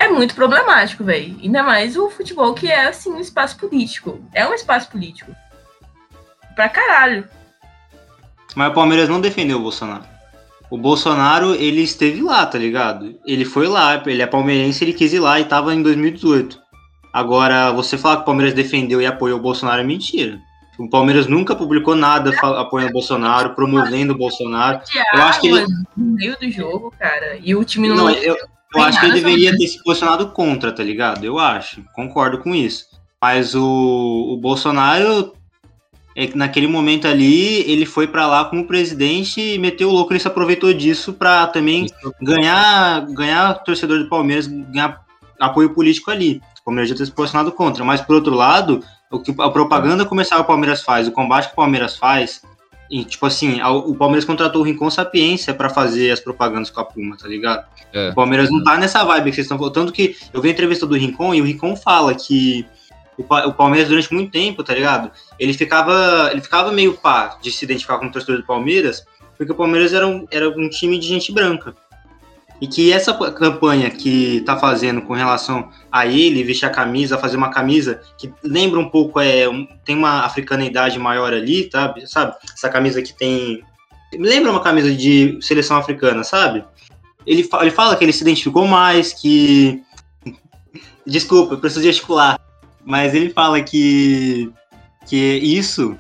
[0.05, 1.37] é muito problemático, velho.
[1.43, 4.21] Ainda mais o futebol, que é, assim, um espaço político.
[4.33, 5.35] É um espaço político.
[6.55, 7.27] Pra caralho.
[8.55, 10.05] Mas o Palmeiras não defendeu o Bolsonaro.
[10.71, 13.19] O Bolsonaro, ele esteve lá, tá ligado?
[13.27, 16.59] Ele foi lá, ele é palmeirense, ele quis ir lá e tava em 2018.
[17.13, 20.41] Agora, você falar que o Palmeiras defendeu e apoiou o Bolsonaro é mentira.
[20.79, 24.81] O Palmeiras nunca publicou nada apoiando o Bolsonaro, promovendo o Bolsonaro.
[25.13, 27.39] Eu acho que ele- no meio do jogo, cara.
[27.41, 27.97] E o time não.
[27.97, 28.37] Não, eu,
[28.75, 31.25] eu acho que ele deveria ter se posicionado contra, tá ligado?
[31.25, 32.87] Eu acho, concordo com isso.
[33.21, 35.33] Mas o, o Bolsonaro,
[36.17, 40.13] é que naquele momento ali, ele foi pra lá como presidente e meteu o louco,
[40.13, 41.87] ele se aproveitou disso pra também
[42.23, 45.03] ganhar, ganhar torcedor do Palmeiras, ganhar
[45.41, 46.41] apoio político ali.
[46.61, 47.85] O Palmeiras já ter se posicionado contra.
[47.85, 51.49] Mas, por outro lado, o que a propaganda comercial que o Palmeiras faz, o combate
[51.49, 52.43] que o Palmeiras faz,
[53.01, 56.85] e, tipo assim, o Palmeiras contratou o Rincon Sapiência pra fazer as propagandas com a
[56.85, 57.67] Puma, tá ligado?
[57.93, 58.11] É.
[58.11, 59.73] O Palmeiras não tá nessa vibe que vocês estão falando.
[59.75, 62.65] Tanto que eu vi a entrevista do Rincon e o Rincon fala que
[63.19, 65.11] o, Pa- o Palmeiras, durante muito tempo, tá ligado?
[65.41, 69.05] Ele ficava, ele ficava meio pá de se identificar como torcedor do Palmeiras,
[69.37, 71.75] porque o Palmeiras era um, era um time de gente branca.
[72.61, 77.37] E que essa campanha que tá fazendo com relação a ele vestir a camisa, fazer
[77.37, 79.45] uma camisa que lembra um pouco, é,
[79.85, 81.95] tem uma africanidade maior ali, tá?
[82.07, 82.37] sabe?
[82.53, 83.63] Essa camisa que tem.
[84.13, 86.65] Lembra uma camisa de seleção africana, sabe?
[87.27, 89.83] Ele, ele fala que ele se identificou mais, que.
[91.07, 92.39] Desculpa, eu preciso gesticular.
[92.85, 94.51] Mas ele fala que.
[95.07, 95.99] Que isso.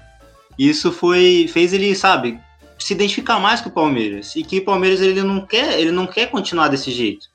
[0.57, 1.50] Isso foi.
[1.52, 2.38] fez ele, sabe,
[2.85, 4.37] se identificar mais com o Palmeiras.
[4.37, 7.26] E que o Palmeiras ele não quer, ele não quer continuar desse jeito.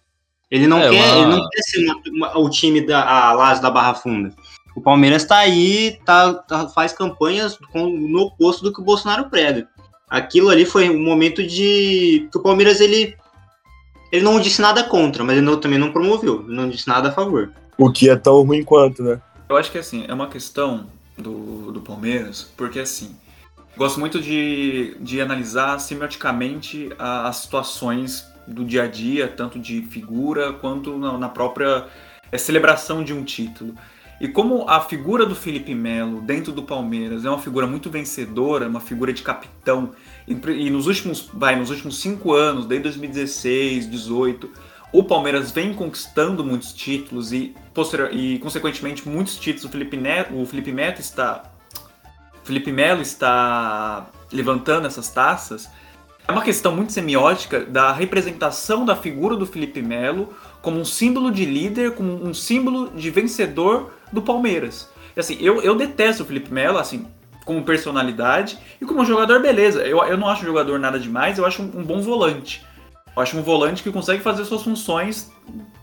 [0.52, 3.34] Ele não, É, quer, uma- ele não quer ser uma- uma- o time da a
[3.34, 4.32] Lazio da Barra Funda.
[4.76, 9.28] O Palmeiras tá aí, tá, tá- faz campanhas com- no oposto do que o Bolsonaro
[9.30, 9.68] prega.
[10.08, 12.28] Aquilo ali foi um momento de.
[12.32, 13.16] que o Palmeiras ele.
[14.12, 16.43] Ele não disse nada contra, mas ele não- também não promoveu.
[16.47, 17.52] Ele não disse nada a favor.
[17.78, 19.20] O que é tão ruim quanto, né?
[19.47, 20.86] Eu acho que assim, é uma questão
[21.18, 23.16] do, do Palmeiras, porque assim,
[23.78, 30.53] gosto muito de, de analisar semioticamente as situações do dia a dia, tanto de figura
[30.53, 31.86] quanto na, na própria
[32.32, 33.76] é, celebração de um título.
[34.20, 38.67] E como a figura do Felipe Melo dentro do Palmeiras é uma figura muito vencedora,
[38.67, 39.91] uma figura de capitão,
[40.28, 44.49] e, e nos últimos, vai, nos últimos cinco anos, desde 2016, 18,
[44.91, 47.55] o Palmeiras vem conquistando muitos títulos e,
[48.11, 49.65] e consequentemente, muitos títulos.
[49.65, 51.49] O Felipe, Neto, o Felipe Neto está.
[52.50, 55.70] Felipe Melo está levantando essas taças.
[56.28, 61.32] É uma questão muito semiótica da representação da figura do Felipe Melo como um símbolo
[61.32, 64.89] de líder, como um símbolo de vencedor do Palmeiras.
[65.16, 67.06] E, assim, eu, eu detesto o Felipe Melo, assim,
[67.45, 69.82] como personalidade e como jogador, beleza.
[69.84, 72.66] Eu, eu não acho um jogador nada demais, eu acho um, um bom volante.
[73.16, 75.32] Eu acho um volante que consegue fazer suas funções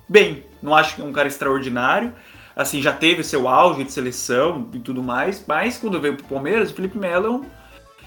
[0.08, 0.42] bem.
[0.60, 2.12] Não acho é um cara extraordinário.
[2.56, 6.70] Assim, já teve seu auge de seleção e tudo mais, mas quando veio pro Palmeiras,
[6.70, 7.44] o Felipe Melo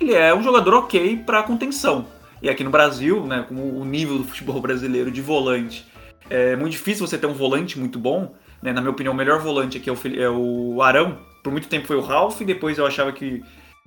[0.02, 2.08] ele é um jogador ok para contenção.
[2.42, 5.86] E aqui no Brasil, né, como o nível do futebol brasileiro de volante,
[6.30, 8.34] é muito difícil você ter um volante muito bom.
[8.62, 8.74] Né?
[8.74, 11.20] Na minha opinião, o melhor volante aqui é o, é o Arão.
[11.44, 13.44] Por muito tempo foi o Ralf, depois eu achava que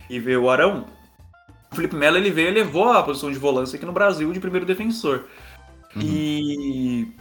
[0.08, 0.86] ia ver o Arão.
[1.72, 4.40] O Felipe Melo ele veio e levou a posição de volância aqui no Brasil de
[4.40, 5.24] primeiro defensor.
[5.96, 6.02] Uhum.
[6.02, 7.12] E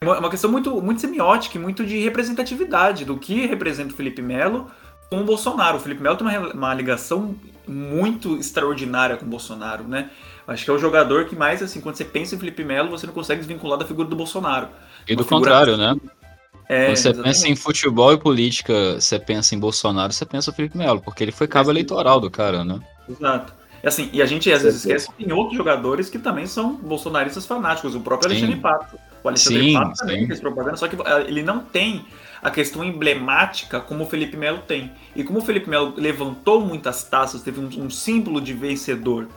[0.00, 4.20] é uma questão muito, muito semiótica e muito de representatividade do que representa o Felipe
[4.20, 4.70] Melo
[5.08, 5.78] com o Bolsonaro.
[5.78, 7.34] O Felipe Melo tem uma, uma ligação
[7.66, 10.10] muito extraordinária com o Bolsonaro, né?
[10.46, 13.06] Acho que é o jogador que mais, assim, quando você pensa em Felipe Melo, você
[13.06, 14.68] não consegue desvincular da figura do Bolsonaro.
[15.08, 15.96] E do contrário, né?
[16.68, 17.34] É, Quando você exatamente.
[17.34, 21.22] pensa em futebol e política, você pensa em Bolsonaro, você pensa no Felipe Melo, porque
[21.22, 22.80] ele foi cabo eleitoral do cara, né?
[23.08, 23.52] Exato.
[23.86, 26.74] E, assim, e a gente às vezes esquece que tem outros jogadores que também são
[26.74, 27.94] bolsonaristas fanáticos.
[27.94, 28.38] O próprio sim.
[28.38, 28.98] Alexandre Pato.
[29.22, 30.26] O Alexandre sim, Pato também sim.
[30.26, 32.04] fez propaganda, só que ah, ele não tem
[32.42, 34.90] a questão emblemática como o Felipe Melo tem.
[35.14, 39.28] E como o Felipe Melo levantou muitas taças, teve um, um símbolo de vencedor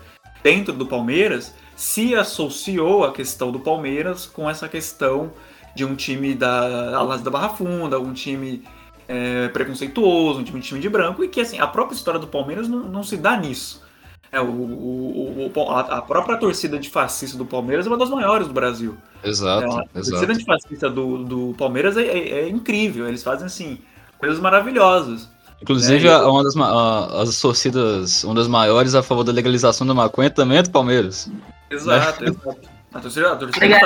[0.41, 5.31] dentro do Palmeiras, se associou a questão do Palmeiras com essa questão
[5.75, 8.63] de um time da Alas da Barra Funda, um time
[9.07, 12.25] é, preconceituoso, um time, um time de branco, e que assim, a própria história do
[12.25, 13.87] Palmeiras não, não se dá nisso.
[14.31, 18.47] É, o, o, o, a própria torcida de fascista do Palmeiras é uma das maiores
[18.47, 18.95] do Brasil.
[19.23, 19.65] Exato.
[19.65, 23.07] É, a torcida de fascista do, do Palmeiras é, é, é, incrível.
[23.07, 23.79] Eles fazem assim
[24.19, 25.27] coisas maravilhosas.
[25.61, 26.17] Inclusive, né?
[26.17, 30.63] uma das as torcidas, uma das maiores a favor da legalização da maconha também é
[30.63, 31.29] do Palmeiras.
[31.69, 32.29] Exato, né?
[32.29, 32.69] exato.
[32.93, 33.77] A torcida, a torcida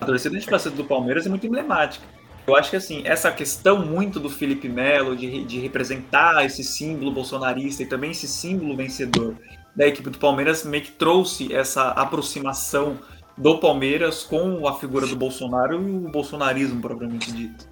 [0.00, 2.04] a torcida de faceta do Palmeiras é muito emblemática.
[2.46, 7.10] Eu acho que assim, essa questão muito do Felipe Melo de, de representar esse símbolo
[7.10, 9.34] bolsonarista e também esse símbolo vencedor
[9.74, 12.98] da equipe do Palmeiras meio que trouxe essa aproximação
[13.36, 17.66] do Palmeiras com a figura do Bolsonaro e o bolsonarismo propriamente dito.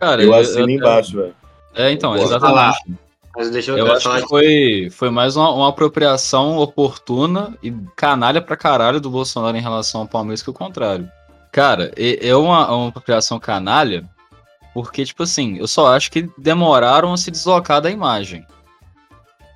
[0.00, 1.34] Cara, eu assino embaixo, velho.
[1.74, 2.98] É, então, exatamente.
[3.36, 8.40] Mas deixa eu, eu acho que foi, foi mais uma, uma, apropriação oportuna e canalha
[8.40, 11.06] pra caralho do Bolsonaro em relação ao Palmeiras que o contrário.
[11.56, 14.06] Cara, é uma, uma apropriação canalha,
[14.74, 18.46] porque, tipo assim, eu só acho que demoraram a se deslocar da imagem.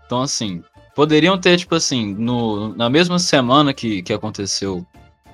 [0.07, 4.83] Então, assim, poderiam ter, tipo assim, no, na mesma semana que, que aconteceu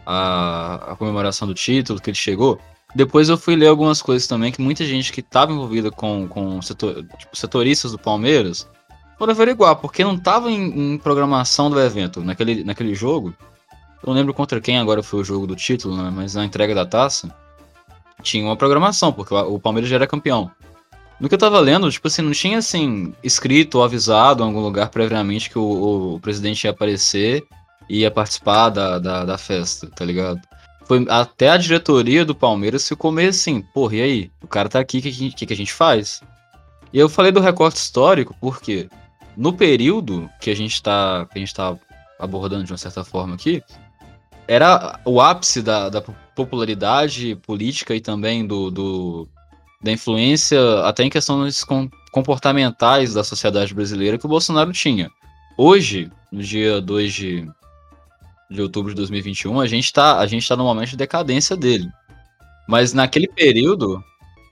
[0.04, 2.58] a, a comemoração do título, que ele chegou,
[2.96, 6.60] depois eu fui ler algumas coisas também que muita gente que estava envolvida com, com
[6.60, 8.68] setor, tipo, setoristas do Palmeiras
[9.16, 12.22] foram averiguar, porque não estava em, em, programação do evento.
[12.22, 13.32] Naquele, naquele jogo,
[14.06, 16.12] eu não lembro contra quem agora foi o jogo do título, né?
[16.14, 17.34] Mas na entrega da taça,
[18.22, 20.50] tinha uma programação, porque o Palmeiras já era campeão.
[21.18, 24.60] No que eu tava lendo, tipo assim, não tinha assim, escrito ou avisado em algum
[24.60, 27.42] lugar previamente que o, o presidente ia aparecer
[27.88, 30.40] e ia participar da, da, da, festa, tá ligado?
[30.84, 34.30] Foi até a diretoria do Palmeiras ficou meio assim, porra, e aí?
[34.42, 36.22] O cara tá aqui, o que, que, que a gente faz?
[36.92, 38.88] E eu falei do recorte histórico porque
[39.36, 41.76] no período que a gente tá, que a gente tá
[42.18, 43.62] abordando de uma certa forma aqui,
[44.48, 46.00] era o ápice da, da
[46.34, 49.28] popularidade política e também do, do,
[49.82, 51.64] da influência, até em questões
[52.12, 55.10] comportamentais da sociedade brasileira que o Bolsonaro tinha.
[55.56, 57.48] Hoje, no dia 2 de,
[58.50, 61.88] de outubro de 2021, a gente está tá no momento de decadência dele.
[62.68, 64.02] Mas naquele período,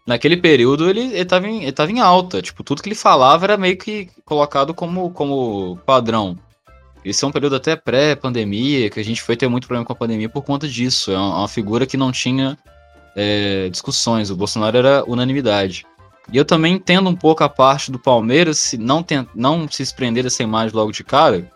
[0.06, 2.40] naquele período ele, ele, tava em, ele tava em alta.
[2.40, 6.38] Tipo, tudo que ele falava era meio que colocado como, como padrão.
[7.04, 9.96] Esse é um período até pré-pandemia, que a gente foi ter muito problema com a
[9.96, 11.12] pandemia por conta disso.
[11.12, 12.56] É uma, figura que não tinha
[13.14, 14.30] é, discussões.
[14.30, 15.84] O Bolsonaro era unanimidade.
[16.32, 20.24] E eu também entendo um pouco a parte do Palmeiras se não, não se desprender
[20.24, 21.50] dessa imagem logo de cara,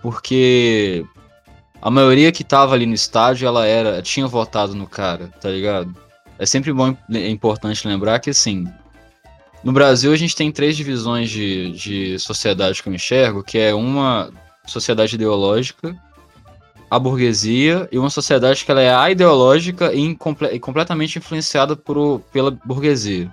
[0.00, 1.04] porque
[1.82, 5.94] a maioria que tava ali no estádio, ela era tinha votado no cara, tá ligado?
[6.38, 8.66] É sempre bom é importante lembrar que, assim,
[9.62, 13.74] no Brasil a gente tem três divisões de, de sociedade que eu enxergo, que é
[13.74, 14.32] uma
[14.66, 15.96] sociedade ideológica,
[16.90, 20.16] a burguesia e uma sociedade que ela é ideológica e,
[20.52, 23.32] e completamente influenciada por, pela burguesia.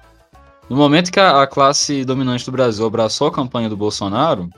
[0.69, 4.49] No momento que a, a, classe dominante do Brasil abraçou a campanha do Bolsonaro,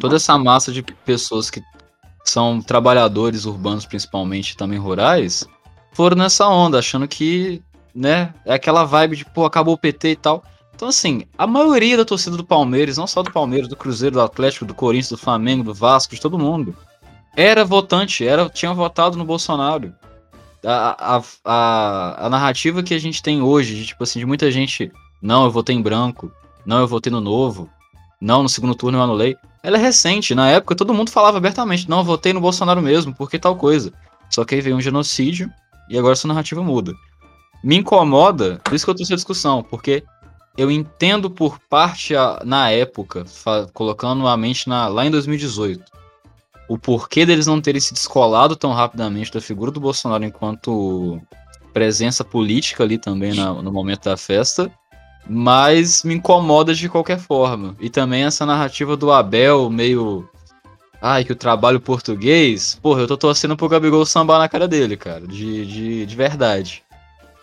[0.00, 1.62] toda essa massa de pessoas que
[2.24, 5.46] são trabalhadores urbanos, principalmente também rurais,
[5.92, 7.62] foram nessa onda, achando que,
[7.94, 10.42] né, é aquela vibe de, pô, acabou o PT e tal.
[10.82, 14.20] Então, assim, a maioria da torcida do Palmeiras, não só do Palmeiras, do Cruzeiro, do
[14.20, 16.74] Atlético, do Corinthians, do Flamengo, do Vasco, de todo mundo,
[17.36, 19.94] era votante, era, tinha votado no Bolsonaro.
[20.66, 24.50] A, a, a, a narrativa que a gente tem hoje, de, tipo assim, de muita
[24.50, 24.90] gente,
[25.22, 26.32] não, eu votei em branco,
[26.66, 27.70] não, eu votei no novo,
[28.20, 30.34] não, no segundo turno eu anulei, ela é recente.
[30.34, 33.92] Na época, todo mundo falava abertamente, não, eu votei no Bolsonaro mesmo, porque tal coisa.
[34.28, 35.48] Só que aí veio um genocídio
[35.88, 36.92] e agora essa narrativa muda.
[37.62, 40.02] Me incomoda, por isso que eu trouxe a discussão, porque
[40.56, 43.24] eu entendo por parte, a, na época,
[43.72, 45.82] colocando a mente na, lá em 2018,
[46.68, 51.20] o porquê deles não terem se descolado tão rapidamente da figura do Bolsonaro enquanto
[51.72, 54.70] presença política ali também na, no momento da festa,
[55.28, 57.74] mas me incomoda de qualquer forma.
[57.80, 60.28] E também essa narrativa do Abel meio.
[61.00, 62.78] Ai, que o trabalho português.
[62.80, 65.26] Porra, eu tô torcendo pro Gabigol sambar na cara dele, cara.
[65.26, 66.82] De, de, de verdade.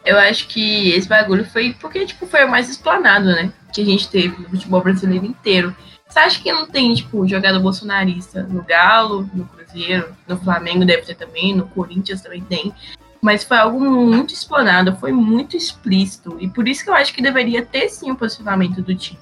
[0.05, 3.51] Eu acho que esse bagulho foi porque, tipo, foi o mais explanado, né?
[3.73, 5.75] Que a gente teve no futebol brasileiro inteiro.
[6.07, 11.03] Você acha que não tem, tipo, jogada bolsonarista no Galo, no Cruzeiro, no Flamengo deve
[11.03, 12.73] ter também, no Corinthians também tem.
[13.21, 16.37] Mas foi algo muito explanado, foi muito explícito.
[16.39, 19.19] E por isso que eu acho que deveria ter sim o posicionamento do time.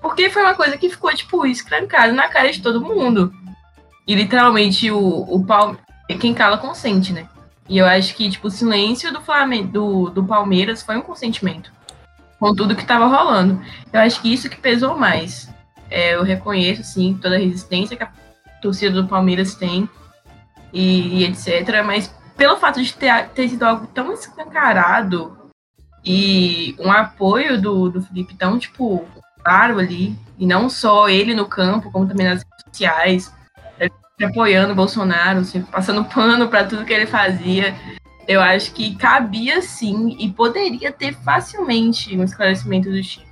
[0.00, 3.32] Porque foi uma coisa que ficou, tipo, escrancada na cara de todo mundo.
[4.06, 5.84] E literalmente o, o Palmeiras.
[6.20, 7.28] Quem cala consente, né?
[7.68, 11.72] E eu acho que, tipo, o silêncio do, Flamengo, do, do Palmeiras foi um consentimento.
[12.38, 13.60] Com tudo que tava rolando.
[13.92, 15.48] Eu acho que isso que pesou mais.
[15.90, 18.12] É, eu reconheço, sim, toda a resistência que a
[18.60, 19.88] torcida do Palmeiras tem
[20.72, 21.82] e, e etc.
[21.84, 25.36] Mas pelo fato de ter, ter sido algo tão escancarado
[26.04, 29.04] e um apoio do, do Felipe tão, tipo,
[29.42, 33.34] claro ali, e não só ele no campo, como também nas redes sociais,
[34.24, 37.74] apoiando o Bolsonaro, passando pano para tudo que ele fazia.
[38.26, 43.26] Eu acho que cabia sim e poderia ter facilmente um esclarecimento do.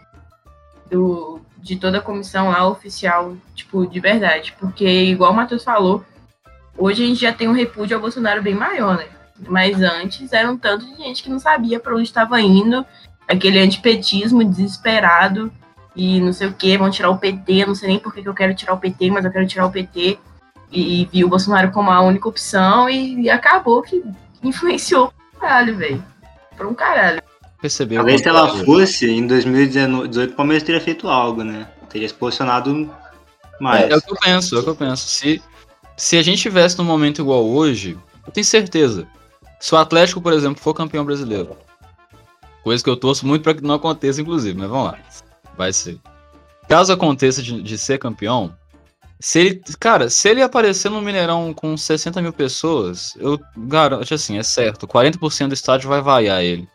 [0.90, 4.54] Do, de toda a comissão lá oficial, tipo, de verdade.
[4.60, 6.04] Porque, igual o Matheus falou,
[6.76, 9.06] hoje a gente já tem um repúdio ao Bolsonaro bem maior, né?
[9.48, 12.84] Mas antes era um tanto de gente que não sabia para onde estava indo,
[13.26, 15.50] aquele antipetismo desesperado
[15.96, 18.28] e não sei o que, vão tirar o PT, não sei nem por que, que
[18.28, 20.18] eu quero tirar o PT, mas eu quero tirar o PT.
[20.70, 24.02] E, e viu o Bolsonaro como a única opção e, e acabou que
[24.42, 26.04] influenciou pra caralho, velho.
[26.56, 27.22] Pra um caralho
[27.64, 27.96] percebeu.
[27.96, 31.66] Talvez se ela fosse, em 2018 o Palmeiras teria feito algo, né?
[31.88, 32.90] Teria se posicionado
[33.58, 33.84] mais.
[33.84, 35.08] É, é o que eu penso, é o que eu penso.
[35.08, 35.42] Se,
[35.96, 37.96] se a gente tivesse num momento igual hoje,
[38.26, 39.06] eu tenho certeza.
[39.58, 41.56] Se o Atlético, por exemplo, for campeão brasileiro,
[42.62, 44.98] coisa que eu torço muito para que não aconteça, inclusive, mas vamos lá.
[45.56, 45.98] Vai ser.
[46.68, 48.54] Caso aconteça de, de ser campeão,
[49.24, 54.38] se ele, cara, se ele aparecer no Mineirão com 60 mil pessoas, eu garanto, assim,
[54.38, 56.68] é certo, 40% do estádio vai vaiar ele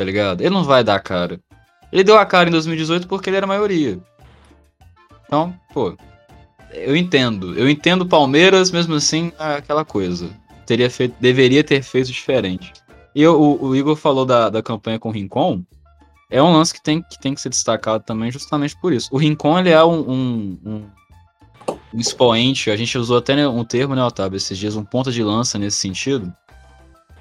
[0.00, 0.40] tá ligado?
[0.40, 1.38] Ele não vai dar cara.
[1.92, 4.00] Ele deu a cara em 2018 porque ele era maioria.
[5.26, 5.94] Então, pô,
[6.72, 7.54] eu entendo.
[7.58, 10.30] Eu entendo Palmeiras, mesmo assim, aquela coisa.
[10.64, 12.72] Teria feito, deveria ter feito diferente.
[13.14, 15.62] E o, o Igor falou da, da campanha com o Rincon.
[16.30, 19.10] É um lance que tem, que tem que ser destacado também justamente por isso.
[19.12, 20.82] O Rincon, ele é um, um, um,
[21.92, 25.22] um expoente, a gente usou até um termo, né, Otávio, esses dias, um ponta de
[25.22, 26.32] lança nesse sentido.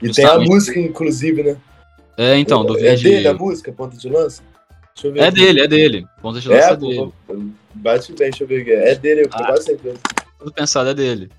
[0.02, 1.58] E tem a música, inclusive, né?
[2.18, 4.44] É, então, do É dele a música, Ponta de Lança?
[4.94, 5.20] Deixa eu ver.
[5.22, 5.40] É aqui.
[5.40, 6.08] dele, é dele.
[6.22, 7.14] Ponta de Lança é, é dele.
[7.74, 8.72] bate bem, deixa eu ver aqui.
[8.72, 9.98] É dele, eu ah, quase certeza.
[10.38, 11.30] Tudo pensado é dele.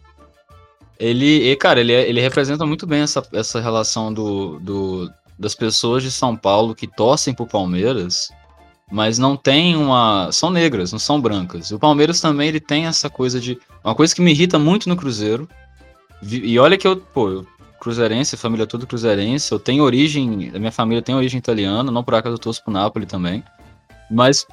[0.99, 5.55] Ele, e, cara, ele, é, ele representa muito bem essa, essa relação do, do, das
[5.55, 8.31] pessoas de São Paulo que torcem pro Palmeiras,
[8.91, 10.31] mas não tem uma.
[10.33, 11.71] São negras, não são brancas.
[11.71, 13.59] O Palmeiras também ele tem essa coisa de.
[13.85, 15.49] Uma coisa que me irrita muito no Cruzeiro.
[16.23, 17.47] E olha que eu, pô, eu
[17.81, 19.51] cruzeirense, família toda cruzeirense.
[19.51, 22.73] Eu tenho origem, a minha família tem origem italiana, não por acaso eu torço pro
[22.73, 23.43] Napoli também.
[24.11, 24.47] Mas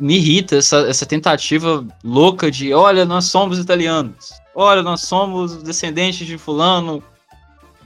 [0.00, 4.32] me irrita essa, essa tentativa louca de, olha, nós somos italianos.
[4.54, 7.02] Olha, nós somos descendentes de fulano.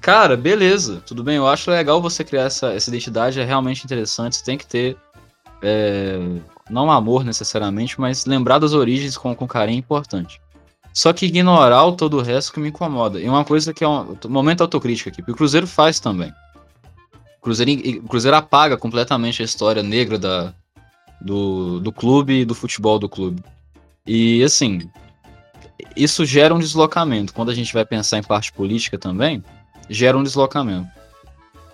[0.00, 1.36] Cara, beleza, tudo bem.
[1.36, 4.36] Eu acho legal você criar essa, essa identidade, é realmente interessante.
[4.36, 4.96] Você tem que ter,
[5.62, 6.18] é,
[6.70, 10.40] não amor necessariamente, mas lembrar das origens com, com carinho é importante.
[10.92, 13.20] Só que ignorar o todo o resto que me incomoda.
[13.20, 16.32] E uma coisa que é um momento autocrítica aqui, porque o Cruzeiro faz também.
[17.38, 20.54] O Cruzeiro, Cruzeiro apaga completamente a história negra da,
[21.20, 23.42] do, do clube e do futebol do clube.
[24.06, 24.88] E assim,
[25.94, 27.34] isso gera um deslocamento.
[27.34, 29.44] Quando a gente vai pensar em parte política também,
[29.90, 30.88] gera um deslocamento.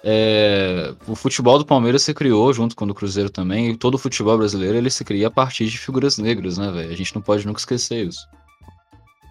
[0.04, 3.94] É, o futebol do Palmeiras se criou junto com o do Cruzeiro também, e todo
[3.94, 6.90] o futebol brasileiro ele se cria a partir de figuras negras, né, velho?
[6.90, 8.26] A gente não pode nunca esquecer isso.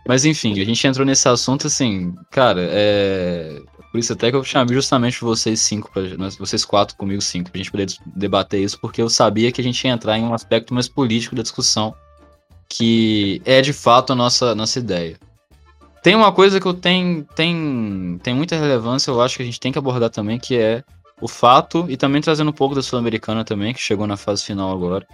[0.07, 3.61] Mas enfim, a gente entrou nesse assunto assim, cara, é.
[3.91, 6.03] Por isso até que eu chamei justamente vocês cinco, pra,
[6.39, 9.83] vocês quatro comigo cinco, pra gente poder debater isso, porque eu sabia que a gente
[9.85, 11.93] ia entrar em um aspecto mais político da discussão,
[12.69, 15.19] que é de fato a nossa, nossa ideia.
[16.03, 19.59] Tem uma coisa que eu tenho, tem, tem muita relevância, eu acho que a gente
[19.59, 20.83] tem que abordar também, que é
[21.21, 24.71] o fato, e também trazendo um pouco da Sul-Americana também, que chegou na fase final
[24.71, 25.05] agora,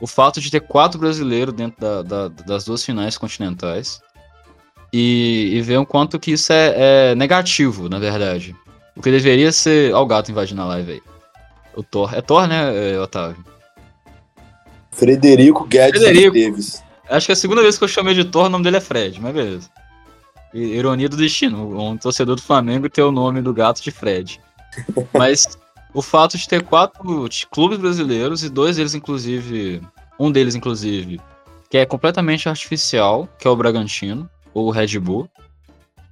[0.00, 4.00] o fato de ter quatro brasileiros dentro da, da, das duas finais continentais,
[4.92, 6.74] e, e ver o quanto que isso é,
[7.10, 8.54] é, negativo, na verdade.
[8.96, 9.92] O que deveria ser.
[9.92, 11.02] Olha o gato invadindo a live aí.
[11.76, 12.14] O Thor.
[12.14, 13.44] É Thor, né, é, Otávio?
[14.90, 16.34] Frederico Guedes Frederico.
[16.34, 16.82] Davis.
[17.08, 18.80] Acho que é a segunda vez que eu chamei de Thor, o nome dele é
[18.80, 19.70] Fred, mas beleza.
[20.52, 21.78] Ironia do destino.
[21.78, 24.40] Um torcedor do Flamengo ter o nome do gato de Fred.
[25.12, 25.58] Mas
[25.92, 29.82] o fato de ter quatro clubes brasileiros e dois deles, inclusive.
[30.18, 31.20] Um deles, inclusive,
[31.70, 35.28] que é completamente artificial, que é o Bragantino, ou o Red Bull.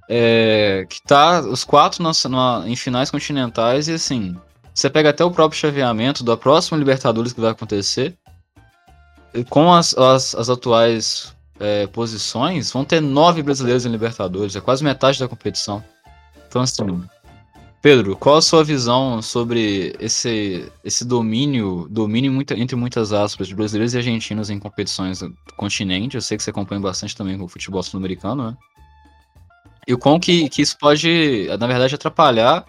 [0.09, 4.35] É, que tá os quatro na, na, em finais continentais e assim.
[4.73, 8.15] Você pega até o próprio chaveamento da próxima Libertadores que vai acontecer.
[9.49, 14.83] Com as, as, as atuais é, posições, vão ter nove brasileiros em Libertadores, é quase
[14.83, 15.83] metade da competição.
[16.47, 17.03] Então, assim,
[17.81, 23.55] Pedro, qual a sua visão sobre esse, esse domínio, domínio muito, entre muitas aspas, de
[23.55, 26.15] brasileiros e argentinos em competições do continente?
[26.15, 28.57] Eu sei que você acompanha bastante também o futebol sul-americano, né?
[29.87, 32.65] E o quão que, que isso pode, na verdade, atrapalhar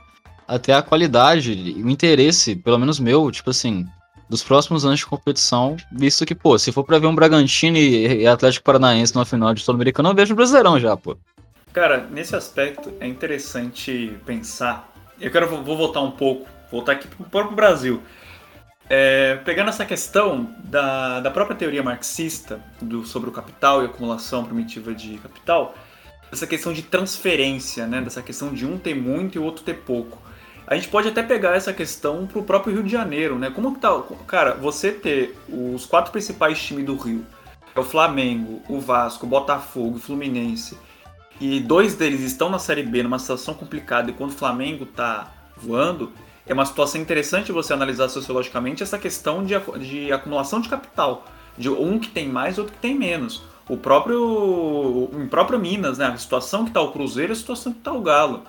[0.46, 3.86] até a qualidade, o interesse, pelo menos meu, tipo assim,
[4.28, 8.26] dos próximos anos de competição, visto que, pô, se for pra ver um Bragantino e,
[8.26, 11.16] Atlético Paranaense numa final de Sul-Americano, eu vejo o Brasileirão já, pô.
[11.72, 14.92] Cara, nesse aspecto é interessante pensar.
[15.20, 18.02] Eu quero vou voltar um pouco, voltar aqui pro próprio Brasil.
[18.90, 24.44] É, pegando essa questão da, da própria teoria marxista do, sobre o capital e acumulação
[24.44, 25.74] primitiva de capital,
[26.32, 29.74] essa questão de transferência, né, dessa questão de um ter muito e o outro ter
[29.74, 30.18] pouco.
[30.68, 33.50] A gente pode até pegar essa questão pro próprio Rio de Janeiro, né?
[33.50, 34.02] Como que tá.
[34.26, 37.24] Cara, você ter os quatro principais times do Rio,
[37.74, 40.76] é o Flamengo, o Vasco, o Botafogo o Fluminense,
[41.40, 45.32] e dois deles estão na Série B numa situação complicada, e quando o Flamengo tá
[45.56, 46.12] voando,
[46.46, 51.24] é uma situação interessante você analisar sociologicamente essa questão de, de acumulação de capital.
[51.56, 53.42] De um que tem mais, outro que tem menos.
[53.68, 55.10] O próprio.
[55.12, 56.06] Em próprio Minas, né?
[56.06, 58.44] A situação que tá o Cruzeiro a situação que tá o Galo.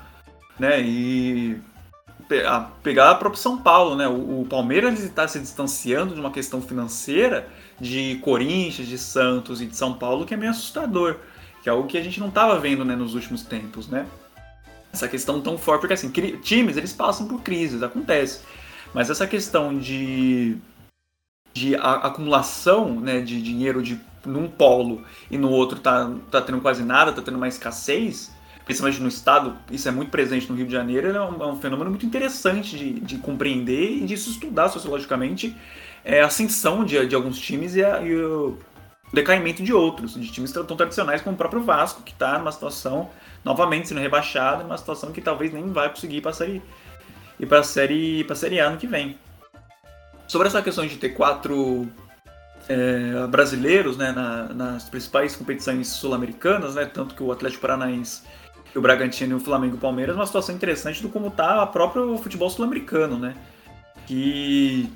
[0.59, 0.81] Né?
[0.81, 1.57] E
[2.45, 4.07] a pegar a própria São Paulo, né?
[4.07, 7.47] O, o Palmeiras está se distanciando de uma questão financeira
[7.79, 11.17] de Corinthians, de Santos e de São Paulo que é meio assustador,
[11.63, 14.05] que é algo que a gente não estava vendo né, nos últimos tempos, né?
[14.91, 16.09] Essa questão tão forte, porque assim,
[16.41, 18.41] times eles passam por crises, acontece,
[18.93, 20.57] mas essa questão de
[21.51, 25.01] de acumulação né, de dinheiro de num polo
[25.31, 28.31] e no outro tá, tá tendo quase nada, tá tendo uma escassez,
[28.69, 31.59] principalmente no estado, isso é muito presente no Rio de Janeiro, é um, é um
[31.59, 35.57] fenômeno muito interessante de, de, compreender e de se estudar sociologicamente
[36.05, 38.59] é, a ascensão de, de alguns times e, a, e, o
[39.11, 43.09] decaimento de outros, de times tão tradicionais como o próprio Vasco, que está numa situação,
[43.43, 46.61] novamente sendo rebaixado, uma situação que talvez nem vai conseguir a série,
[47.39, 49.17] ir para a série, para a série A ano que vem.
[50.27, 51.87] Sobre essa questão de ter quatro
[52.67, 58.21] é, brasileiros né, na, nas principais competições sul-americanas, né, tanto que o Atlético Paranaense
[58.75, 61.67] o Bragantino e o Flamengo e o Palmeiras, uma situação interessante do como tá o
[61.67, 63.35] próprio futebol sul-americano, né?
[64.05, 64.89] Que,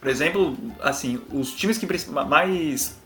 [0.00, 2.98] por exemplo, assim, os times que mais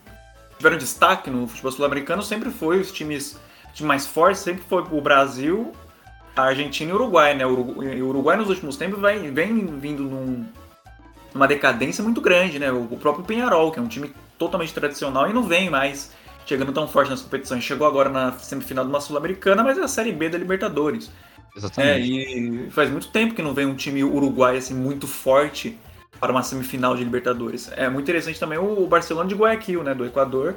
[0.57, 3.37] tiveram destaque no futebol sul-americano sempre foi os times,
[3.73, 5.71] times mais fortes, sempre foi o Brasil,
[6.35, 7.45] a Argentina e o Uruguai, né?
[7.45, 10.45] O Uruguai nos últimos tempos vai, vem vindo num,
[11.33, 12.71] numa decadência muito grande, né?
[12.71, 16.11] O próprio Penharol, que é um time totalmente tradicional e não vem mais
[16.49, 17.63] chegando tão forte nas competições.
[17.63, 21.11] Chegou agora na semifinal de uma Sul-Americana, mas é a Série B da Libertadores.
[21.55, 21.89] Exatamente.
[21.91, 25.77] É, e faz muito tempo que não vem um time uruguai assim muito forte
[26.19, 27.71] para uma semifinal de Libertadores.
[27.75, 30.55] É muito interessante também o Barcelona de Guayaquil, né, do Equador,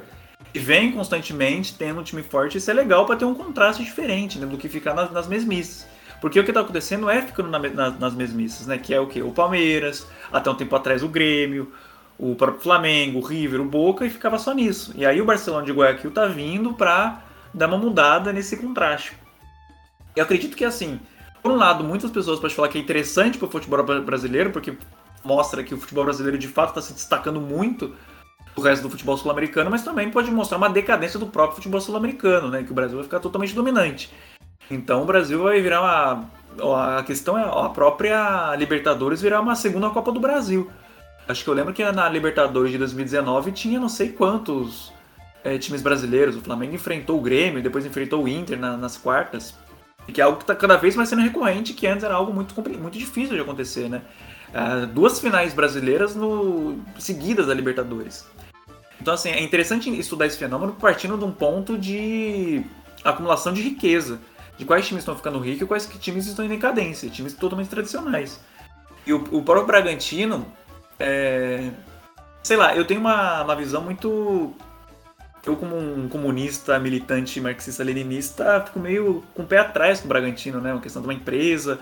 [0.51, 2.57] que vem constantemente tendo um time forte.
[2.57, 5.85] Isso é legal para ter um contraste diferente né, do que ficar nas, nas mesmices.
[6.19, 8.77] Porque o que está acontecendo é ficando na, na, nas mesmices, né?
[8.77, 9.21] Que é o que?
[9.21, 11.73] O Palmeiras, até um tempo atrás o Grêmio,
[12.17, 14.93] o próprio Flamengo, o River, o Boca e ficava só nisso.
[14.95, 17.21] E aí o Barcelona de Guayaquil tá vindo para
[17.53, 19.13] dar uma mudada nesse contraste.
[20.15, 20.99] Eu acredito que assim,
[21.41, 24.77] por um lado, muitas pessoas podem falar que é interessante para o futebol brasileiro, porque
[25.23, 27.93] mostra que o futebol brasileiro de fato está se destacando muito
[28.55, 32.49] do resto do futebol sul-americano, mas também pode mostrar uma decadência do próprio futebol sul-americano,
[32.49, 32.63] né?
[32.63, 34.11] Que o Brasil vai ficar totalmente dominante.
[34.69, 36.97] Então o Brasil vai virar uma.
[36.97, 40.69] A questão é a própria Libertadores virar uma segunda Copa do Brasil.
[41.27, 44.91] Acho que eu lembro que na Libertadores de 2019 tinha não sei quantos
[45.43, 46.35] é, times brasileiros.
[46.35, 49.55] O Flamengo enfrentou o Grêmio, depois enfrentou o Inter na, nas quartas.
[50.07, 52.53] Que é algo que está cada vez mais sendo recorrente, que antes era algo muito,
[52.77, 54.01] muito difícil de acontecer, né?
[54.49, 58.27] Uh, duas finais brasileiras no, seguidas da Libertadores.
[59.01, 62.63] Então, assim, é interessante estudar esse fenômeno partindo de um ponto de
[63.03, 64.19] acumulação de riqueza.
[64.57, 67.09] De quais times estão ficando ricos e quais times estão em decadência.
[67.09, 68.39] Times totalmente tradicionais.
[69.05, 70.45] E o, o próprio Bragantino,
[70.99, 71.71] é,
[72.41, 74.53] sei lá, eu tenho uma, uma visão muito
[75.45, 80.61] eu como um comunista, militante, marxista-leninista, fico meio com o pé atrás com o Bragantino,
[80.61, 80.71] né?
[80.71, 81.79] Uma questão de uma empresa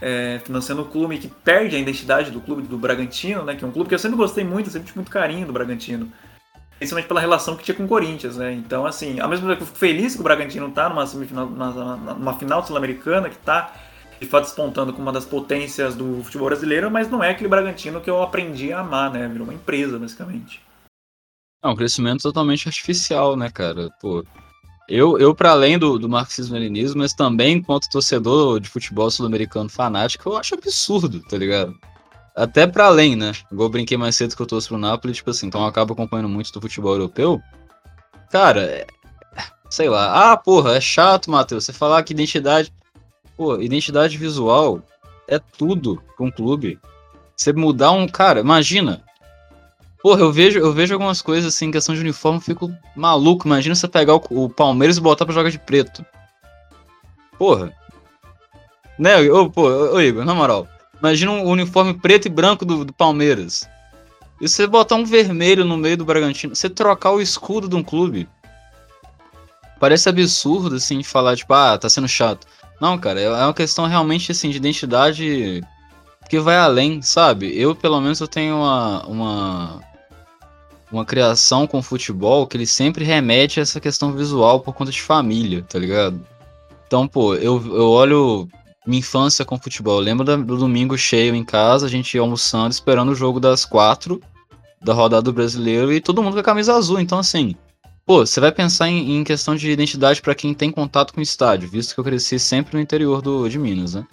[0.00, 3.54] é, financiando o clube que perde a identidade do clube do Bragantino, né?
[3.54, 6.12] Que é um clube que eu sempre gostei muito, sempre tive muito carinho do Bragantino.
[6.76, 8.52] Principalmente pela relação que tinha com o Corinthians, né?
[8.52, 11.46] Então, assim, ao mesmo tempo que eu fico feliz que o Bragantino tá numa semifinal,
[11.46, 13.72] numa final sul-americana, que tá
[14.20, 18.00] de fato despontando como uma das potências do futebol brasileiro, mas não é aquele Bragantino
[18.00, 19.28] que eu aprendi a amar, né?
[19.28, 20.60] Virou uma empresa, basicamente.
[21.62, 23.90] É um crescimento totalmente artificial, né, cara?
[24.00, 24.24] Pô,
[24.88, 30.30] eu, eu para além do, do marxismo-leninismo, mas também enquanto torcedor de futebol sul-americano fanático,
[30.30, 31.74] eu acho absurdo, tá ligado?
[32.34, 33.32] Até para além, né?
[33.52, 36.28] Igual brinquei mais cedo que eu torço pro Napoli, tipo assim, então eu acabo acompanhando
[36.28, 37.40] muito do futebol europeu.
[38.30, 38.86] Cara, é...
[39.68, 40.32] sei lá.
[40.32, 42.72] Ah, porra, é chato, Matheus, você falar que identidade.
[43.38, 44.82] Pô, identidade visual
[45.28, 46.76] é tudo pra um clube.
[47.36, 48.08] Você mudar um.
[48.08, 49.00] Cara, imagina.
[50.02, 53.46] Porra, eu vejo, eu vejo algumas coisas assim, questão de uniforme, eu fico maluco.
[53.46, 56.04] Imagina você pegar o, o Palmeiras e botar pra jogar de preto.
[57.38, 57.72] Porra.
[58.98, 60.66] Né, ô, pô, ô, Igor, na moral.
[60.98, 63.68] Imagina um uniforme preto e branco do, do Palmeiras.
[64.40, 66.56] E você botar um vermelho no meio do Bragantino.
[66.56, 68.28] Você trocar o escudo de um clube.
[69.78, 72.44] Parece absurdo, assim, de falar, tipo, ah, tá sendo chato.
[72.80, 75.62] Não, cara, é uma questão realmente, assim, de identidade
[76.28, 77.58] que vai além, sabe?
[77.58, 79.80] Eu, pelo menos, eu tenho uma, uma,
[80.92, 85.02] uma criação com futebol que ele sempre remete a essa questão visual por conta de
[85.02, 86.20] família, tá ligado?
[86.86, 88.48] Então, pô, eu, eu olho
[88.86, 89.98] minha infância com futebol.
[89.98, 93.64] Eu lembro do domingo cheio em casa, a gente ia almoçando, esperando o jogo das
[93.64, 94.20] quatro
[94.80, 97.00] da rodada do brasileiro e todo mundo com a camisa azul.
[97.00, 97.54] Então, assim,
[98.08, 101.22] pô, você vai pensar em, em questão de identidade para quem tem contato com o
[101.22, 104.06] estádio, visto que eu cresci sempre no interior do, de Minas, né?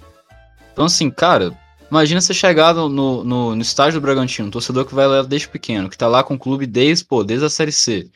[0.74, 1.58] Então, assim, cara,
[1.90, 5.48] Imagina você chegar no, no, no, estádio do Bragantino, um torcedor que vai lá desde
[5.48, 8.10] pequeno, que tá lá com o clube desde, pô, desde a Série C,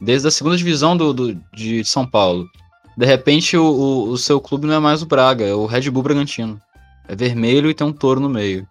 [0.00, 2.48] desde a segunda divisão do, do de São Paulo.
[2.96, 5.90] De repente, o, o, o, seu clube não é mais o Braga, é o Red
[5.90, 6.60] Bull Bragantino.
[7.06, 8.66] É vermelho e tem um touro no meio.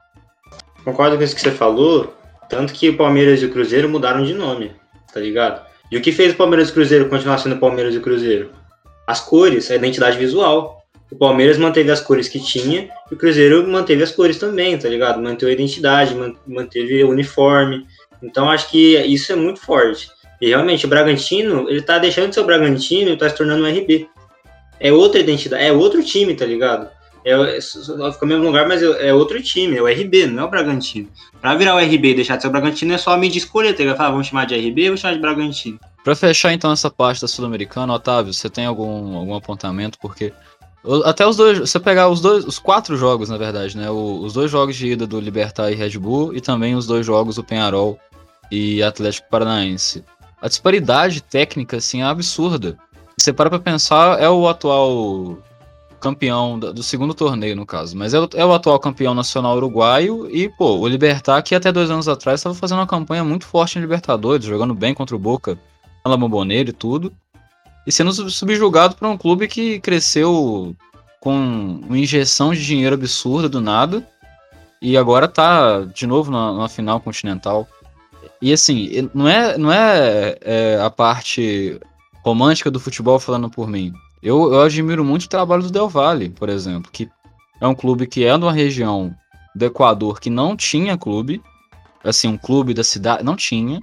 [0.83, 2.13] Concordo com isso que você falou,
[2.49, 4.71] tanto que o Palmeiras e o Cruzeiro mudaram de nome,
[5.13, 5.68] tá ligado?
[5.91, 8.51] E o que fez o Palmeiras e o Cruzeiro continuar sendo Palmeiras e Cruzeiro?
[9.07, 10.83] As cores, a identidade visual.
[11.11, 14.87] O Palmeiras manteve as cores que tinha e o Cruzeiro manteve as cores também, tá
[14.87, 15.19] ligado?
[15.19, 17.87] Manteve a identidade, manteve o uniforme.
[18.21, 20.07] Então acho que isso é muito forte.
[20.39, 23.63] E realmente o Bragantino, ele tá deixando de ser o Bragantino e tá se tornando
[23.63, 24.07] um RB.
[24.79, 26.89] É outra identidade, é outro time, tá ligado?
[27.25, 30.49] É, fica no mesmo lugar, mas é, outro time, é o RB, não é o
[30.49, 31.09] Bragantino.
[31.41, 33.73] Pra virar o RB e deixar de ser o Bragantino é só a mídia escolher,
[33.73, 33.95] tá?
[33.95, 35.79] Falar, vamos chamar de RB, vamos chamar de Bragantino.
[36.03, 39.97] Pra fechar então essa parte da Sul-Americana, Otávio, você tem algum, algum apontamento?
[39.99, 40.33] Porque
[41.03, 43.89] até os dois, você pegar os dois, os quatro jogos, na verdade, né?
[43.89, 47.05] O, os dois jogos de ida do Libertar e Red Bull e também os dois
[47.05, 47.99] jogos do Penharol
[48.49, 50.03] e Atlético Paranaense.
[50.41, 52.77] A disparidade técnica, assim, é absurda.
[53.17, 55.37] Você para pra pensar, é o atual
[55.99, 60.29] campeão do segundo torneio, no caso, mas é o, é o atual campeão nacional uruguaio
[60.29, 63.77] e, pô, o Libertar, que até dois anos atrás estava fazendo uma campanha muito forte
[63.77, 65.57] em Libertadores, jogando bem contra o Boca,
[66.05, 67.13] na Bomboneira e tudo
[67.89, 70.75] e sendo subjugado por um clube que cresceu
[71.19, 74.07] com uma injeção de dinheiro absurda do nada
[74.79, 77.67] e agora tá de novo na, na final continental.
[78.39, 81.79] E assim, não é, não é, é, a parte
[82.23, 83.91] romântica do futebol falando por mim.
[84.21, 87.09] Eu, eu admiro muito o trabalho do Del Valle, por exemplo, que
[87.61, 89.15] é um clube que é de uma região
[89.55, 91.41] do Equador que não tinha clube,
[92.03, 93.81] assim, um clube da cidade, não tinha,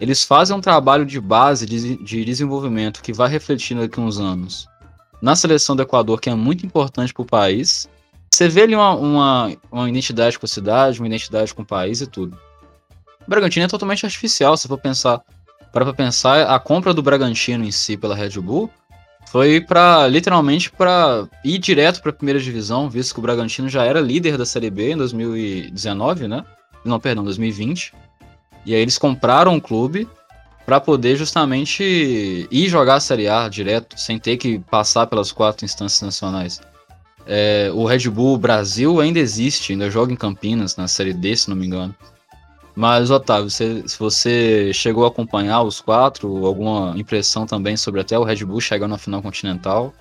[0.00, 4.68] eles fazem um trabalho de base de, de desenvolvimento que vai refletindo daqui uns anos
[5.20, 7.88] na seleção do Equador, que é muito importante para o país.
[8.30, 12.00] Você vê ali uma, uma, uma, identidade com a cidade, uma identidade com o país
[12.00, 12.38] e tudo.
[13.26, 15.20] O Bragantino é totalmente artificial, se for pensar.
[15.72, 18.70] Para pensar, a compra do Bragantino em si pela Red Bull
[19.30, 23.84] foi para literalmente para ir direto para a primeira divisão, visto que o Bragantino já
[23.84, 26.44] era líder da Série B em 2019, né?
[26.84, 27.92] Não, perdão, 2020.
[28.64, 30.08] E aí eles compraram um clube
[30.64, 35.64] para poder justamente ir jogar a Série A direto, sem ter que passar pelas quatro
[35.64, 36.60] instâncias nacionais.
[37.26, 41.50] É, o Red Bull Brasil ainda existe, ainda joga em Campinas, na Série D, se
[41.50, 41.94] não me engano.
[42.78, 48.16] Mas, Otávio, você, se você chegou a acompanhar os quatro, alguma impressão também sobre até
[48.16, 49.92] o Red Bull chegando na final continental?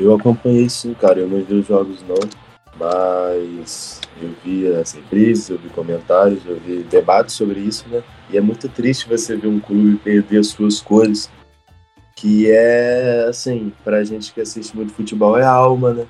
[0.00, 1.20] Eu acompanhei sim, cara.
[1.20, 2.18] Eu não vi os jogos não,
[2.76, 8.02] mas eu vi as reprises, eu vi comentários, eu vi debates sobre isso, né?
[8.28, 11.30] E é muito triste você ver um clube perder as suas cores,
[12.16, 16.06] que é, assim, pra gente que assiste muito futebol, é alma, né?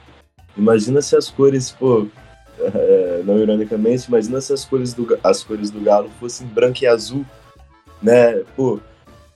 [0.57, 2.07] Imagina se as cores, pô,
[2.59, 6.87] é, não ironicamente, imagina se as cores, do, as cores do Galo fossem branco e
[6.87, 7.25] azul,
[8.03, 8.43] né?
[8.57, 8.81] Pô,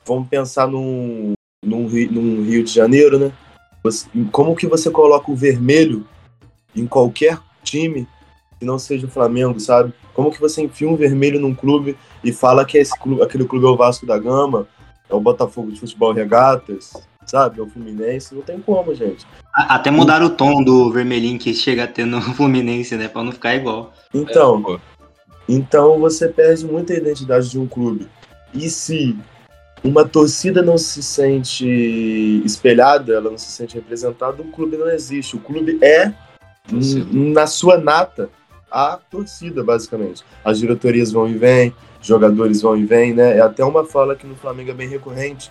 [0.04, 1.32] vamos pensar num,
[1.64, 3.32] num, num Rio de Janeiro, né?
[4.32, 6.06] como que você coloca o vermelho
[6.74, 8.06] em qualquer time
[8.58, 9.94] que não seja o Flamengo, sabe?
[10.12, 13.66] Como que você enfia um vermelho num clube e fala que esse clube, aquele clube
[13.66, 14.66] é o Vasco da Gama,
[15.08, 16.92] é o Botafogo de Futebol Regatas,
[17.30, 17.60] sabe?
[17.60, 19.26] É o Fluminense, não tem como, gente.
[19.54, 23.08] Até mudar o tom do vermelhinho que chega a ter no Fluminense, né?
[23.08, 23.92] Pra não ficar igual.
[24.12, 24.78] Então, é,
[25.48, 28.08] então você perde muita identidade de um clube.
[28.54, 29.16] E se
[29.82, 35.36] uma torcida não se sente espelhada, ela não se sente representada, o clube não existe.
[35.36, 36.12] O clube é,
[37.12, 38.28] na sua nata,
[38.70, 40.24] a torcida, basicamente.
[40.44, 43.38] As diretorias vão e vêm, jogadores vão e vêm, né?
[43.38, 45.50] É até uma fala que no Flamengo é bem recorrente,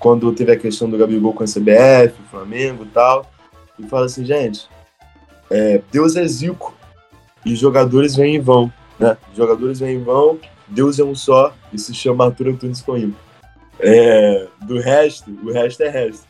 [0.00, 3.30] quando teve a questão do Gabigol com a CBF, o Flamengo e tal,
[3.78, 4.66] e fala assim, gente,
[5.50, 6.74] é, Deus é zico,
[7.44, 9.16] e jogadores vêm e vão, né?
[9.34, 13.18] Jogadores vêm e vão, Deus é um só, e se chama Arthur Antunes Coimbra.
[13.78, 16.26] É, do resto, o resto é resto.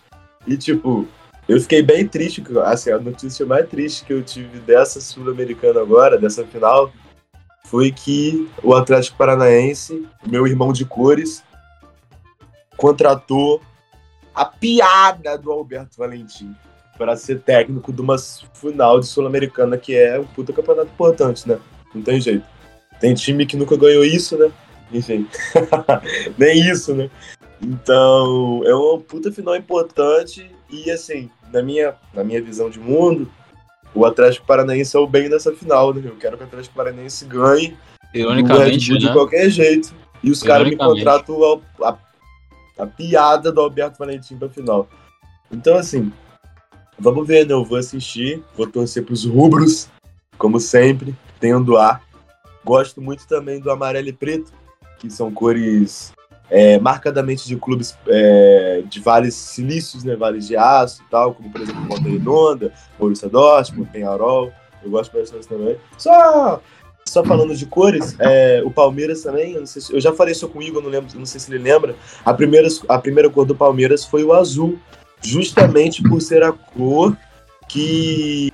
[0.47, 1.06] E, tipo,
[1.48, 6.18] eu fiquei bem triste, assim, a notícia mais triste que eu tive dessa Sul-Americana agora,
[6.18, 6.92] dessa final,
[7.66, 11.44] foi que o Atlético Paranaense, meu irmão de cores,
[12.81, 13.61] contratou
[14.35, 16.57] a piada do Alberto Valentim
[16.97, 18.16] para ser técnico de uma
[18.55, 21.59] final de Sul-Americana, que é um puta campeonato importante, né?
[21.94, 22.44] Não tem jeito.
[22.98, 24.51] Tem time que nunca ganhou isso, né?
[24.90, 25.28] Enfim,
[26.39, 27.11] nem isso, né?
[27.62, 33.31] Então, é uma puta final importante e, assim, na minha, na minha visão de mundo,
[33.94, 36.02] o Atlético Paranaense é o bem dessa final, né?
[36.02, 37.77] Eu quero que o Atlético Paranaense ganhe
[38.15, 38.98] Ironicamente, né?
[38.98, 39.94] de qualquer jeito.
[40.23, 41.98] E os caras me contratam a, a,
[42.82, 44.89] a, piada do Alberto Valentim pra final.
[45.51, 46.12] Então, assim,
[46.98, 47.52] vamos ver, né?
[47.52, 49.89] Eu vou assistir, vou torcer pros rubros,
[50.39, 52.01] como sempre, tendo a.
[52.65, 54.52] Gosto muito também do amarelo e preto,
[54.98, 56.12] que são cores
[56.51, 61.51] é, marcadamente de clubes é, de vales silícios, né, vales de aço e tal, como
[61.51, 64.52] por exemplo Volta Redonda, Borussia Dortmund, Penharol,
[64.82, 65.77] eu gosto bastante também.
[65.97, 66.61] Só,
[67.10, 70.60] só falando de cores, é, o Palmeiras também, eu, se, eu, já falei isso com
[70.60, 73.54] o Igor, não, lembro, não sei se ele lembra, a primeira, a primeira cor do
[73.54, 74.78] Palmeiras foi o azul,
[75.20, 77.16] justamente por ser a cor
[77.68, 78.52] que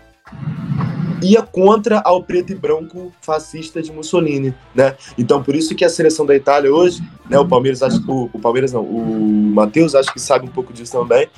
[1.22, 4.96] ia contra ao preto e branco fascista de Mussolini, né?
[5.18, 7.38] Então por isso que a seleção da Itália hoje, né?
[7.38, 10.92] O Palmeiras acho o, o Palmeiras não, o Matheus acho que sabe um pouco disso
[10.92, 11.28] também.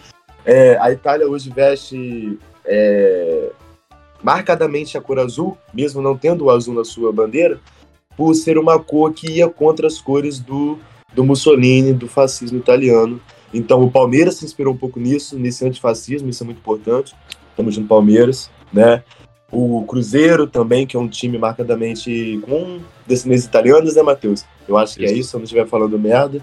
[0.44, 3.50] É, a Itália hoje veste é,
[4.22, 7.60] marcadamente a cor azul, mesmo não tendo o azul na sua bandeira,
[8.16, 10.78] por ser uma cor que ia contra as cores do,
[11.14, 13.20] do Mussolini, do fascismo italiano.
[13.54, 17.14] Então o Palmeiras se inspirou um pouco nisso, nesse antifascismo, isso é muito importante.
[17.50, 19.02] Estamos junto Palmeiras, né?
[19.50, 24.44] O Cruzeiro também, que é um time marcadamente com descendentes italianos, né, Matheus?
[24.66, 25.14] Eu acho que é isso.
[25.14, 26.42] é isso, se eu não estiver falando merda.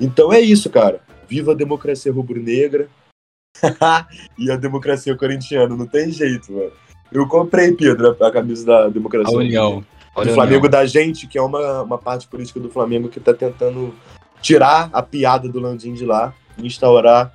[0.00, 1.00] Então é isso, cara.
[1.28, 2.88] Viva a democracia rubro-negra
[4.38, 5.74] e a democracia corintiana.
[5.74, 6.72] Não tem jeito, mano.
[7.10, 9.34] Eu comprei, Pedro, a camisa da democracia.
[9.34, 9.84] A União.
[10.16, 13.94] Do Flamengo da gente, que é uma, uma parte política do Flamengo que tá tentando
[14.42, 17.32] tirar a piada do Landim de lá e instaurar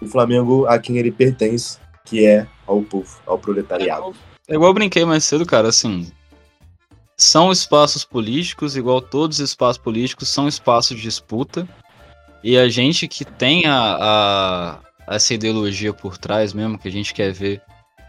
[0.00, 4.14] o Flamengo a quem ele pertence, que é ao povo, ao proletariado.
[4.46, 6.10] É igual eu brinquei mais cedo, cara, assim.
[7.16, 11.66] São espaços políticos, igual todos os espaços políticos, são espaços de disputa.
[12.44, 14.78] E a gente que tem a,
[15.08, 17.60] a essa ideologia por trás mesmo, que a gente quer ver,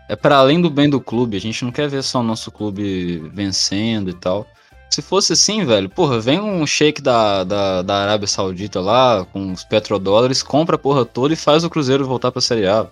[0.10, 1.38] é para além do bem do clube.
[1.38, 4.45] A gente não quer ver só o nosso clube vencendo e tal.
[4.90, 9.53] Se fosse assim, velho, porra, vem um shake da, da, da Arábia Saudita lá, com
[9.53, 12.88] os petrodólares, compra a porra toda e faz o Cruzeiro voltar pra Série A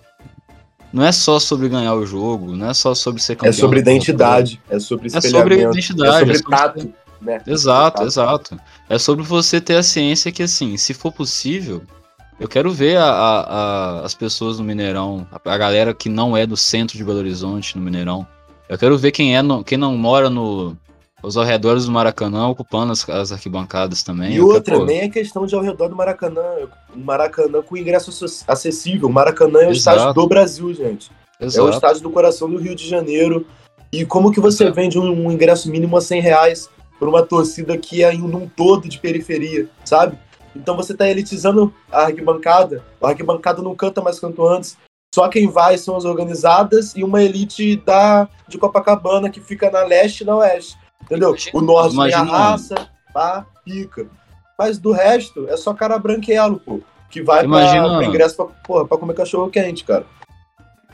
[0.92, 3.50] não é só sobre ganhar o jogo, não é só sobre ser campeão.
[3.50, 6.30] É sobre identidade, é sobre É sobre identidade.
[6.30, 6.94] É sobre, é sobre tato.
[7.20, 7.40] Né?
[7.46, 8.06] Exato, tato.
[8.06, 8.60] exato.
[8.88, 11.82] É sobre você ter a ciência que, assim, se for possível,
[12.38, 16.46] eu quero ver a, a, a, as pessoas no Mineirão, a, galera que não é
[16.46, 18.26] do centro de Belo Horizonte, no Mineirão.
[18.68, 20.76] Eu quero ver quem é no, quem não mora no,
[21.22, 24.34] os arredores do Maracanã ocupando as, as arquibancadas também.
[24.34, 24.84] E outra, pô...
[24.84, 26.42] nem é questão de ao redor do Maracanã.
[26.94, 28.10] O Maracanã com ingresso
[28.46, 29.08] acessível.
[29.08, 29.96] O Maracanã é o Exato.
[29.96, 31.10] estádio do Brasil, gente.
[31.40, 31.66] Exato.
[31.66, 33.46] É o estádio do coração do Rio de Janeiro.
[33.90, 34.76] E como que você Exato.
[34.76, 38.48] vende um, um, ingresso mínimo a 100 reais para uma torcida que é em um
[38.48, 40.18] todo de periferia, sabe?
[40.58, 42.84] Então você está elitizando a arquibancada.
[43.00, 44.76] A arquibancada não canta mais quanto antes.
[45.14, 49.84] Só quem vai são as organizadas e uma elite da, de Copacabana que fica na
[49.84, 50.76] leste e na oeste.
[51.02, 51.34] Entendeu?
[51.54, 52.26] O norte Imagina.
[52.26, 54.06] tem a raça, pá, pica.
[54.58, 56.80] Mas do resto, é só cara branquelo, pô.
[57.08, 57.88] Que vai Imagina...
[57.88, 60.04] pra, pra ingresso pra, porra, pra comer cachorro quente, cara.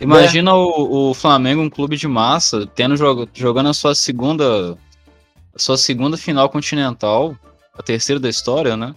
[0.00, 0.56] Imagina né?
[0.56, 2.94] o, o, Flamengo, um clube de massa, tendo
[3.32, 4.76] jogando a sua segunda.
[5.54, 7.36] A sua segunda final continental,
[7.78, 8.92] a terceira da história, né?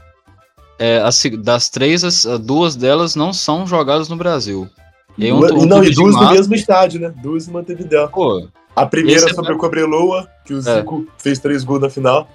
[0.79, 4.69] É, as, das três, as, duas delas não são jogadas no Brasil.
[5.17, 7.11] E um, um não, e duas no mesmo estádio, né?
[7.21, 8.07] Duas em Montevideo.
[8.09, 9.55] Pô, a primeira sobre é...
[9.55, 11.11] o Cobreloa, que o Zico é.
[11.21, 12.29] fez três gols na final.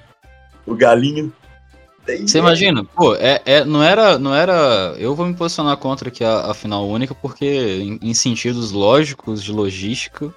[0.66, 1.32] O Galinho.
[2.04, 2.82] Você imagina?
[2.82, 4.96] Pô, é, é, não, era, não era.
[4.98, 7.46] Eu vou me posicionar contra aqui a, a final única, porque
[7.80, 10.34] em, em, sentidos lógicos, de logística,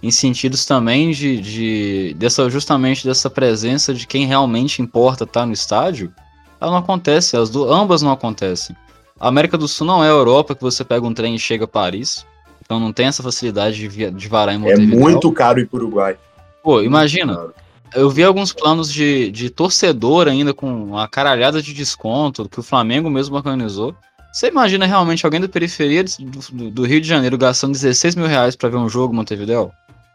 [0.00, 5.46] em sentidos também de, de dessa, justamente dessa presença de quem realmente importa estar tá
[5.46, 6.12] no estádio,
[6.60, 8.76] ela não acontece, as ambas não acontecem.
[9.20, 11.64] A América do Sul não é a Europa que você pega um trem e chega
[11.64, 12.24] a Paris.
[12.64, 14.98] Então não tem essa facilidade de, via, de varar em é Montevideo.
[14.98, 16.16] É muito caro ir para o Uruguai.
[16.62, 17.48] Pô, imagina.
[17.94, 22.62] Eu vi alguns planos de, de torcedor ainda com uma caralhada de desconto que o
[22.62, 23.94] Flamengo mesmo organizou.
[24.30, 28.54] Você imagina realmente alguém da periferia do, do Rio de Janeiro gastando 16 mil reais
[28.54, 29.72] para ver um jogo Montevideo?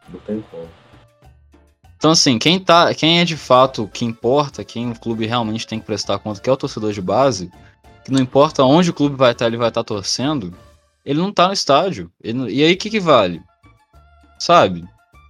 [0.07, 0.67] Não tem como.
[2.03, 5.79] Então, assim, quem, tá, quem é de fato que importa, quem o clube realmente tem
[5.79, 7.49] que prestar conta, que é o torcedor de base,
[8.03, 10.53] que não importa onde o clube vai estar, ele vai estar torcendo,
[11.05, 12.11] ele não tá no estádio.
[12.21, 13.41] Ele, e aí o que, que vale?
[14.37, 14.83] Sabe?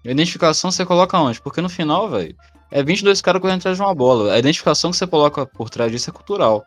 [0.03, 1.39] A identificação você coloca onde?
[1.39, 2.35] Porque no final, velho,
[2.71, 4.33] é 22 caras correndo atrás de uma bola.
[4.33, 6.65] A identificação que você coloca por trás disso é cultural.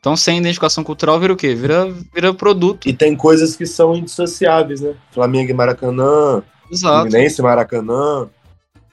[0.00, 1.54] Então, sem identificação cultural, vira o quê?
[1.54, 2.88] Vira, vira produto.
[2.88, 4.96] E tem coisas que são indissociáveis, né?
[5.12, 7.08] Flamengo e Maracanã, Exato.
[7.08, 8.28] Fluminense e Maracanã,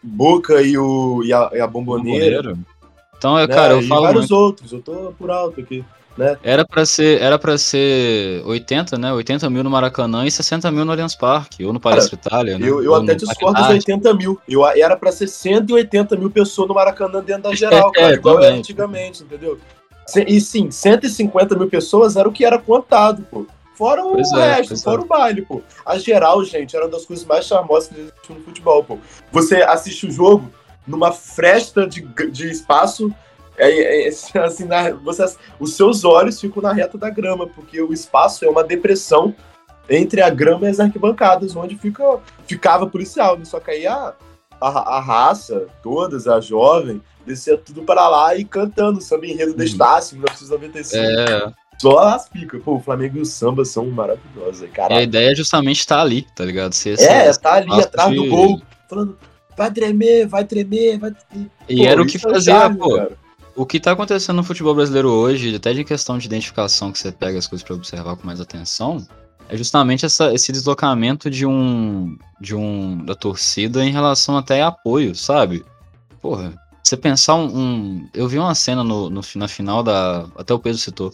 [0.03, 2.41] Boca e, o, e, a, e a Bomboneira.
[2.41, 2.71] Bomboneira.
[3.17, 3.53] Então, é, né?
[3.53, 4.01] cara, eu e falo.
[4.01, 4.35] Vários muito...
[4.35, 5.85] outros, eu tô por alto aqui.
[6.17, 6.37] Né?
[6.43, 9.13] Era para ser, era para ser 80, né?
[9.13, 12.57] 80 mil no Maracanã e 60 mil no Allianz Parque, ou no Palestra Itália.
[12.57, 12.67] Né?
[12.67, 14.39] Eu, eu até discordo dos 80 mil.
[14.47, 18.41] Eu, era para ser 180 mil pessoas no Maracanã dentro da geral, cara, é, igual
[18.41, 19.57] era antigamente, entendeu?
[20.27, 23.45] E sim, 150 mil pessoas era o que era contado, pô.
[23.81, 25.03] Fora o pois é, resto, é, fora é.
[25.03, 25.59] o baile, pô.
[25.83, 28.99] A geral, gente, era uma das coisas mais charmosas que existe no futebol, pô.
[29.31, 30.51] Você assiste o jogo
[30.85, 33.11] numa fresta de, de espaço
[33.57, 35.25] é, é, é assim, na, você,
[35.59, 39.33] os seus olhos ficam na reta da grama, porque o espaço é uma depressão
[39.89, 43.35] entre a grama e as arquibancadas, onde fica, ficava policial.
[43.35, 43.45] Né?
[43.45, 44.13] Só que aí a,
[44.61, 49.57] a, a, raça, todas, a jovem, descia tudo para lá e cantando o samba enredo
[49.57, 49.63] uhum.
[49.63, 51.03] Estácio, 1995.
[51.03, 51.60] É.
[51.81, 52.61] Só as picas.
[52.63, 54.69] Pô, o Flamengo e o samba são maravilhosos.
[54.71, 54.97] Cara.
[54.97, 56.73] a ideia é justamente estar tá ali, tá ligado?
[56.73, 58.15] Ser, é, tá ali atrás de...
[58.15, 59.17] do gol, falando,
[59.57, 61.11] vai tremer, vai tremer, vai.
[61.67, 62.95] E pô, era o que fazia, charme, pô.
[62.95, 63.21] Cara
[63.55, 67.11] o que tá acontecendo no futebol brasileiro hoje, até de questão de identificação, que você
[67.11, 69.05] pega as coisas para observar com mais atenção,
[69.49, 74.67] é justamente essa, esse deslocamento de um, de um da torcida em relação até a
[74.67, 75.65] apoio, sabe?
[76.21, 80.53] Porra, você pensar um, um eu vi uma cena no, no, na final da, até
[80.53, 81.13] o Pedro citou,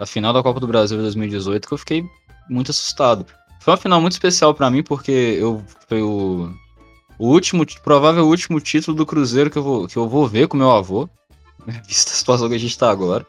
[0.00, 2.04] a final da Copa do Brasil de 2018 que eu fiquei
[2.48, 3.26] muito assustado.
[3.60, 6.50] Foi uma final muito especial para mim porque eu foi o,
[7.18, 10.56] o último, provável último título do Cruzeiro que eu vou, que eu vou ver com
[10.56, 11.08] meu avô.
[11.86, 13.26] vista a situação que a gente tá agora.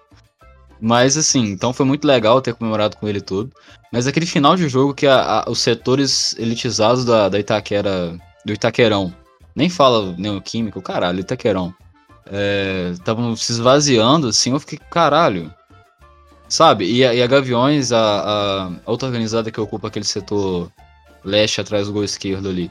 [0.80, 3.52] Mas assim, então foi muito legal ter comemorado com ele tudo.
[3.92, 8.54] Mas aquele final de jogo que a, a, os setores elitizados da, da Itaquera, do
[8.54, 9.14] Itaquerão,
[9.54, 11.76] nem fala neoquímico, caralho, Itaquerão,
[12.94, 15.54] estavam é, se esvaziando, assim, eu fiquei, caralho.
[16.52, 16.84] Sabe?
[16.86, 20.70] E a, e a Gaviões, a, a, outra organizada que ocupa aquele setor
[21.24, 22.70] leste atrás do gol esquerdo ali,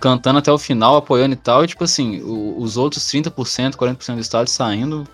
[0.00, 4.14] cantando até o final, apoiando e tal, e tipo assim, o, os outros 30%, 40%
[4.14, 5.06] do estádio saindo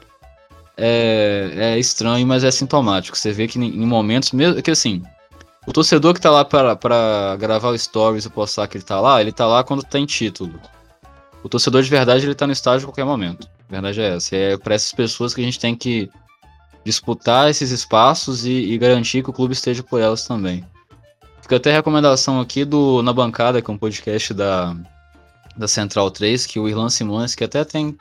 [0.77, 3.19] é, é, estranho, mas é sintomático.
[3.19, 5.03] Você vê que em, momentos, mesmo que assim,
[5.67, 9.21] o torcedor que tá lá para gravar o stories e postar que ele tá lá,
[9.21, 10.55] ele tá lá quando tem título.
[11.43, 13.49] O torcedor de verdade, ele tá no estádio a qualquer momento.
[13.69, 14.37] A verdade é essa.
[14.37, 16.09] É para essas pessoas que a gente tem que
[16.85, 20.65] disputar esses espaços e, e garantir que o clube esteja por elas também.
[21.41, 24.77] Fica até recomendação aqui do Na Bancada, que é um podcast da,
[25.57, 27.97] da Central 3, que o Irlan Simões, que até tem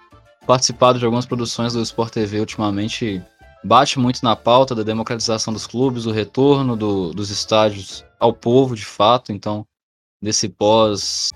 [0.45, 3.21] participado de algumas produções do Sport TV ultimamente,
[3.63, 8.75] bate muito na pauta da democratização dos clubes, o retorno do, dos estádios ao povo,
[8.75, 9.31] de fato.
[9.31, 9.65] Então,
[10.21, 11.29] nesse pós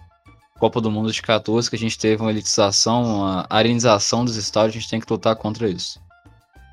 [0.60, 4.76] Copa do Mundo de 14, que a gente teve uma elitização, uma arenização dos estádios,
[4.76, 5.99] a gente tem que lutar contra isso.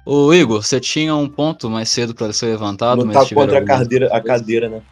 [0.07, 3.65] Ô Igor, você tinha um ponto mais cedo para ser levantado, Lutar mas contra a
[3.65, 4.83] cadeira, a cadeira, né?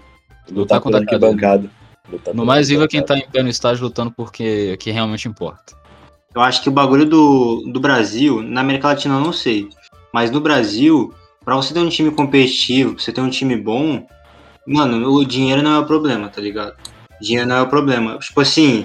[0.50, 1.26] Lutar contra a cadeira.
[1.26, 1.70] arquibancada.
[2.10, 5.28] Lutar No mais vivo é quem tá em pé no estádio lutando porque que realmente
[5.28, 5.76] importa.
[6.34, 9.68] Eu acho que o bagulho do, do Brasil, na América Latina eu não sei,
[10.12, 11.12] mas no Brasil,
[11.44, 14.06] pra você ter um time competitivo, pra você ter um time bom,
[14.66, 16.74] mano, o dinheiro não é o problema, tá ligado?
[17.22, 18.18] Dinheiro não é o problema.
[18.18, 18.84] Tipo assim,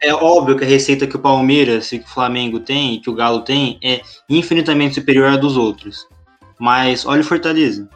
[0.00, 3.14] é óbvio que a receita que o Palmeiras e que o Flamengo tem, que o
[3.14, 4.00] Galo tem, é
[4.30, 6.06] infinitamente superior à dos outros.
[6.58, 7.88] Mas olha o Fortaleza.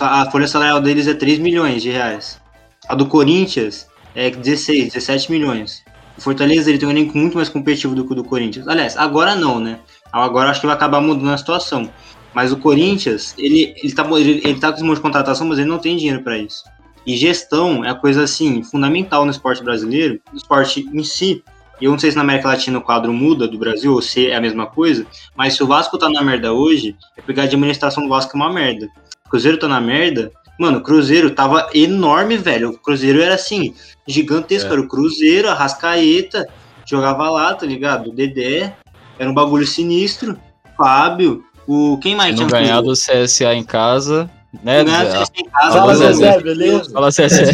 [0.00, 2.40] A folha salarial deles é 3 milhões de reais.
[2.88, 5.84] A do Corinthians é 16, 17 milhões.
[6.16, 8.66] O Fortaleza ele tem um elenco muito mais competitivo do que o do Corinthians.
[8.66, 9.78] Aliás, agora não, né?
[10.12, 11.88] Agora acho que vai acabar mudando a situação.
[12.34, 15.58] Mas o Corinthians, ele, ele, tá, ele, ele tá com esse monte de contratação, mas
[15.58, 16.64] ele não tem dinheiro para isso.
[17.06, 21.42] E gestão é a coisa assim, fundamental no esporte brasileiro, no esporte em si.
[21.80, 24.28] E eu não sei se na América Latina o quadro muda do Brasil ou se
[24.28, 25.06] é a mesma coisa,
[25.36, 28.40] mas se o Vasco tá na merda hoje, é porque a administração do Vasco é
[28.40, 28.88] uma merda.
[29.26, 32.70] O Cruzeiro tá na merda, mano, o Cruzeiro tava enorme, velho.
[32.70, 33.74] O Cruzeiro era assim,
[34.06, 34.70] gigantesco.
[34.70, 34.72] É.
[34.72, 36.46] Era o Cruzeiro, a Rascaeta,
[36.84, 38.10] jogava lá, tá ligado?
[38.10, 38.74] O Dedé,
[39.18, 40.38] era um bagulho sinistro.
[40.76, 41.98] Fábio, o.
[41.98, 43.20] Quem mais Se não tinha no ganhar Cruzeiro?
[43.20, 44.30] do CSA em casa,
[44.62, 44.82] né?
[44.82, 46.12] Não em casa, Fala, Zezé.
[46.32, 46.90] Zezé, beleza?
[46.90, 47.52] Fala CSA.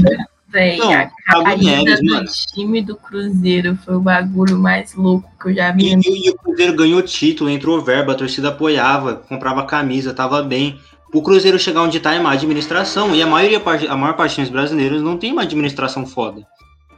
[0.48, 5.48] Véi, Não, a caída Neves, do time do Cruzeiro foi o bagulho mais louco que
[5.48, 5.94] eu já vi.
[5.96, 10.78] E, e- o Cruzeiro ganhou título, entrou verba, a torcida apoiava, comprava camisa, tava bem.
[11.12, 13.14] O Cruzeiro chegar onde tá é má administração.
[13.16, 16.46] E a maioria, parte- a maior parte dos brasileiros não tem uma administração foda.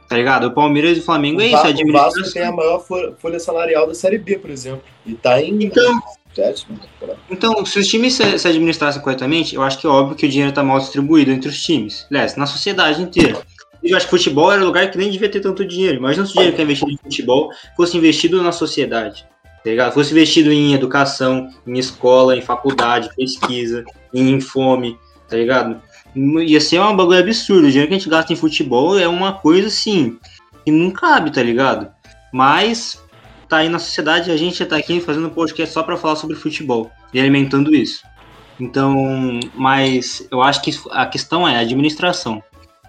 [0.07, 0.45] Tá ligado?
[0.47, 2.33] O Palmeiras e o Flamengo O, é isso, é Va- o Vasco administração.
[2.33, 4.81] tem a maior folha, folha salarial da Série B, por exemplo.
[5.05, 5.99] E tá em Então,
[6.41, 7.15] lá.
[7.29, 10.29] Então, se os times se, se administrassem corretamente, eu acho que é óbvio que o
[10.29, 12.05] dinheiro tá mal distribuído entre os times.
[12.09, 13.41] Aliás, na sociedade inteira.
[13.83, 15.97] Eu acho que futebol era um lugar que nem devia ter tanto dinheiro.
[15.97, 19.25] Imagina se o dinheiro que é investido em futebol fosse investido na sociedade.
[19.63, 19.93] Tá ligado?
[19.93, 23.83] Fosse investido em educação, em escola, em faculdade, pesquisa,
[24.13, 24.97] em fome,
[25.29, 25.81] tá ligado?
[26.15, 27.67] Ia ser um bagulho absurdo.
[27.67, 30.17] O dinheiro que a gente gasta em futebol é uma coisa assim
[30.65, 31.89] que não cabe, tá ligado?
[32.33, 33.01] Mas
[33.47, 36.35] tá aí na sociedade, a gente tá aqui fazendo um podcast só pra falar sobre
[36.35, 38.03] futebol e alimentando isso.
[38.59, 42.41] Então, mas eu acho que a questão é a administração.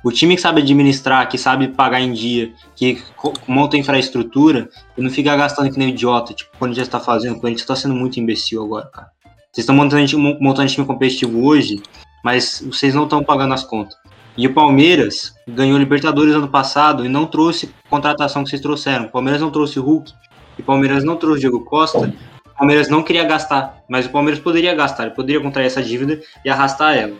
[0.02, 3.02] O time que sabe administrar, que sabe pagar em dia, que
[3.47, 7.47] monta infraestrutura e não fica gastando que nem idiota, tipo, quando já está fazendo, quando
[7.47, 9.09] a gente está sendo muito imbecil agora, cara.
[9.52, 11.82] Vocês estão montando, montando time competitivo hoje,
[12.24, 13.97] mas vocês não estão pagando as contas.
[14.36, 19.06] E o Palmeiras ganhou Libertadores ano passado e não trouxe contratação que vocês trouxeram.
[19.06, 20.12] O Palmeiras não trouxe Hulk,
[20.59, 22.12] e o Palmeiras não trouxe o Diego Costa.
[22.47, 26.20] O Palmeiras não queria gastar, mas o Palmeiras poderia gastar, ele poderia contrair essa dívida
[26.44, 27.14] e arrastar ela.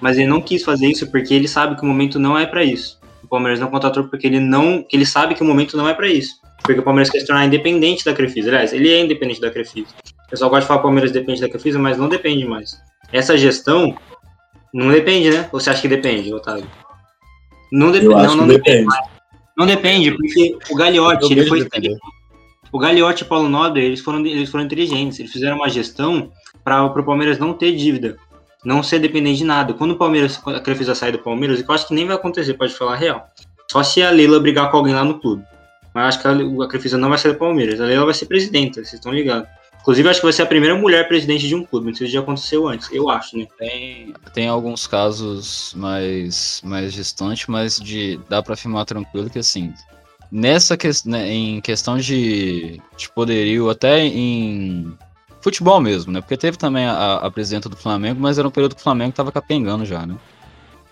[0.00, 2.62] Mas ele não quis fazer isso porque ele sabe que o momento não é pra
[2.62, 3.00] isso.
[3.24, 6.06] O Palmeiras não contratou porque ele não, ele sabe que o momento não é pra
[6.06, 6.34] isso.
[6.62, 8.50] Porque o Palmeiras quer se tornar independente da Crefisa.
[8.50, 9.88] Aliás, ele é independente da Crefisa.
[10.26, 12.78] O pessoal gosta de falar que o Palmeiras depende da Crefisa, mas não depende mais.
[13.12, 13.96] Essa gestão
[14.74, 15.48] não depende, né?
[15.52, 16.66] Ou você acha que depende, Otávio?
[17.72, 18.14] Não depende.
[18.14, 18.86] Não, não que depende.
[19.56, 21.66] não depende, porque o Gagliotti, ele foi.
[22.72, 25.18] O Gagliotti e o Paulo Nobre, eles foram, eles foram inteligentes.
[25.18, 26.30] Eles fizeram uma gestão
[26.64, 28.16] para o Palmeiras não ter dívida,
[28.64, 29.74] não ser dependente de nada.
[29.74, 32.54] Quando o Palmeiras, quando a Crefisa sair do Palmeiras, eu acho que nem vai acontecer,
[32.54, 33.28] pode falar real.
[33.70, 35.44] Só se a Leila brigar com alguém lá no clube.
[35.94, 37.80] Mas acho que a, a Crefisa não vai sair do Palmeiras.
[37.80, 39.48] A Leila vai ser presidenta, vocês estão ligados.
[39.86, 41.86] Inclusive, acho que vai ser a primeira mulher presidente de um clube.
[41.86, 43.46] Não sei se já aconteceu antes, eu acho, né?
[43.56, 49.72] Tem, tem alguns casos mais, mais distantes, mas de, dá pra afirmar tranquilo que assim,
[50.30, 54.92] nessa que, né, em questão de, de poderio, até em
[55.40, 56.20] futebol mesmo, né?
[56.20, 59.12] Porque teve também a, a presidenta do Flamengo, mas era um período que o Flamengo
[59.12, 60.16] tava capengando já, né?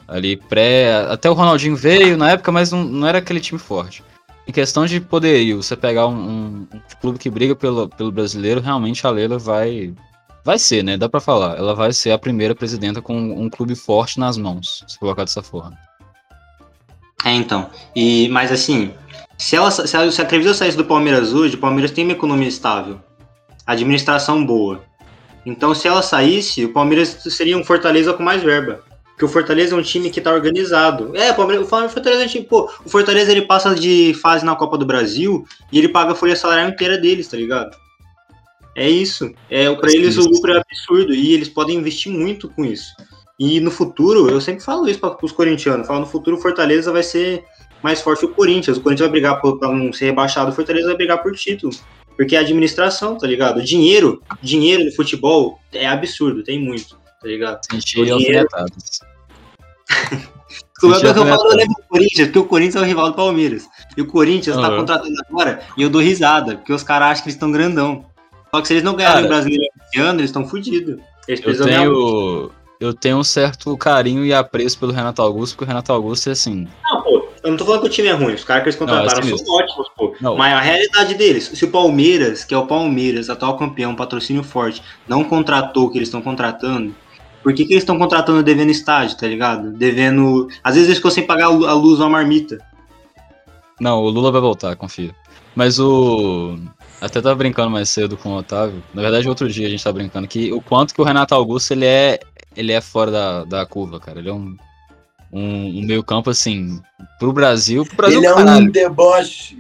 [0.07, 1.07] Ali pré.
[1.11, 4.05] Até o Ronaldinho veio na época, mas não, não era aquele time forte.
[4.47, 8.61] Em questão de poderio, você pegar um, um- um clube que briga pelo, pelo brasileiro,
[8.61, 9.95] realmente a Leila vai.
[10.45, 10.99] Vai ser, né?
[10.99, 11.57] Dá pra falar.
[11.57, 15.43] Ela vai ser a primeira presidenta com um clube forte nas mãos, se colocar dessa
[15.43, 15.77] forma.
[17.25, 17.71] É, então.
[17.97, 18.93] E, mas assim,
[19.39, 22.13] se, ela, se, a, se a Crefisa saísse do Palmeiras hoje, o Palmeiras tem uma
[22.13, 23.01] economia estável,
[23.67, 24.83] administração boa.
[25.47, 28.83] Então, se ela saísse, o Palmeiras seria um Fortaleza com mais verba.
[29.15, 31.17] Porque o Fortaleza é um time que tá organizado.
[31.17, 34.45] É, o Palmeiras, o Fortaleza é um time, pô, o Fortaleza ele passa de fase
[34.45, 37.77] na Copa do Brasil e ele paga a folha salarial inteira deles, tá ligado?
[38.75, 39.33] É isso.
[39.49, 42.93] É, pra eles o lucro é absurdo e eles podem investir muito com isso.
[43.39, 46.93] E no futuro, eu sempre falo isso para os corintianos, falo no futuro o Fortaleza
[46.93, 47.45] vai ser
[47.85, 48.79] mais forte o Corinthians.
[48.79, 51.75] O Corinthians vai brigar para não ser rebaixado, o Fortaleza vai brigar por título.
[52.17, 53.63] Porque é administração, tá ligado?
[53.63, 57.61] Dinheiro, dinheiro no futebol é absurdo, tem muito, tá ligado?
[57.71, 58.49] Senti O dinheiro-.
[60.81, 62.89] Como é que eu eu falo, eu lembro do Corinthians, porque o Corinthians é o
[62.89, 63.67] rival do Palmeiras.
[63.97, 64.79] E o Corinthians tá Aham.
[64.79, 68.07] contratando agora, e eu dou risada, porque os caras acham que eles estão grandão.
[68.55, 70.99] Só que se eles não ganharem Cara, o brasileiro esse ano, eles estão fodidos.
[71.29, 71.85] Eles Eu precisam ganhar um.
[71.85, 72.51] tenho,
[72.81, 76.33] eu tenho um certo carinho e apreço pelo Renato Augusto, porque o Renato Augusto é
[76.33, 76.67] assim.
[76.83, 78.35] Não, pô, eu não tô falando que o time é ruim.
[78.35, 80.17] Os caras que eles contrataram Não, é são ótimos, pô.
[80.21, 80.37] Não.
[80.37, 84.83] Mas a realidade deles, se o Palmeiras, que é o Palmeiras, atual campeão, patrocínio forte,
[85.07, 86.95] não contratou o que eles estão contratando,
[87.43, 89.71] por que, que eles estão contratando devendo estádio, tá ligado?
[89.73, 90.49] Devendo.
[90.63, 92.59] Às vezes eles ficam sem pagar a lu- a luz ou a marmita.
[93.79, 95.15] Não, o Lula vai voltar, confia.
[95.55, 96.59] Mas o.
[97.01, 98.83] Até tava brincando mais cedo com o Otávio.
[98.95, 101.73] Na verdade, outro dia a gente tava brincando que o quanto que o Renato Augusto
[101.73, 102.19] ele é,
[102.57, 104.21] ele é fora da, da curva, cara.
[104.21, 104.57] Ele é um,
[105.35, 106.81] um, um meio-campo assim.
[107.19, 107.85] Pro Brasil.
[107.85, 108.67] Pro Brasil, Ele é caralho.
[108.67, 109.59] um deboche.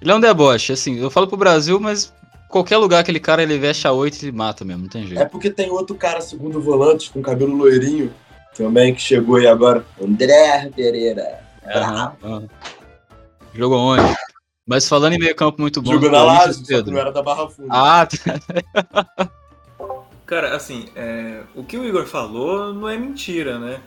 [0.00, 0.98] Ele é um deboche, assim.
[0.98, 2.12] Eu falo pro Brasil, mas
[2.48, 5.20] qualquer lugar que aquele cara ele veste a 8 e mata mesmo, não tem jeito.
[5.20, 8.12] É porque tem outro cara, segundo volante, com cabelo loirinho,
[8.54, 9.84] também, que chegou aí agora.
[10.00, 11.40] André Pereira.
[11.66, 12.46] Aham.
[13.54, 14.14] Jogou onde?
[14.66, 15.92] Mas falando em meio-campo muito bom.
[15.92, 16.92] Jogou na Lazio, só que Pedro.
[16.92, 17.68] não era da Barra Funda.
[17.70, 19.30] Ah, tá.
[20.26, 23.80] Cara, assim, é, o que o Igor falou não é mentira, né?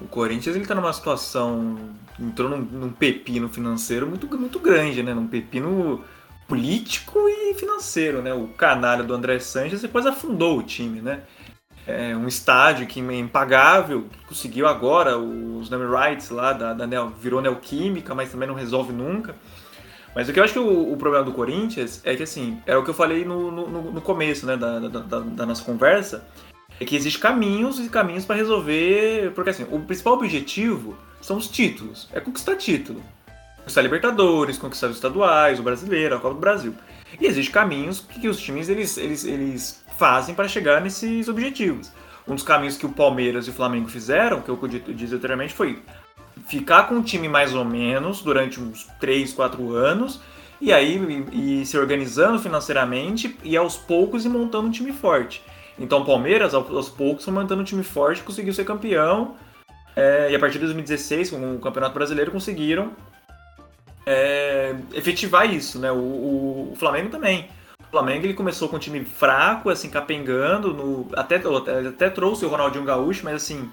[0.00, 1.76] O Corinthians ele tá numa situação.
[2.20, 5.14] entrou num, num pepino financeiro muito, muito grande, né?
[5.14, 6.04] Num pepino
[6.46, 8.34] político e financeiro, né?
[8.34, 11.22] O canalha do André Sanches depois afundou o time, né?
[11.86, 17.10] É um estádio que é impagável, conseguiu agora os name rights lá da, da Neo,
[17.20, 19.34] virou Neoquímica, mas também não resolve nunca.
[20.14, 22.74] Mas o que eu acho que o, o problema do Corinthians é que, assim, é
[22.76, 26.26] o que eu falei no, no, no começo, né, da, da, da- da nossa conversa,
[26.80, 31.48] é que existem caminhos e caminhos para resolver, porque, assim, o principal objetivo são os
[31.48, 33.02] títulos, é conquistar título.
[33.58, 36.74] Conquistar Libertadores, conquistar os estaduais, o brasileiro, a Copa do Brasil.
[37.18, 41.90] E existem caminhos que, os times, eles, eles, eles fazem para chegar nesses objetivos.
[42.26, 45.82] Um dos caminhos que o Palmeiras e o Flamengo fizeram, que eu disse anteriormente, foi
[46.46, 50.20] ficar com o time mais ou menos durante uns 3, 4 anos
[50.60, 55.42] e aí e, e se organizando financeiramente e aos poucos ir montando um time forte.
[55.78, 59.36] Então o Palmeiras, aos, poucos, foi montando um time forte conseguiu ser campeão.
[59.96, 62.92] é, e a partir de 2016, com o Campeonato Brasileiro, conseguiram
[64.06, 65.78] é, efetivar isso.
[65.78, 65.90] Né?
[65.90, 67.48] O, o- o Flamengo também.
[67.80, 71.36] O Flamengo ele começou com um time fraco, assim, capengando, no, até,
[71.88, 73.70] até, trouxe o Ronaldinho Gaúcho, mas assim,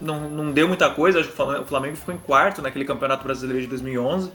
[0.00, 1.20] não, não deu muita coisa.
[1.20, 4.32] Acho que o Flamengo ficou em quarto naquele Campeonato Brasileiro de 2011.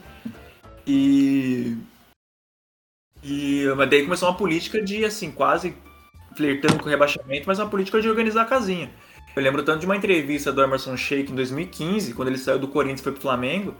[0.86, 1.76] E.
[3.22, 5.74] E mas daí começou uma política de, assim, quase
[6.36, 8.90] flertando com o rebaixamento, mas uma política de organizar a casinha.
[9.34, 12.68] Eu lembro tanto de uma entrevista do Emerson Sheik em 2015, quando ele saiu do
[12.68, 13.74] Corinthians e foi pro Flamengo,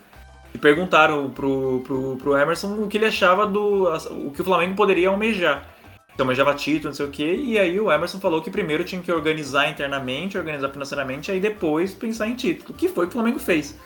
[0.55, 3.89] e perguntaram pro, pro, pro Emerson o que ele achava do.
[4.11, 5.67] o que o Flamengo poderia almejar.
[6.15, 9.01] Então, almejava título, não sei o quê, e aí o Emerson falou que primeiro tinha
[9.01, 13.13] que organizar internamente, organizar financeiramente, e aí depois pensar em título, que foi o que
[13.13, 13.79] o Flamengo fez.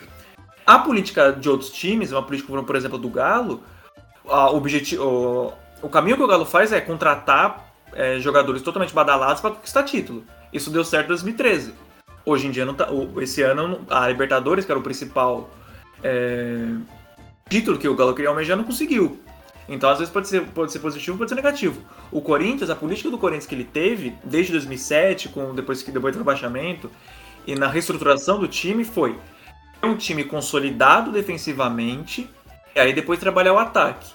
[0.67, 3.63] A política de outros times, uma política, por exemplo, do Galo,
[4.27, 9.41] a objeti- o, o caminho que o Galo faz é contratar é, jogadores totalmente badalados
[9.41, 10.25] para conquistar título.
[10.53, 11.75] Isso deu certo em 2013.
[12.25, 12.89] Hoje em dia, não tá,
[13.21, 15.51] esse ano, a Libertadores, que era o principal
[16.03, 16.67] é,
[17.49, 19.21] título que o Galo queria almejar, não conseguiu.
[19.69, 21.81] Então, às vezes, pode ser, pode ser positivo, pode ser negativo.
[22.11, 26.19] O Corinthians, a política do Corinthians que ele teve, desde 2007, com, depois, depois do
[26.19, 26.91] rebaixamento,
[27.47, 29.19] e na reestruturação do time, foi
[29.83, 32.29] um time consolidado defensivamente,
[32.75, 34.14] e aí depois trabalhar o ataque.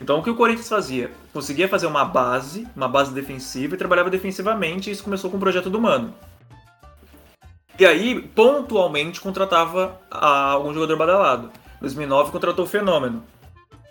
[0.00, 1.10] Então, o que o Corinthians fazia?
[1.32, 5.40] Conseguia fazer uma base, uma base defensiva, e trabalhava defensivamente, e isso começou com o
[5.40, 6.14] projeto do Mano.
[7.78, 11.50] E aí, pontualmente, contratava ah, algum jogador badalado.
[11.76, 13.22] Em 2009, contratou o Fenômeno.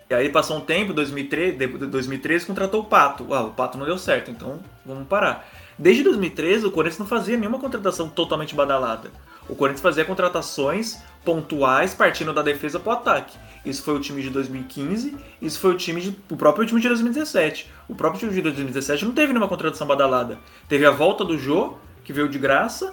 [0.08, 3.32] E aí, passou um tempo, 2013, de- 2013 contratou o Pato.
[3.32, 5.48] Ah, o Pato não deu certo, então vamos parar.
[5.78, 9.10] Desde 2013, o Corinthians não fazia nenhuma contratação totalmente badalada.
[9.48, 13.36] O Corinthians fazia contratações pontuais partindo da defesa para o ataque.
[13.64, 16.88] Isso foi o time de 2015, isso foi o time de, o próprio time de
[16.88, 17.70] 2017.
[17.88, 20.38] O próprio time de 2017 não teve nenhuma contratação badalada.
[20.68, 22.92] Teve a volta do Jô, que veio de graça,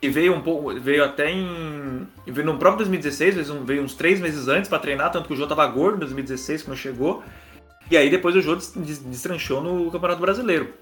[0.00, 4.18] e veio um pouco, veio até em, veio no próprio 2016, veio, veio uns três
[4.18, 7.22] meses antes para treinar, tanto que o Jô tava gordo em 2016 quando chegou.
[7.88, 10.74] E aí depois o Jô des- des- destranchou no Campeonato Brasileiro.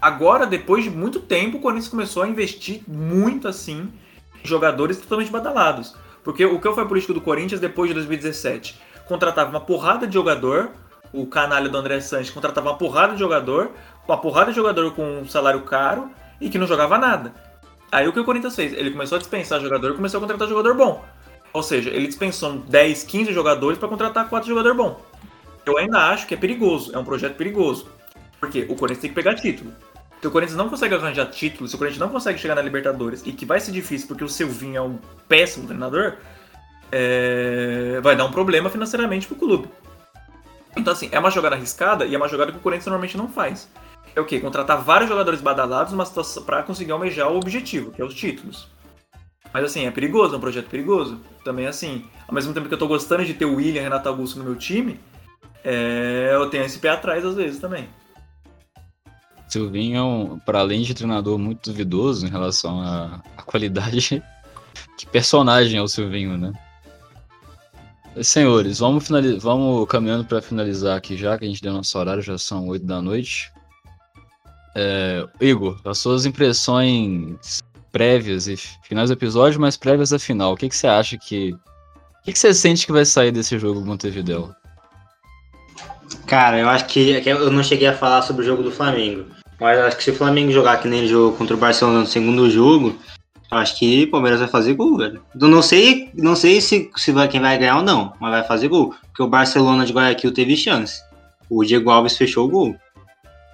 [0.00, 3.90] Agora, depois de muito tempo, o Corinthians começou a investir muito assim
[4.44, 5.94] jogadores totalmente badalados.
[6.22, 8.80] Porque o que foi a política do Corinthians depois de 2017?
[9.06, 10.70] Contratava uma porrada de jogador,
[11.12, 13.72] o canalha do André Sanches contratava uma porrada de jogador,
[14.06, 17.34] uma porrada de jogador com um salário caro e que não jogava nada.
[17.90, 18.72] Aí o que o Corinthians fez?
[18.72, 21.04] Ele começou a dispensar jogador e começou a contratar jogador bom.
[21.52, 24.96] Ou seja, ele dispensou 10, 15 jogadores para contratar 4 jogadores bons.
[25.66, 27.88] Eu ainda acho que é perigoso, é um projeto perigoso.
[28.40, 29.72] Porque o Corinthians tem que pegar título.
[30.22, 33.24] Se o Corinthians não consegue arranjar títulos, se o Corinthians não consegue chegar na Libertadores
[33.26, 34.96] e que vai ser difícil porque o Silvinho é um
[35.26, 36.14] péssimo treinador,
[36.92, 39.68] é, vai dar um problema financeiramente pro clube.
[40.76, 43.28] Então, assim, é uma jogada arriscada e é uma jogada que o Corinthians normalmente não
[43.28, 43.68] faz.
[44.14, 44.38] É o quê?
[44.38, 45.92] Contratar vários jogadores badalados
[46.46, 48.68] para conseguir almejar o objetivo, que é os títulos.
[49.52, 51.18] Mas assim, é perigoso, é um projeto perigoso.
[51.44, 54.38] Também assim, ao mesmo tempo que eu tô gostando de ter o William Renato Augusto
[54.38, 55.00] no meu time,
[55.64, 57.88] é, eu tenho esse pé atrás às vezes também.
[59.52, 64.22] Silvinho é, um, para além de treinador muito duvidoso em relação à, à qualidade,
[64.96, 66.52] que personagem é o Silvinho, né?
[68.22, 69.08] Senhores, vamos,
[69.40, 72.84] vamos caminhando para finalizar aqui já, que a gente deu nosso horário, já são 8
[72.84, 73.52] da noite.
[74.74, 80.56] É, Igor, as suas impressões prévias e finais do episódio, mas prévias da final, o
[80.56, 81.52] que, que você acha que.
[81.52, 84.54] O que, que você sente que vai sair desse jogo Montevideo?
[86.26, 89.26] Cara, eu acho que, que eu não cheguei a falar sobre o jogo do Flamengo.
[89.62, 92.06] Mas acho que se o Flamengo jogar que nem ele jogou contra o Barcelona no
[92.06, 92.98] segundo jogo,
[93.48, 95.22] acho que o Palmeiras vai fazer gol, velho.
[95.40, 98.42] Eu não sei, não sei se, se vai, quem vai ganhar ou não, mas vai
[98.42, 98.92] fazer gol.
[99.06, 101.00] Porque o Barcelona de Guayaquil teve chance.
[101.48, 102.76] O Diego Alves fechou o gol.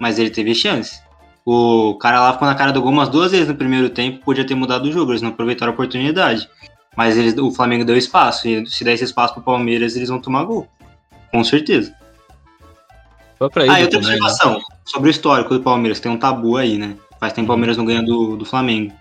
[0.01, 0.99] Mas ele teve chance.
[1.45, 4.45] O cara lá ficou na cara do gol umas duas vezes no primeiro tempo, podia
[4.45, 6.49] ter mudado o jogo, eles não aproveitaram a oportunidade.
[6.97, 10.19] Mas eles, o Flamengo deu espaço, e se der esse espaço pro Palmeiras, eles vão
[10.19, 10.67] tomar gol.
[11.31, 11.93] Com certeza.
[13.69, 14.05] ah, e outra né?
[14.07, 14.61] observação, né?
[14.91, 16.95] Sobre o histórico do Palmeiras, tem um tabu aí, né?
[17.19, 18.93] Faz tempo que o Palmeiras não ganha do, do Flamengo.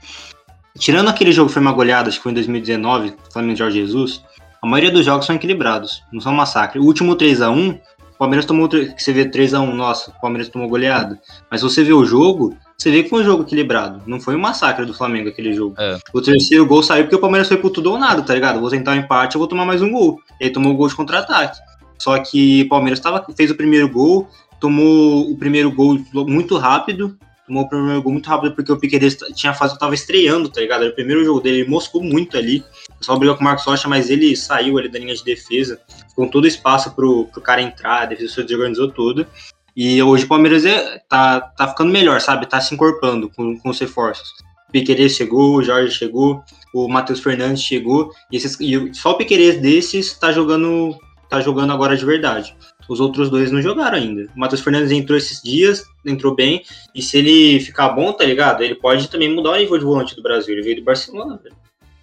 [0.78, 3.80] Tirando aquele jogo que foi uma goleada, acho que foi em 2019, Flamengo de Jorge
[3.80, 4.22] Jesus,
[4.62, 6.78] a maioria dos jogos são equilibrados, não são massacre.
[6.78, 7.78] O último 3 a 1 o
[8.18, 8.68] Palmeiras tomou.
[8.68, 11.20] Que você vê 3x1, nossa, o Palmeiras tomou goleada.
[11.48, 14.02] Mas você vê o jogo, você vê que foi um jogo equilibrado.
[14.06, 15.76] Não foi um massacre do Flamengo aquele jogo.
[15.78, 15.98] É.
[16.12, 18.58] O terceiro gol saiu porque o Palmeiras foi pro tudo ou nada, tá ligado?
[18.58, 20.18] vou tentar um empate, eu vou tomar mais um gol.
[20.40, 21.60] E aí tomou o gol de contra-ataque.
[21.96, 24.28] Só que o Palmeiras tava, fez o primeiro gol,
[24.60, 29.16] tomou o primeiro gol muito rápido, tomou o primeiro gol muito rápido porque o Piqueires
[29.34, 30.82] tinha fase, tava estreando, tá ligado?
[30.82, 32.62] Era o primeiro jogo dele, ele moscou muito ali.
[33.00, 35.80] Só brigou com o Marcos Rocha, mas ele saiu ali da linha de defesa,
[36.14, 39.26] com todo espaço pro, pro cara entrar, a defesa se desorganizou toda.
[39.74, 42.46] E hoje o Palmeiras é, tá, tá ficando melhor, sabe?
[42.46, 44.28] Tá se encorpando com, com os reforços.
[44.68, 46.42] O Piqueires chegou, o Jorge chegou,
[46.74, 50.98] o Matheus Fernandes chegou, e, esses, e só o Piqueires desses tá jogando,
[51.30, 52.54] tá jogando agora de verdade.
[52.88, 54.30] Os outros dois não jogaram ainda.
[54.34, 58.62] O Matheus Fernandes entrou esses dias, entrou bem, e se ele ficar bom, tá ligado?
[58.62, 60.54] Ele pode também mudar o nível de volante do Brasil.
[60.54, 61.54] Ele veio do Barcelona, velho.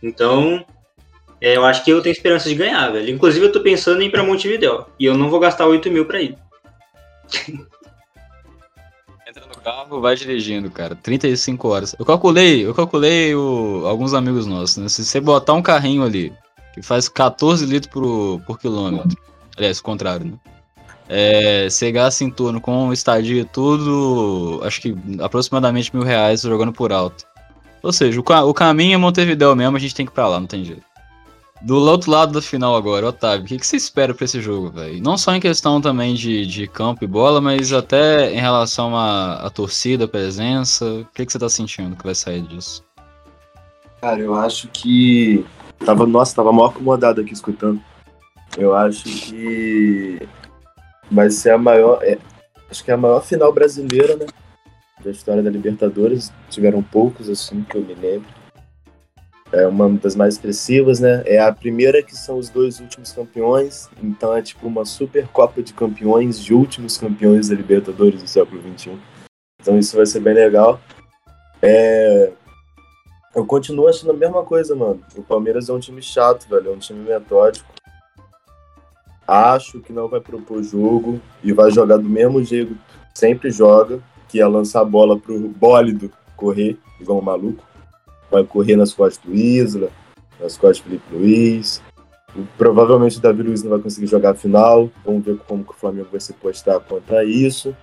[0.03, 0.63] Então,
[1.41, 3.09] é, eu acho que eu tenho esperança de ganhar, velho.
[3.09, 4.85] Inclusive, eu tô pensando em ir pra Montevideo.
[4.99, 6.37] E eu não vou gastar 8 mil pra ir.
[9.27, 10.95] Entra no carro, vai dirigindo, cara.
[10.95, 11.95] 35 horas.
[11.97, 14.87] Eu calculei, eu calculei o, alguns amigos nossos, né?
[14.87, 16.31] Se você botar um carrinho ali,
[16.73, 19.17] que faz 14 litros por, por quilômetro.
[19.57, 20.33] Aliás, o contrário, né?
[21.07, 26.73] É, você gasta em torno com estadia e tudo, acho que aproximadamente mil reais jogando
[26.73, 27.25] por alto.
[27.83, 30.39] Ou seja, o, o caminho é Montevideo mesmo, a gente tem que ir pra lá,
[30.39, 30.83] não tem jeito.
[31.61, 34.69] Do outro lado da final agora, Otávio, o que, que você espera para esse jogo,
[34.71, 35.01] velho?
[35.01, 39.49] Não só em questão também de, de campo e bola, mas até em relação à,
[39.49, 40.85] torcida, presença.
[40.85, 42.83] O que, que você tá sentindo que vai sair disso?
[44.01, 45.45] Cara, eu acho que.
[45.83, 47.81] Tava, nossa, tava mal acomodado aqui escutando.
[48.57, 50.19] Eu acho que
[51.11, 52.03] vai ser a maior.
[52.03, 52.17] É,
[52.69, 54.25] acho que é a maior final brasileira, né?
[55.03, 56.31] Da história da Libertadores.
[56.49, 58.27] Tiveram poucos, assim, que eu me lembro.
[59.51, 61.23] É uma das mais expressivas, né?
[61.25, 63.89] É a primeira que são os dois últimos campeões.
[64.01, 68.61] Então é tipo uma super Copa de Campeões de últimos campeões da Libertadores do século
[68.61, 68.97] XXI.
[69.61, 70.79] Então isso vai ser bem legal.
[71.61, 72.31] É...
[73.35, 75.01] Eu continuo achando a mesma coisa, mano.
[75.15, 76.71] O Palmeiras é um time chato, velho.
[76.71, 77.74] É um time metódico.
[79.27, 83.99] Acho que não vai propor jogo e vai jogar do mesmo jeito que sempre joga,
[84.27, 87.63] que é lançar a bola pro bólido correr, igual um maluco.
[88.29, 89.89] Vai correr nas costas do Isla,
[90.39, 91.81] nas costas do Felipe Luiz.
[92.57, 94.89] Provavelmente o Davi Luiz não vai conseguir jogar a final.
[95.03, 97.75] Vamos ver como que o Flamengo vai se postar contra isso.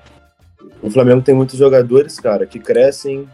[0.81, 3.28] O Flamengo tem muitos jogadores, cara, que crescem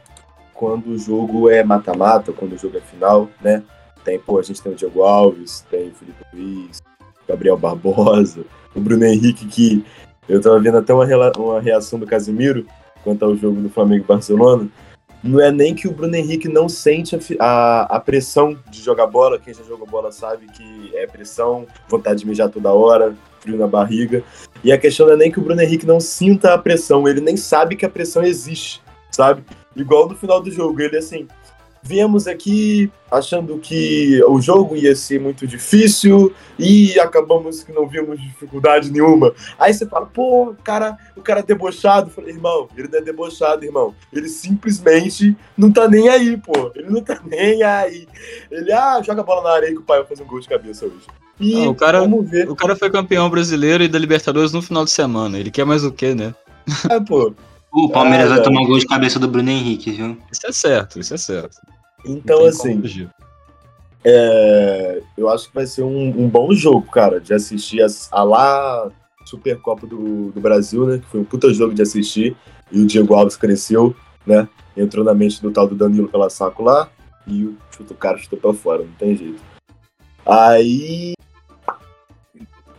[0.55, 3.63] quando o jogo é mata-mata, quando o jogo é final, né?
[4.05, 6.81] Tem, pô, a gente tem o Diego Alves, tem o Felipe Luiz,
[7.29, 8.45] Gabriel Barbosa,
[8.75, 9.85] o Bruno Henrique, que
[10.29, 11.07] eu tava vendo até uma,
[11.37, 12.67] uma reação do Casimiro
[13.05, 14.69] quanto ao jogo do Flamengo e Barcelona.
[15.23, 19.07] Não é nem que o Bruno Henrique não sente a, a, a, pressão de jogar
[19.09, 19.39] bola.
[19.39, 23.67] Quem já jogou bola sabe que é pressão, vontade de mijar toda hora, frio na
[23.67, 24.23] barriga.
[24.63, 27.21] E a questão não é nem que o Bruno Henrique não sinta a pressão, ele
[27.21, 28.81] nem sabe que a pressão existe,
[29.11, 29.43] sabe?
[29.75, 31.27] Igual no final do jogo, ele assim,
[31.89, 38.21] viemos aqui achando que o jogo ia ser muito difícil e acabamos que não vimos
[38.21, 39.33] dificuldade nenhuma.
[39.59, 42.09] Aí você fala, pô, o cara, o cara é debochado.
[42.09, 43.95] Eu falei, irmão, ele não é debochado, irmão.
[44.13, 46.71] Ele simplesmente não tá nem aí, pô.
[46.75, 48.07] Ele não tá nem aí.
[48.51, 50.49] Ele, ah, joga a bola na areia que o pai vai fazer um gol de
[50.49, 51.07] cabeça hoje.
[51.41, 52.51] E Ah, o, cara, vamos ver.
[52.51, 55.39] o cara foi campeão brasileiro e da Libertadores no final de semana.
[55.39, 56.35] Ele quer mais o quê, né?
[56.91, 57.33] É, pô.
[57.73, 60.17] O Palmeiras Ah, vai tomar gol de cabeça do Bruno Henrique, viu?
[60.33, 61.57] Isso é certo, isso é certo.
[62.05, 63.09] Então, assim.
[64.05, 68.23] É, eu acho que vai ser um, um bom jogo, cara, de assistir a, a
[68.23, 68.91] lá
[69.25, 70.99] Supercopa do, do Brasil, né?
[70.99, 72.37] Que foi um puta jogo de assistir.
[72.71, 73.95] E o Diego Alves cresceu,
[74.27, 74.49] né?
[74.77, 76.89] Entrou na mente do tal do Danilo pela saco lá.
[77.27, 79.43] E o, o cara chutou pra fora, não tem jeito.
[80.25, 81.13] Aí.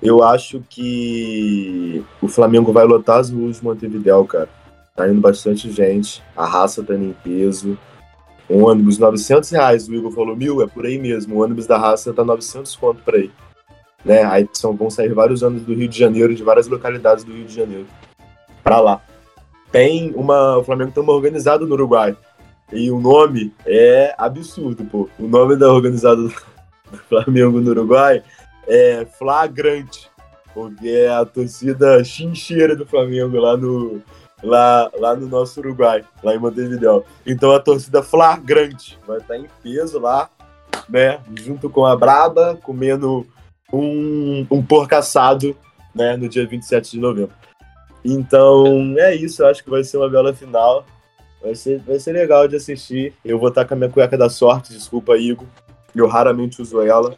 [0.01, 4.47] Eu acho que o Flamengo vai lotar as ruas de Montevidéu, cara.
[4.95, 6.23] Tá indo bastante gente.
[6.37, 7.77] A raça tá indo em peso.
[8.49, 11.35] Um ônibus 900 reais, o Igor falou mil, é por aí mesmo.
[11.35, 13.29] O ônibus da raça tá 900 conto por aí.
[14.03, 14.23] Né?
[14.23, 17.45] Aí são, vão sair vários ônibus do Rio de Janeiro, de várias localidades do Rio
[17.45, 17.85] de Janeiro.
[18.63, 19.01] Pra lá.
[19.71, 20.57] Tem uma.
[20.57, 22.17] O Flamengo tem uma organizada no Uruguai.
[22.71, 25.07] E o nome é absurdo, pô.
[25.19, 26.33] O nome da organizada do
[27.07, 28.23] Flamengo no Uruguai
[28.67, 30.09] é Flagrante.
[30.53, 34.01] Porque é a torcida chincheira do Flamengo lá no,
[34.43, 37.03] lá, lá no nosso Uruguai, lá em Montevideo.
[37.25, 40.29] Então a torcida flagrante vai estar em peso lá,
[40.87, 41.19] né?
[41.35, 43.25] Junto com a Braba, comendo
[43.71, 45.55] um, um porco assado,
[45.93, 46.15] né?
[46.15, 47.33] No dia 27 de novembro.
[48.03, 50.85] Então é isso, eu acho que vai ser uma bela final.
[51.41, 53.13] Vai ser, vai ser legal de assistir.
[53.23, 55.47] Eu vou estar com a minha cueca da sorte, desculpa, Igor.
[55.95, 57.15] Eu raramente uso ela,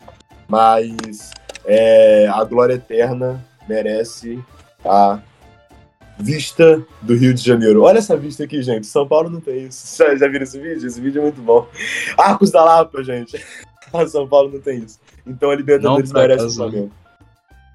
[0.47, 1.31] mas
[1.65, 4.43] é, a glória eterna merece
[4.85, 5.19] a
[6.21, 7.83] vista do Rio de Janeiro.
[7.83, 8.87] Olha essa vista aqui, gente.
[8.87, 9.97] São Paulo não tem isso.
[10.03, 10.87] Já, já viram esse vídeo?
[10.87, 11.67] Esse vídeo é muito bom.
[12.17, 13.43] Arcos da Lapa, gente.
[14.07, 14.99] São Paulo não tem isso.
[15.25, 16.91] Então a Libertadores merece o Flamengo.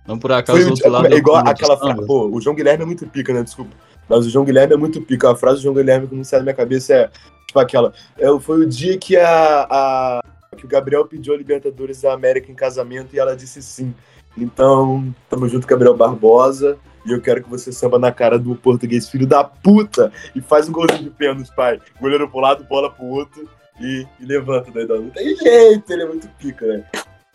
[0.06, 2.06] Não por acaso Foi outro lado é igual aquela frase.
[2.06, 3.42] Pô, o João Guilherme é muito pica, né?
[3.42, 3.72] Desculpa.
[4.08, 5.30] Mas o João Guilherme é muito pica.
[5.30, 7.10] A frase do João Guilherme que não sai da minha cabeça é
[7.46, 7.92] tipo aquela.
[8.16, 10.20] É, foi o dia que a, a-
[10.56, 13.92] que o Gabriel pediu a Libertadores da América em casamento e ela disse sim.
[14.38, 16.78] Então, tamo junto, Gabriel Barbosa.
[17.06, 20.68] E eu quero que você samba na cara do português, filho da puta, e faz
[20.68, 21.80] um golzinho de pênalti, pai.
[22.00, 23.48] Goleiro pro lado, bola pro outro
[23.80, 25.02] e, e levanta, doidão.
[25.02, 26.84] Não tem jeito, ele é muito pica, né?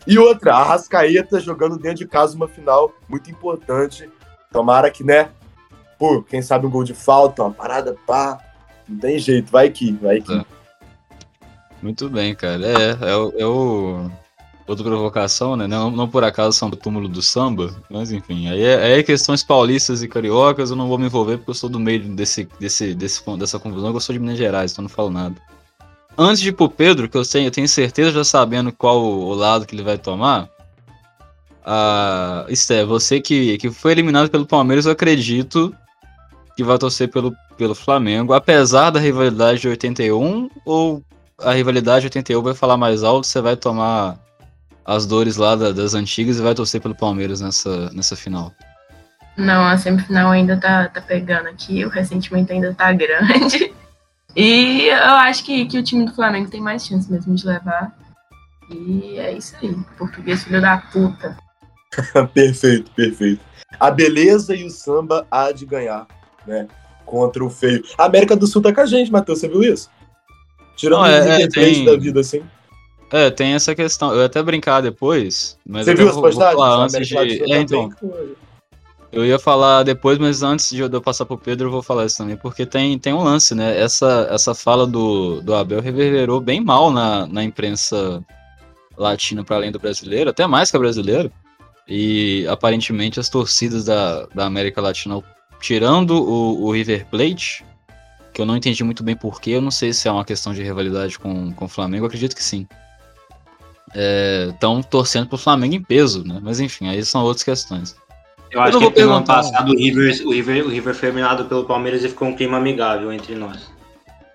[0.06, 4.10] E outra, a Rascaeta jogando dentro de casa uma final muito importante.
[4.52, 5.30] Tomara que, né?
[5.98, 8.38] Pô, quem sabe um gol de falta, uma parada, pá.
[8.86, 10.34] Não tem jeito, vai que, vai que.
[10.34, 10.44] É.
[11.80, 12.62] Muito bem, cara.
[12.66, 14.10] É, é, é o.
[14.66, 15.66] Outra provocação, né?
[15.66, 18.48] Não, não por acaso são do túmulo do samba, mas enfim.
[18.48, 21.54] Aí é, aí é questões paulistas e cariocas, eu não vou me envolver porque eu
[21.54, 24.88] sou do meio desse, desse, desse, dessa confusão, eu sou de Minas Gerais, então não
[24.88, 25.34] falo nada.
[26.16, 29.34] Antes de ir pro Pedro, que eu tenho, eu tenho certeza já sabendo qual o
[29.34, 30.48] lado que ele vai tomar.
[31.64, 35.74] Ah, Esté, você que, que foi eliminado pelo Palmeiras, eu acredito
[36.56, 41.02] que vai torcer pelo, pelo Flamengo, apesar da rivalidade de 81, ou
[41.38, 44.18] a rivalidade de 81 vai falar mais alto, você vai tomar
[44.84, 48.52] as dores lá da- das antigas e vai torcer pelo Palmeiras nessa, nessa final.
[49.36, 53.72] Não, a semifinal ainda tá, tá pegando aqui, o ressentimento ainda tá grande.
[54.34, 57.94] E eu acho que, que o time do Flamengo tem mais chance mesmo de levar.
[58.70, 59.76] E é isso aí.
[59.98, 61.36] Português, filho da puta.
[62.32, 63.42] perfeito, perfeito.
[63.78, 66.06] A beleza e o samba há de ganhar,
[66.46, 66.66] né?
[67.04, 67.84] Contra o feio.
[67.98, 69.90] A América do Sul tá com a gente, Matheus, você viu isso?
[70.76, 72.42] Tirando Não, o é- River é, tem- da vida, assim.
[73.12, 74.12] É, tem essa questão.
[74.12, 76.54] Eu ia até brincar depois, mas Você eu viu as vou postagens?
[76.54, 77.16] falar antes de.
[77.16, 77.90] É, tá então,
[79.12, 82.16] eu ia falar depois, mas antes de eu passar pro Pedro, eu vou falar isso
[82.16, 83.78] também, porque tem, tem um lance, né?
[83.78, 88.24] Essa, essa fala do, do Abel reverberou bem mal na, na imprensa
[88.96, 91.30] latina para além do brasileiro, até mais que a brasileira.
[91.86, 95.22] E aparentemente as torcidas da, da América Latina,
[95.60, 97.62] tirando o, o River Plate,
[98.32, 100.62] que eu não entendi muito bem porquê, eu não sei se é uma questão de
[100.62, 102.66] rivalidade com, com o Flamengo, acredito que sim.
[103.94, 106.40] Estão torcendo pro Flamengo em peso, né?
[106.42, 107.94] Mas enfim, aí são outras questões.
[108.50, 111.46] Eu acho não que no ano passado o River, o, River, o River foi eliminado
[111.46, 113.70] pelo Palmeiras e ficou um clima amigável entre nós.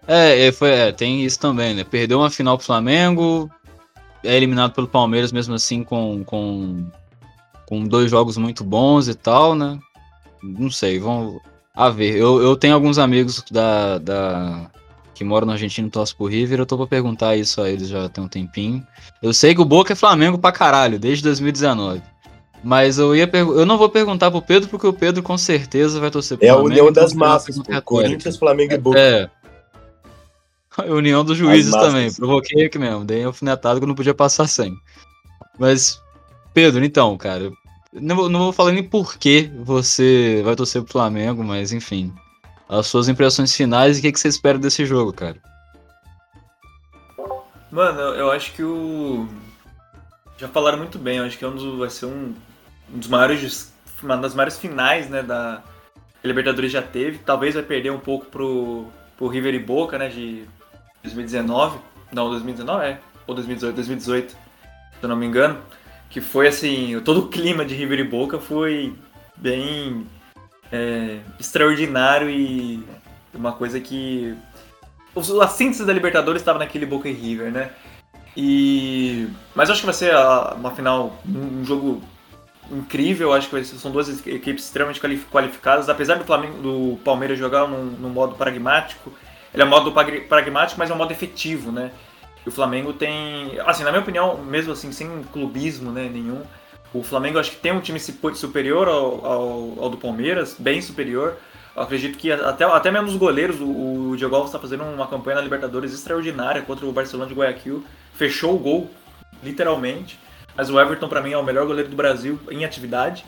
[0.07, 1.83] É, é, foi, é, tem isso também, né?
[1.83, 3.51] Perdeu uma final pro Flamengo,
[4.23, 6.87] é eliminado pelo Palmeiras mesmo assim com, com,
[7.67, 9.77] com dois jogos muito bons e tal, né?
[10.41, 11.39] Não sei, vamos
[11.75, 12.15] a ver.
[12.15, 14.71] Eu, eu tenho alguns amigos da, da
[15.17, 17.87] que moram na Argentina e torcem pro River, eu tô pra perguntar isso a eles
[17.87, 18.85] já tem um tempinho.
[19.21, 22.01] Eu sei que o Boca é Flamengo pra caralho, desde 2019.
[22.63, 26.09] Mas eu ia eu não vou perguntar pro Pedro, porque o Pedro com certeza vai
[26.11, 26.71] torcer pro É a Flamengo.
[26.71, 28.99] união então das massas, Corinthians, Flamengo e Boca.
[28.99, 29.29] é.
[30.77, 32.13] A união dos juízes também.
[32.13, 33.03] Provoquei aqui mesmo.
[33.03, 34.77] Dei alfinetado que eu não podia passar sem.
[35.57, 35.99] Mas,
[36.53, 37.51] Pedro, então, cara.
[37.91, 42.13] Não, não vou falar nem por que você vai torcer pro Flamengo, mas enfim.
[42.69, 45.37] As suas impressões finais e o que, que você espera desse jogo, cara.
[47.71, 49.27] Mano, eu, acho que o.
[50.37, 52.33] Já falaram muito bem, eu acho que é um dos, vai ser um,
[52.93, 53.73] um dos maiores.
[54.01, 55.63] Uma das maiores finais, né, da
[56.23, 57.19] a Libertadores já teve.
[57.19, 58.87] Talvez vai perder um pouco pro,
[59.17, 60.45] pro River e Boca, né, de
[61.03, 61.79] 2019.
[62.11, 62.99] Não, 2019 é.
[63.25, 64.37] Ou 2018, 2018, se
[65.01, 65.59] eu não me engano.
[66.09, 68.95] Que foi assim, todo o clima de River e Boca foi
[69.35, 70.07] bem
[70.71, 72.83] é, extraordinário e
[73.33, 74.35] uma coisa que
[75.41, 77.71] a síntese da Libertadores estava naquele Boca e River, né?
[78.35, 80.13] E mas acho que vai ser
[80.55, 82.01] uma final, um, jogo
[82.71, 83.33] incrível.
[83.33, 87.85] Acho que são duas equipes extremamente quali- qualificadas, apesar do Flamengo, do Palmeiras jogar num,
[87.85, 89.11] num modo pragmático.
[89.53, 91.91] Ele é um modo pragmático, mas é um modo efetivo, né?
[92.45, 96.43] E o Flamengo tem, assim, na minha opinião, mesmo assim, sem clubismo, né, nenhum.
[96.93, 101.35] O Flamengo acho que tem um time superior ao, ao, ao do Palmeiras, bem superior.
[101.75, 105.05] Eu acredito que até, até mesmo os goleiros, o, o Diego Alves está fazendo uma
[105.07, 107.83] campanha na Libertadores extraordinária contra o Barcelona de Guayaquil.
[108.15, 108.89] Fechou o gol,
[109.43, 110.17] literalmente.
[110.55, 113.23] Mas o Everton, para mim, é o melhor goleiro do Brasil em atividade.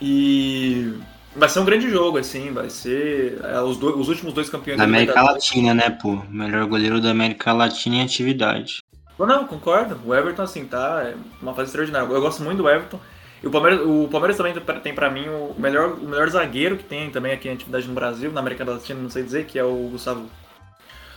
[0.00, 0.92] E
[1.34, 2.52] vai ser um grande jogo, assim.
[2.52, 5.20] Vai ser é, os, dois- os últimos dois campeões Da América.
[5.20, 6.22] Latina, né, pô?
[6.28, 8.83] Melhor goleiro da América Latina em atividade.
[9.18, 9.98] Não, não, concordo.
[10.04, 11.02] O Everton, assim, tá.
[11.04, 12.06] É uma fase extraordinária.
[12.12, 12.98] Eu gosto muito do Everton.
[13.42, 16.84] E o Palmeiras, o Palmeiras também tem pra mim o melhor, o melhor zagueiro que
[16.84, 19.64] tem também aqui em atividade no Brasil, na América Latina, não sei dizer, que é
[19.64, 20.24] o Gustavo,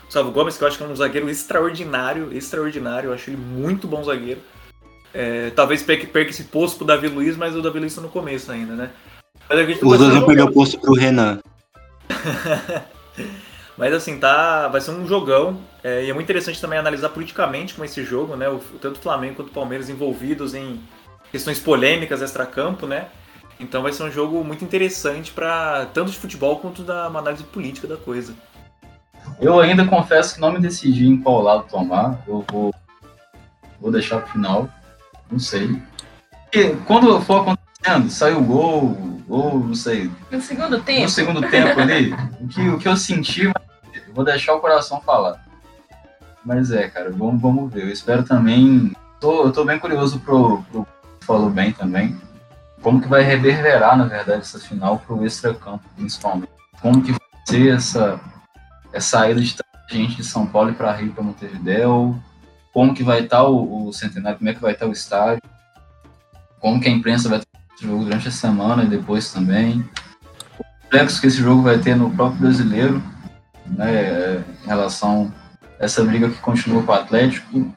[0.04, 3.10] Gustavo Gomes, que eu acho que é um zagueiro extraordinário, extraordinário.
[3.10, 4.42] Eu acho ele muito bom zagueiro.
[5.14, 8.52] É, talvez perca, esse posto pro Davi Luiz, mas o Davi Luiz tá no começo
[8.52, 8.92] ainda, né?
[9.82, 11.40] Os dois vão perder o posto pro Renan.
[13.78, 14.68] Mas assim, tá.
[14.68, 15.60] Vai ser um jogão.
[15.84, 18.50] é, e é muito interessante também analisar politicamente como esse jogo, né?
[18.50, 20.82] O, tanto o Flamengo quanto o Palmeiras envolvidos em
[21.32, 23.08] questões polêmicas extra-campo, né?
[23.60, 27.44] Então vai ser um jogo muito interessante para tanto de futebol quanto da uma análise
[27.44, 28.34] política da coisa.
[29.42, 32.24] Eu ainda confesso que não me decidi em qual lado tomar.
[32.28, 32.74] Eu vou,
[33.80, 34.70] vou deixar pro final.
[35.30, 35.82] Não sei.
[36.44, 38.98] Porque quando for acontecendo, sai o gol,
[39.28, 42.96] ou não sei, No segundo no tempo, segundo tempo ali, o que, o que eu
[42.96, 43.54] senti, eu
[44.18, 45.46] vou deixar o coração falar.
[46.44, 47.84] Mas é, cara, vamos, vamos ver.
[47.84, 48.92] Eu espero também.
[49.20, 50.88] Tô, eu tô bem curioso pro, pro
[51.22, 52.20] falou bem também.
[52.82, 56.52] Como que vai reverberar, na verdade, essa final pro extracampo, principalmente.
[56.82, 58.20] Como que vai ser essa,
[58.92, 59.56] essa saída de
[59.90, 62.16] gente de São Paulo para Rio para Montevidéu.
[62.74, 65.44] Como que vai estar o, o centenário, como é que vai estar o estádio.
[66.60, 69.88] Como que a imprensa vai esse jogo durante a semana e depois também
[70.84, 73.04] reflexos que esse jogo vai ter no próprio brasileiro,
[73.70, 75.32] né, em relação
[75.80, 77.74] a essa briga que continua com o Atlético.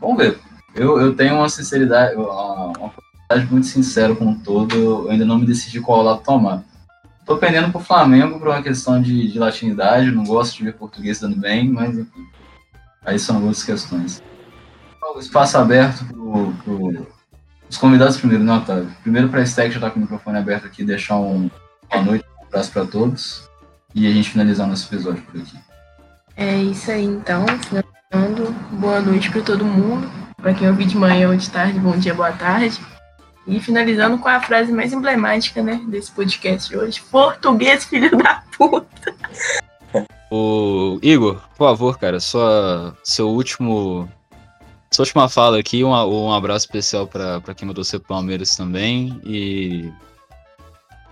[0.00, 0.38] Vamos ver.
[0.74, 5.38] Eu, eu tenho uma sinceridade, uma, uma sinceridade muito sincera com todo, eu ainda não
[5.38, 6.62] me decidi qual lado tomar.
[7.24, 11.20] Tô pendendo pro Flamengo por uma questão de, de latinidade, não gosto de ver português
[11.20, 12.26] dando bem, mas enfim.
[13.04, 14.22] Aí são outras questões.
[15.14, 17.06] O espaço aberto pro, pro
[17.68, 18.90] os convidados primeiro, né, Otávio?
[19.02, 21.50] Primeiro para a Stack já tá com o microfone aberto aqui, deixar um
[21.90, 23.47] boa noite, um abraço para todos
[23.98, 25.58] e a gente finalizar nosso episódio por aqui.
[26.36, 27.44] é isso aí então.
[27.46, 28.52] Finalizando.
[28.72, 30.08] Boa noite para todo mundo.
[30.36, 32.80] Para quem ouviu de manhã ou de tarde, bom dia, boa tarde.
[33.46, 37.02] E finalizando com a frase mais emblemática, né, desse podcast de hoje.
[37.10, 39.14] Português, filho da puta.
[40.30, 44.08] O Igor, por favor, cara, sua, seu último.
[44.92, 49.20] Sua última fala aqui, um, um abraço especial pra pra quem mandou ser Palmeiras também.
[49.24, 49.90] E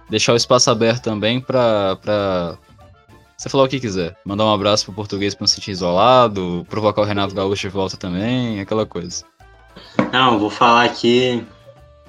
[0.09, 2.59] deixar o espaço aberto também pra
[3.37, 4.17] você falar o que quiser.
[4.25, 7.75] Mandar um abraço pro português pra não se sentir isolado, provocar o Renato Gaúcho de
[7.75, 9.25] volta também, aquela coisa.
[10.13, 11.47] Não, vou falar aqui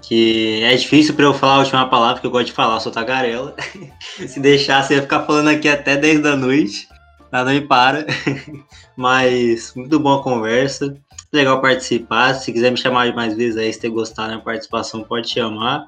[0.01, 2.91] que é difícil pra eu falar a última palavra, porque eu gosto de falar, sou
[2.91, 3.53] tagarela.
[4.27, 6.87] Se deixar, você ia ficar falando aqui até 10 da noite.
[7.31, 8.05] Nada me para.
[8.95, 10.95] Mas muito boa conversa.
[11.33, 12.35] Legal participar.
[12.35, 15.85] Se quiser me chamar mais vezes aí, se ter gostado da participação, pode chamar.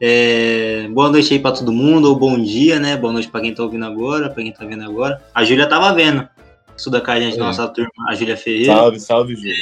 [0.00, 2.96] É, boa noite aí pra todo mundo, ou bom dia, né?
[2.96, 5.22] Boa noite pra quem tá ouvindo agora, pra quem tá vendo agora.
[5.34, 6.28] A Júlia tava vendo.
[6.76, 7.38] Estuda com a gente É.
[7.38, 8.74] nossa turma, a Júlia Ferreira.
[8.74, 9.54] Salve, salve, Júlio.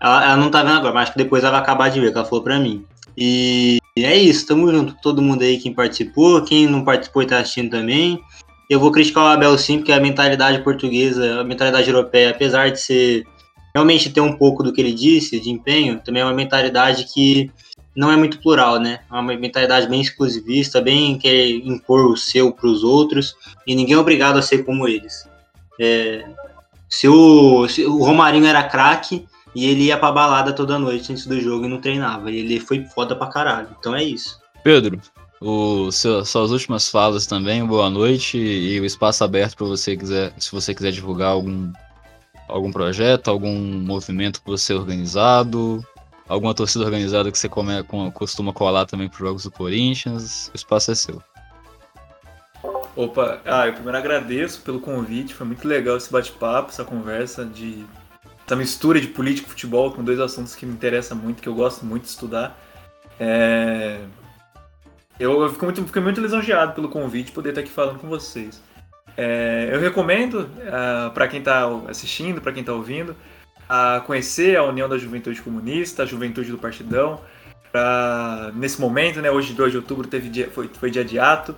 [0.00, 2.12] Ela, ela não tá vendo agora, mas acho que depois ela vai acabar de ver,
[2.12, 2.84] que ela falou pra mim.
[3.16, 7.38] E é isso, tamo junto todo mundo aí, quem participou, quem não participou e tá
[7.38, 8.20] assistindo também.
[8.70, 12.80] Eu vou criticar o Abel sim, porque a mentalidade portuguesa, a mentalidade europeia, apesar de
[12.80, 13.24] ser
[13.74, 17.50] realmente ter um pouco do que ele disse, de empenho, também é uma mentalidade que
[17.96, 19.00] não é muito plural, né?
[19.10, 23.34] É uma mentalidade bem exclusivista, bem querer impor o seu pros outros,
[23.66, 25.28] e ninguém é obrigado a ser como eles.
[25.80, 26.24] É,
[26.88, 31.26] Se o, se o Romarinho era craque e ele ia pra balada toda noite antes
[31.26, 32.30] do jogo e não treinava.
[32.30, 33.68] E ele foi foda pra caralho.
[33.78, 34.38] Então é isso.
[34.62, 35.00] Pedro,
[35.40, 40.32] o, seu- suas últimas falas também, boa noite e o espaço aberto para você quiser,
[40.38, 41.72] se você quiser divulgar algum,
[42.48, 45.84] algum projeto, algum movimento que você organizado,
[46.28, 50.56] alguma torcida organizada que você come, com- costuma colar também para jogos do Corinthians, o
[50.56, 51.22] espaço é seu.
[52.96, 57.84] Opa, ah, eu primeiro agradeço pelo convite, foi muito legal esse bate-papo, essa conversa de
[58.46, 61.54] essa mistura de política e futebol com dois assuntos que me interessam muito, que eu
[61.54, 62.58] gosto muito de estudar.
[63.18, 64.00] É,
[65.18, 68.60] Eu, eu fico muito, fiquei muito lisonjeado pelo convite poder estar aqui falando com vocês.
[69.16, 70.48] É, eu recomendo
[71.14, 73.16] para quem está assistindo, para quem está ouvindo,
[73.74, 77.20] a conhecer a União da Juventude Comunista, a Juventude do Partidão.
[78.54, 81.56] Nesse momento, né, hoje 2 de outubro teve dia, foi, foi dia de ato.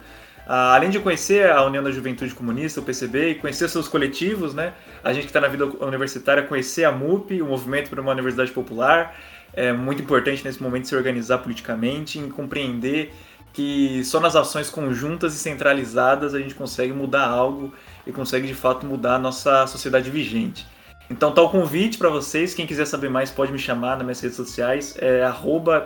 [0.49, 4.55] Ah, além de conhecer a União da Juventude Comunista, o PCB, e conhecer seus coletivos,
[4.55, 4.73] né?
[5.03, 8.53] A gente que está na vida universitária, conhecer a MUP, o Movimento para uma Universidade
[8.53, 9.15] Popular.
[9.53, 13.13] É muito importante nesse momento se organizar politicamente e compreender
[13.53, 17.75] que só nas ações conjuntas e centralizadas a gente consegue mudar algo
[18.07, 20.67] e consegue de fato mudar a nossa sociedade vigente.
[21.09, 24.21] Então tá o convite para vocês, quem quiser saber mais pode me chamar nas minhas
[24.21, 25.23] redes sociais, é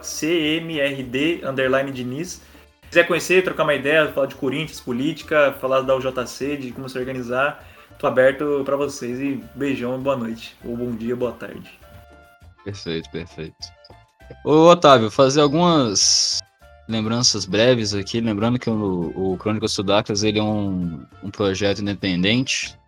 [0.02, 1.42] cmrd
[1.92, 2.40] Diniz.
[2.82, 6.88] Se quiser conhecer, trocar uma ideia, falar de Corinthians, política, falar da UJC, de como
[6.88, 7.64] se organizar,
[7.98, 11.70] tô aberto para vocês e beijão e boa noite, ou bom dia, boa tarde.
[12.64, 13.54] Perfeito, perfeito.
[14.44, 16.40] Ô Otávio, fazer algumas
[16.88, 22.79] lembranças breves aqui, lembrando que o, o Crônicas Sudacas ele é um, um projeto independente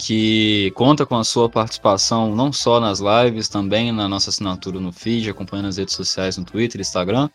[0.00, 4.90] que conta com a sua participação não só nas lives, também na nossa assinatura no
[4.90, 7.28] feed, acompanhando as redes sociais no Twitter, Instagram.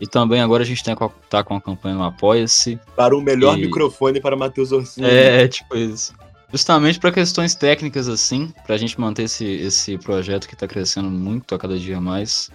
[0.00, 0.96] E também agora a gente tem,
[1.30, 2.78] tá com a campanha no Apoia-se.
[2.96, 5.06] Para o melhor E- microfone para Matheus Orsini.
[5.06, 6.12] É, tipo isso.
[6.52, 11.08] Justamente para questões técnicas assim, para a gente manter esse, esse projeto que está crescendo
[11.08, 12.50] muito a cada dia mais,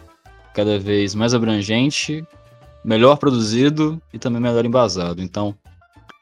[0.54, 2.26] cada vez mais abrangente,
[2.84, 5.22] melhor produzido e também melhor embasado.
[5.22, 5.56] Então,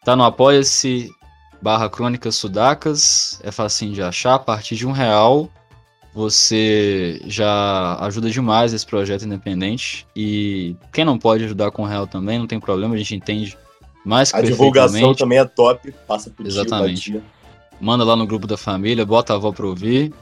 [0.04, 1.10] tá no Apoia-se
[1.62, 5.50] barra Crônicas Sudacas, é facinho de achar, a partir de um real
[6.14, 12.06] você já ajuda demais esse projeto independente e quem não pode ajudar com um real
[12.06, 13.58] também, não tem problema, a gente entende
[14.04, 15.94] mais que A divulgação também é top.
[16.08, 17.12] Passa tio, Exatamente.
[17.12, 17.24] tia.
[17.80, 20.14] manda lá no grupo da família, bota a avó pra ouvir.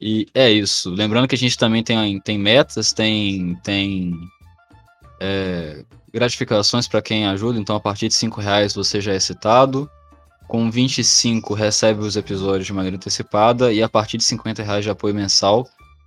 [0.00, 0.90] E é isso.
[0.90, 4.14] Lembrando que a gente também tem, tem metas, tem, tem
[5.20, 7.58] é, gratificações para quem ajuda.
[7.58, 9.90] Então, a partir de 5 reais você já é citado.
[10.50, 13.72] Com 25 recebe os episódios de maneira antecipada.
[13.72, 15.64] E a partir de 50 reais de apoio mensal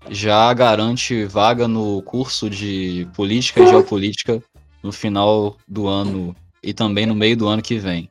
[0.10, 4.44] já garante vaga no curso de política e geopolítica
[4.84, 8.10] no final do ano e também no meio do ano que vem.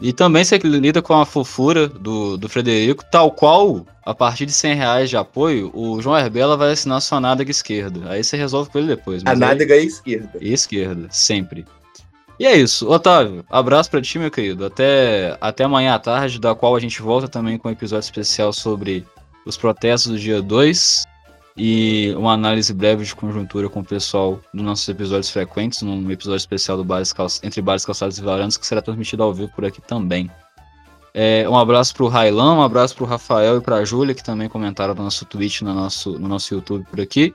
[0.00, 4.52] E também você lida com a fofura do, do Frederico, tal qual, a partir de
[4.52, 8.10] 100 reais de apoio, o João Herbela vai assinar sua nádega esquerda.
[8.10, 9.20] Aí você resolve com ele depois.
[9.20, 10.38] A mas aí- nádega é esquerda.
[10.40, 11.66] e esquerda, sempre.
[12.38, 12.88] E é isso.
[12.88, 14.64] Otávio, abraço pra ti, meu querido.
[14.64, 18.52] Até, até amanhã à tarde, da qual a gente volta também com um episódio especial
[18.52, 19.04] sobre
[19.44, 21.04] os protestos do dia 2
[21.56, 26.36] e uma análise breve de conjuntura com o pessoal dos nossos episódios frequentes, num episódio
[26.38, 29.64] especial do Bares Calç- Entre Bares Calçados e Varandas, que será transmitido ao vivo por
[29.64, 30.30] aqui também.
[31.12, 34.94] É, um abraço pro Railan, um abraço pro Rafael e pra Júlia, que também comentaram
[34.94, 37.34] no nosso Twitch, no nosso, no nosso YouTube por aqui.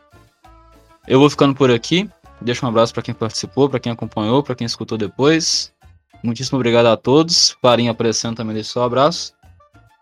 [1.06, 2.10] Eu vou ficando por aqui.
[2.44, 5.74] Deixa um abraço para quem participou, para quem acompanhou, para quem escutou depois.
[6.22, 7.56] Muitíssimo obrigado a todos.
[7.62, 9.34] Clarinha aparecendo também deixa seu abraço.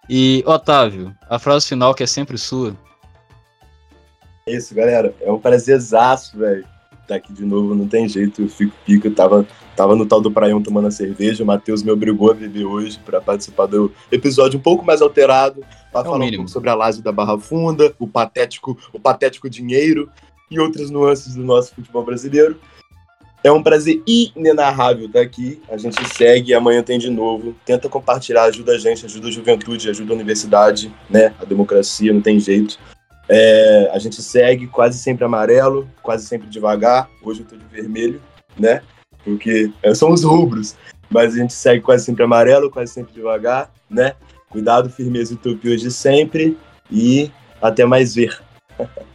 [0.09, 2.75] E Otávio, a frase final que é sempre sua.
[4.47, 5.13] É isso, galera.
[5.21, 6.65] É um prazerzaço, velho.
[7.07, 8.41] Tá aqui de novo, não tem jeito.
[8.41, 9.07] Eu fico pico.
[9.07, 9.45] Eu tava,
[9.75, 11.43] tava no tal do Praião tomando a cerveja.
[11.43, 15.63] O Matheus me obrigou a beber hoje pra participar do episódio um pouco mais alterado.
[15.91, 19.49] Pra É falar um pouco sobre a Lazio da Barra Funda, o patético, o patético
[19.49, 20.09] dinheiro
[20.51, 22.59] e outras nuances do nosso futebol brasileiro.
[23.43, 25.59] É um prazer inenarrável estar aqui.
[25.67, 27.55] A gente segue, amanhã tem de novo.
[27.65, 31.33] Tenta compartilhar, ajuda a gente, ajuda a juventude, ajuda a universidade, né?
[31.41, 32.77] A democracia, não tem jeito.
[33.27, 37.09] É, a gente segue quase sempre amarelo, quase sempre devagar.
[37.23, 38.21] Hoje eu tô de vermelho,
[38.59, 38.83] né?
[39.23, 40.75] Porque é, são os rubros.
[41.09, 44.13] Mas a gente segue quase sempre amarelo, quase sempre devagar, né?
[44.49, 46.55] Cuidado, firmeza e utopia de sempre.
[46.91, 48.39] E até mais ver.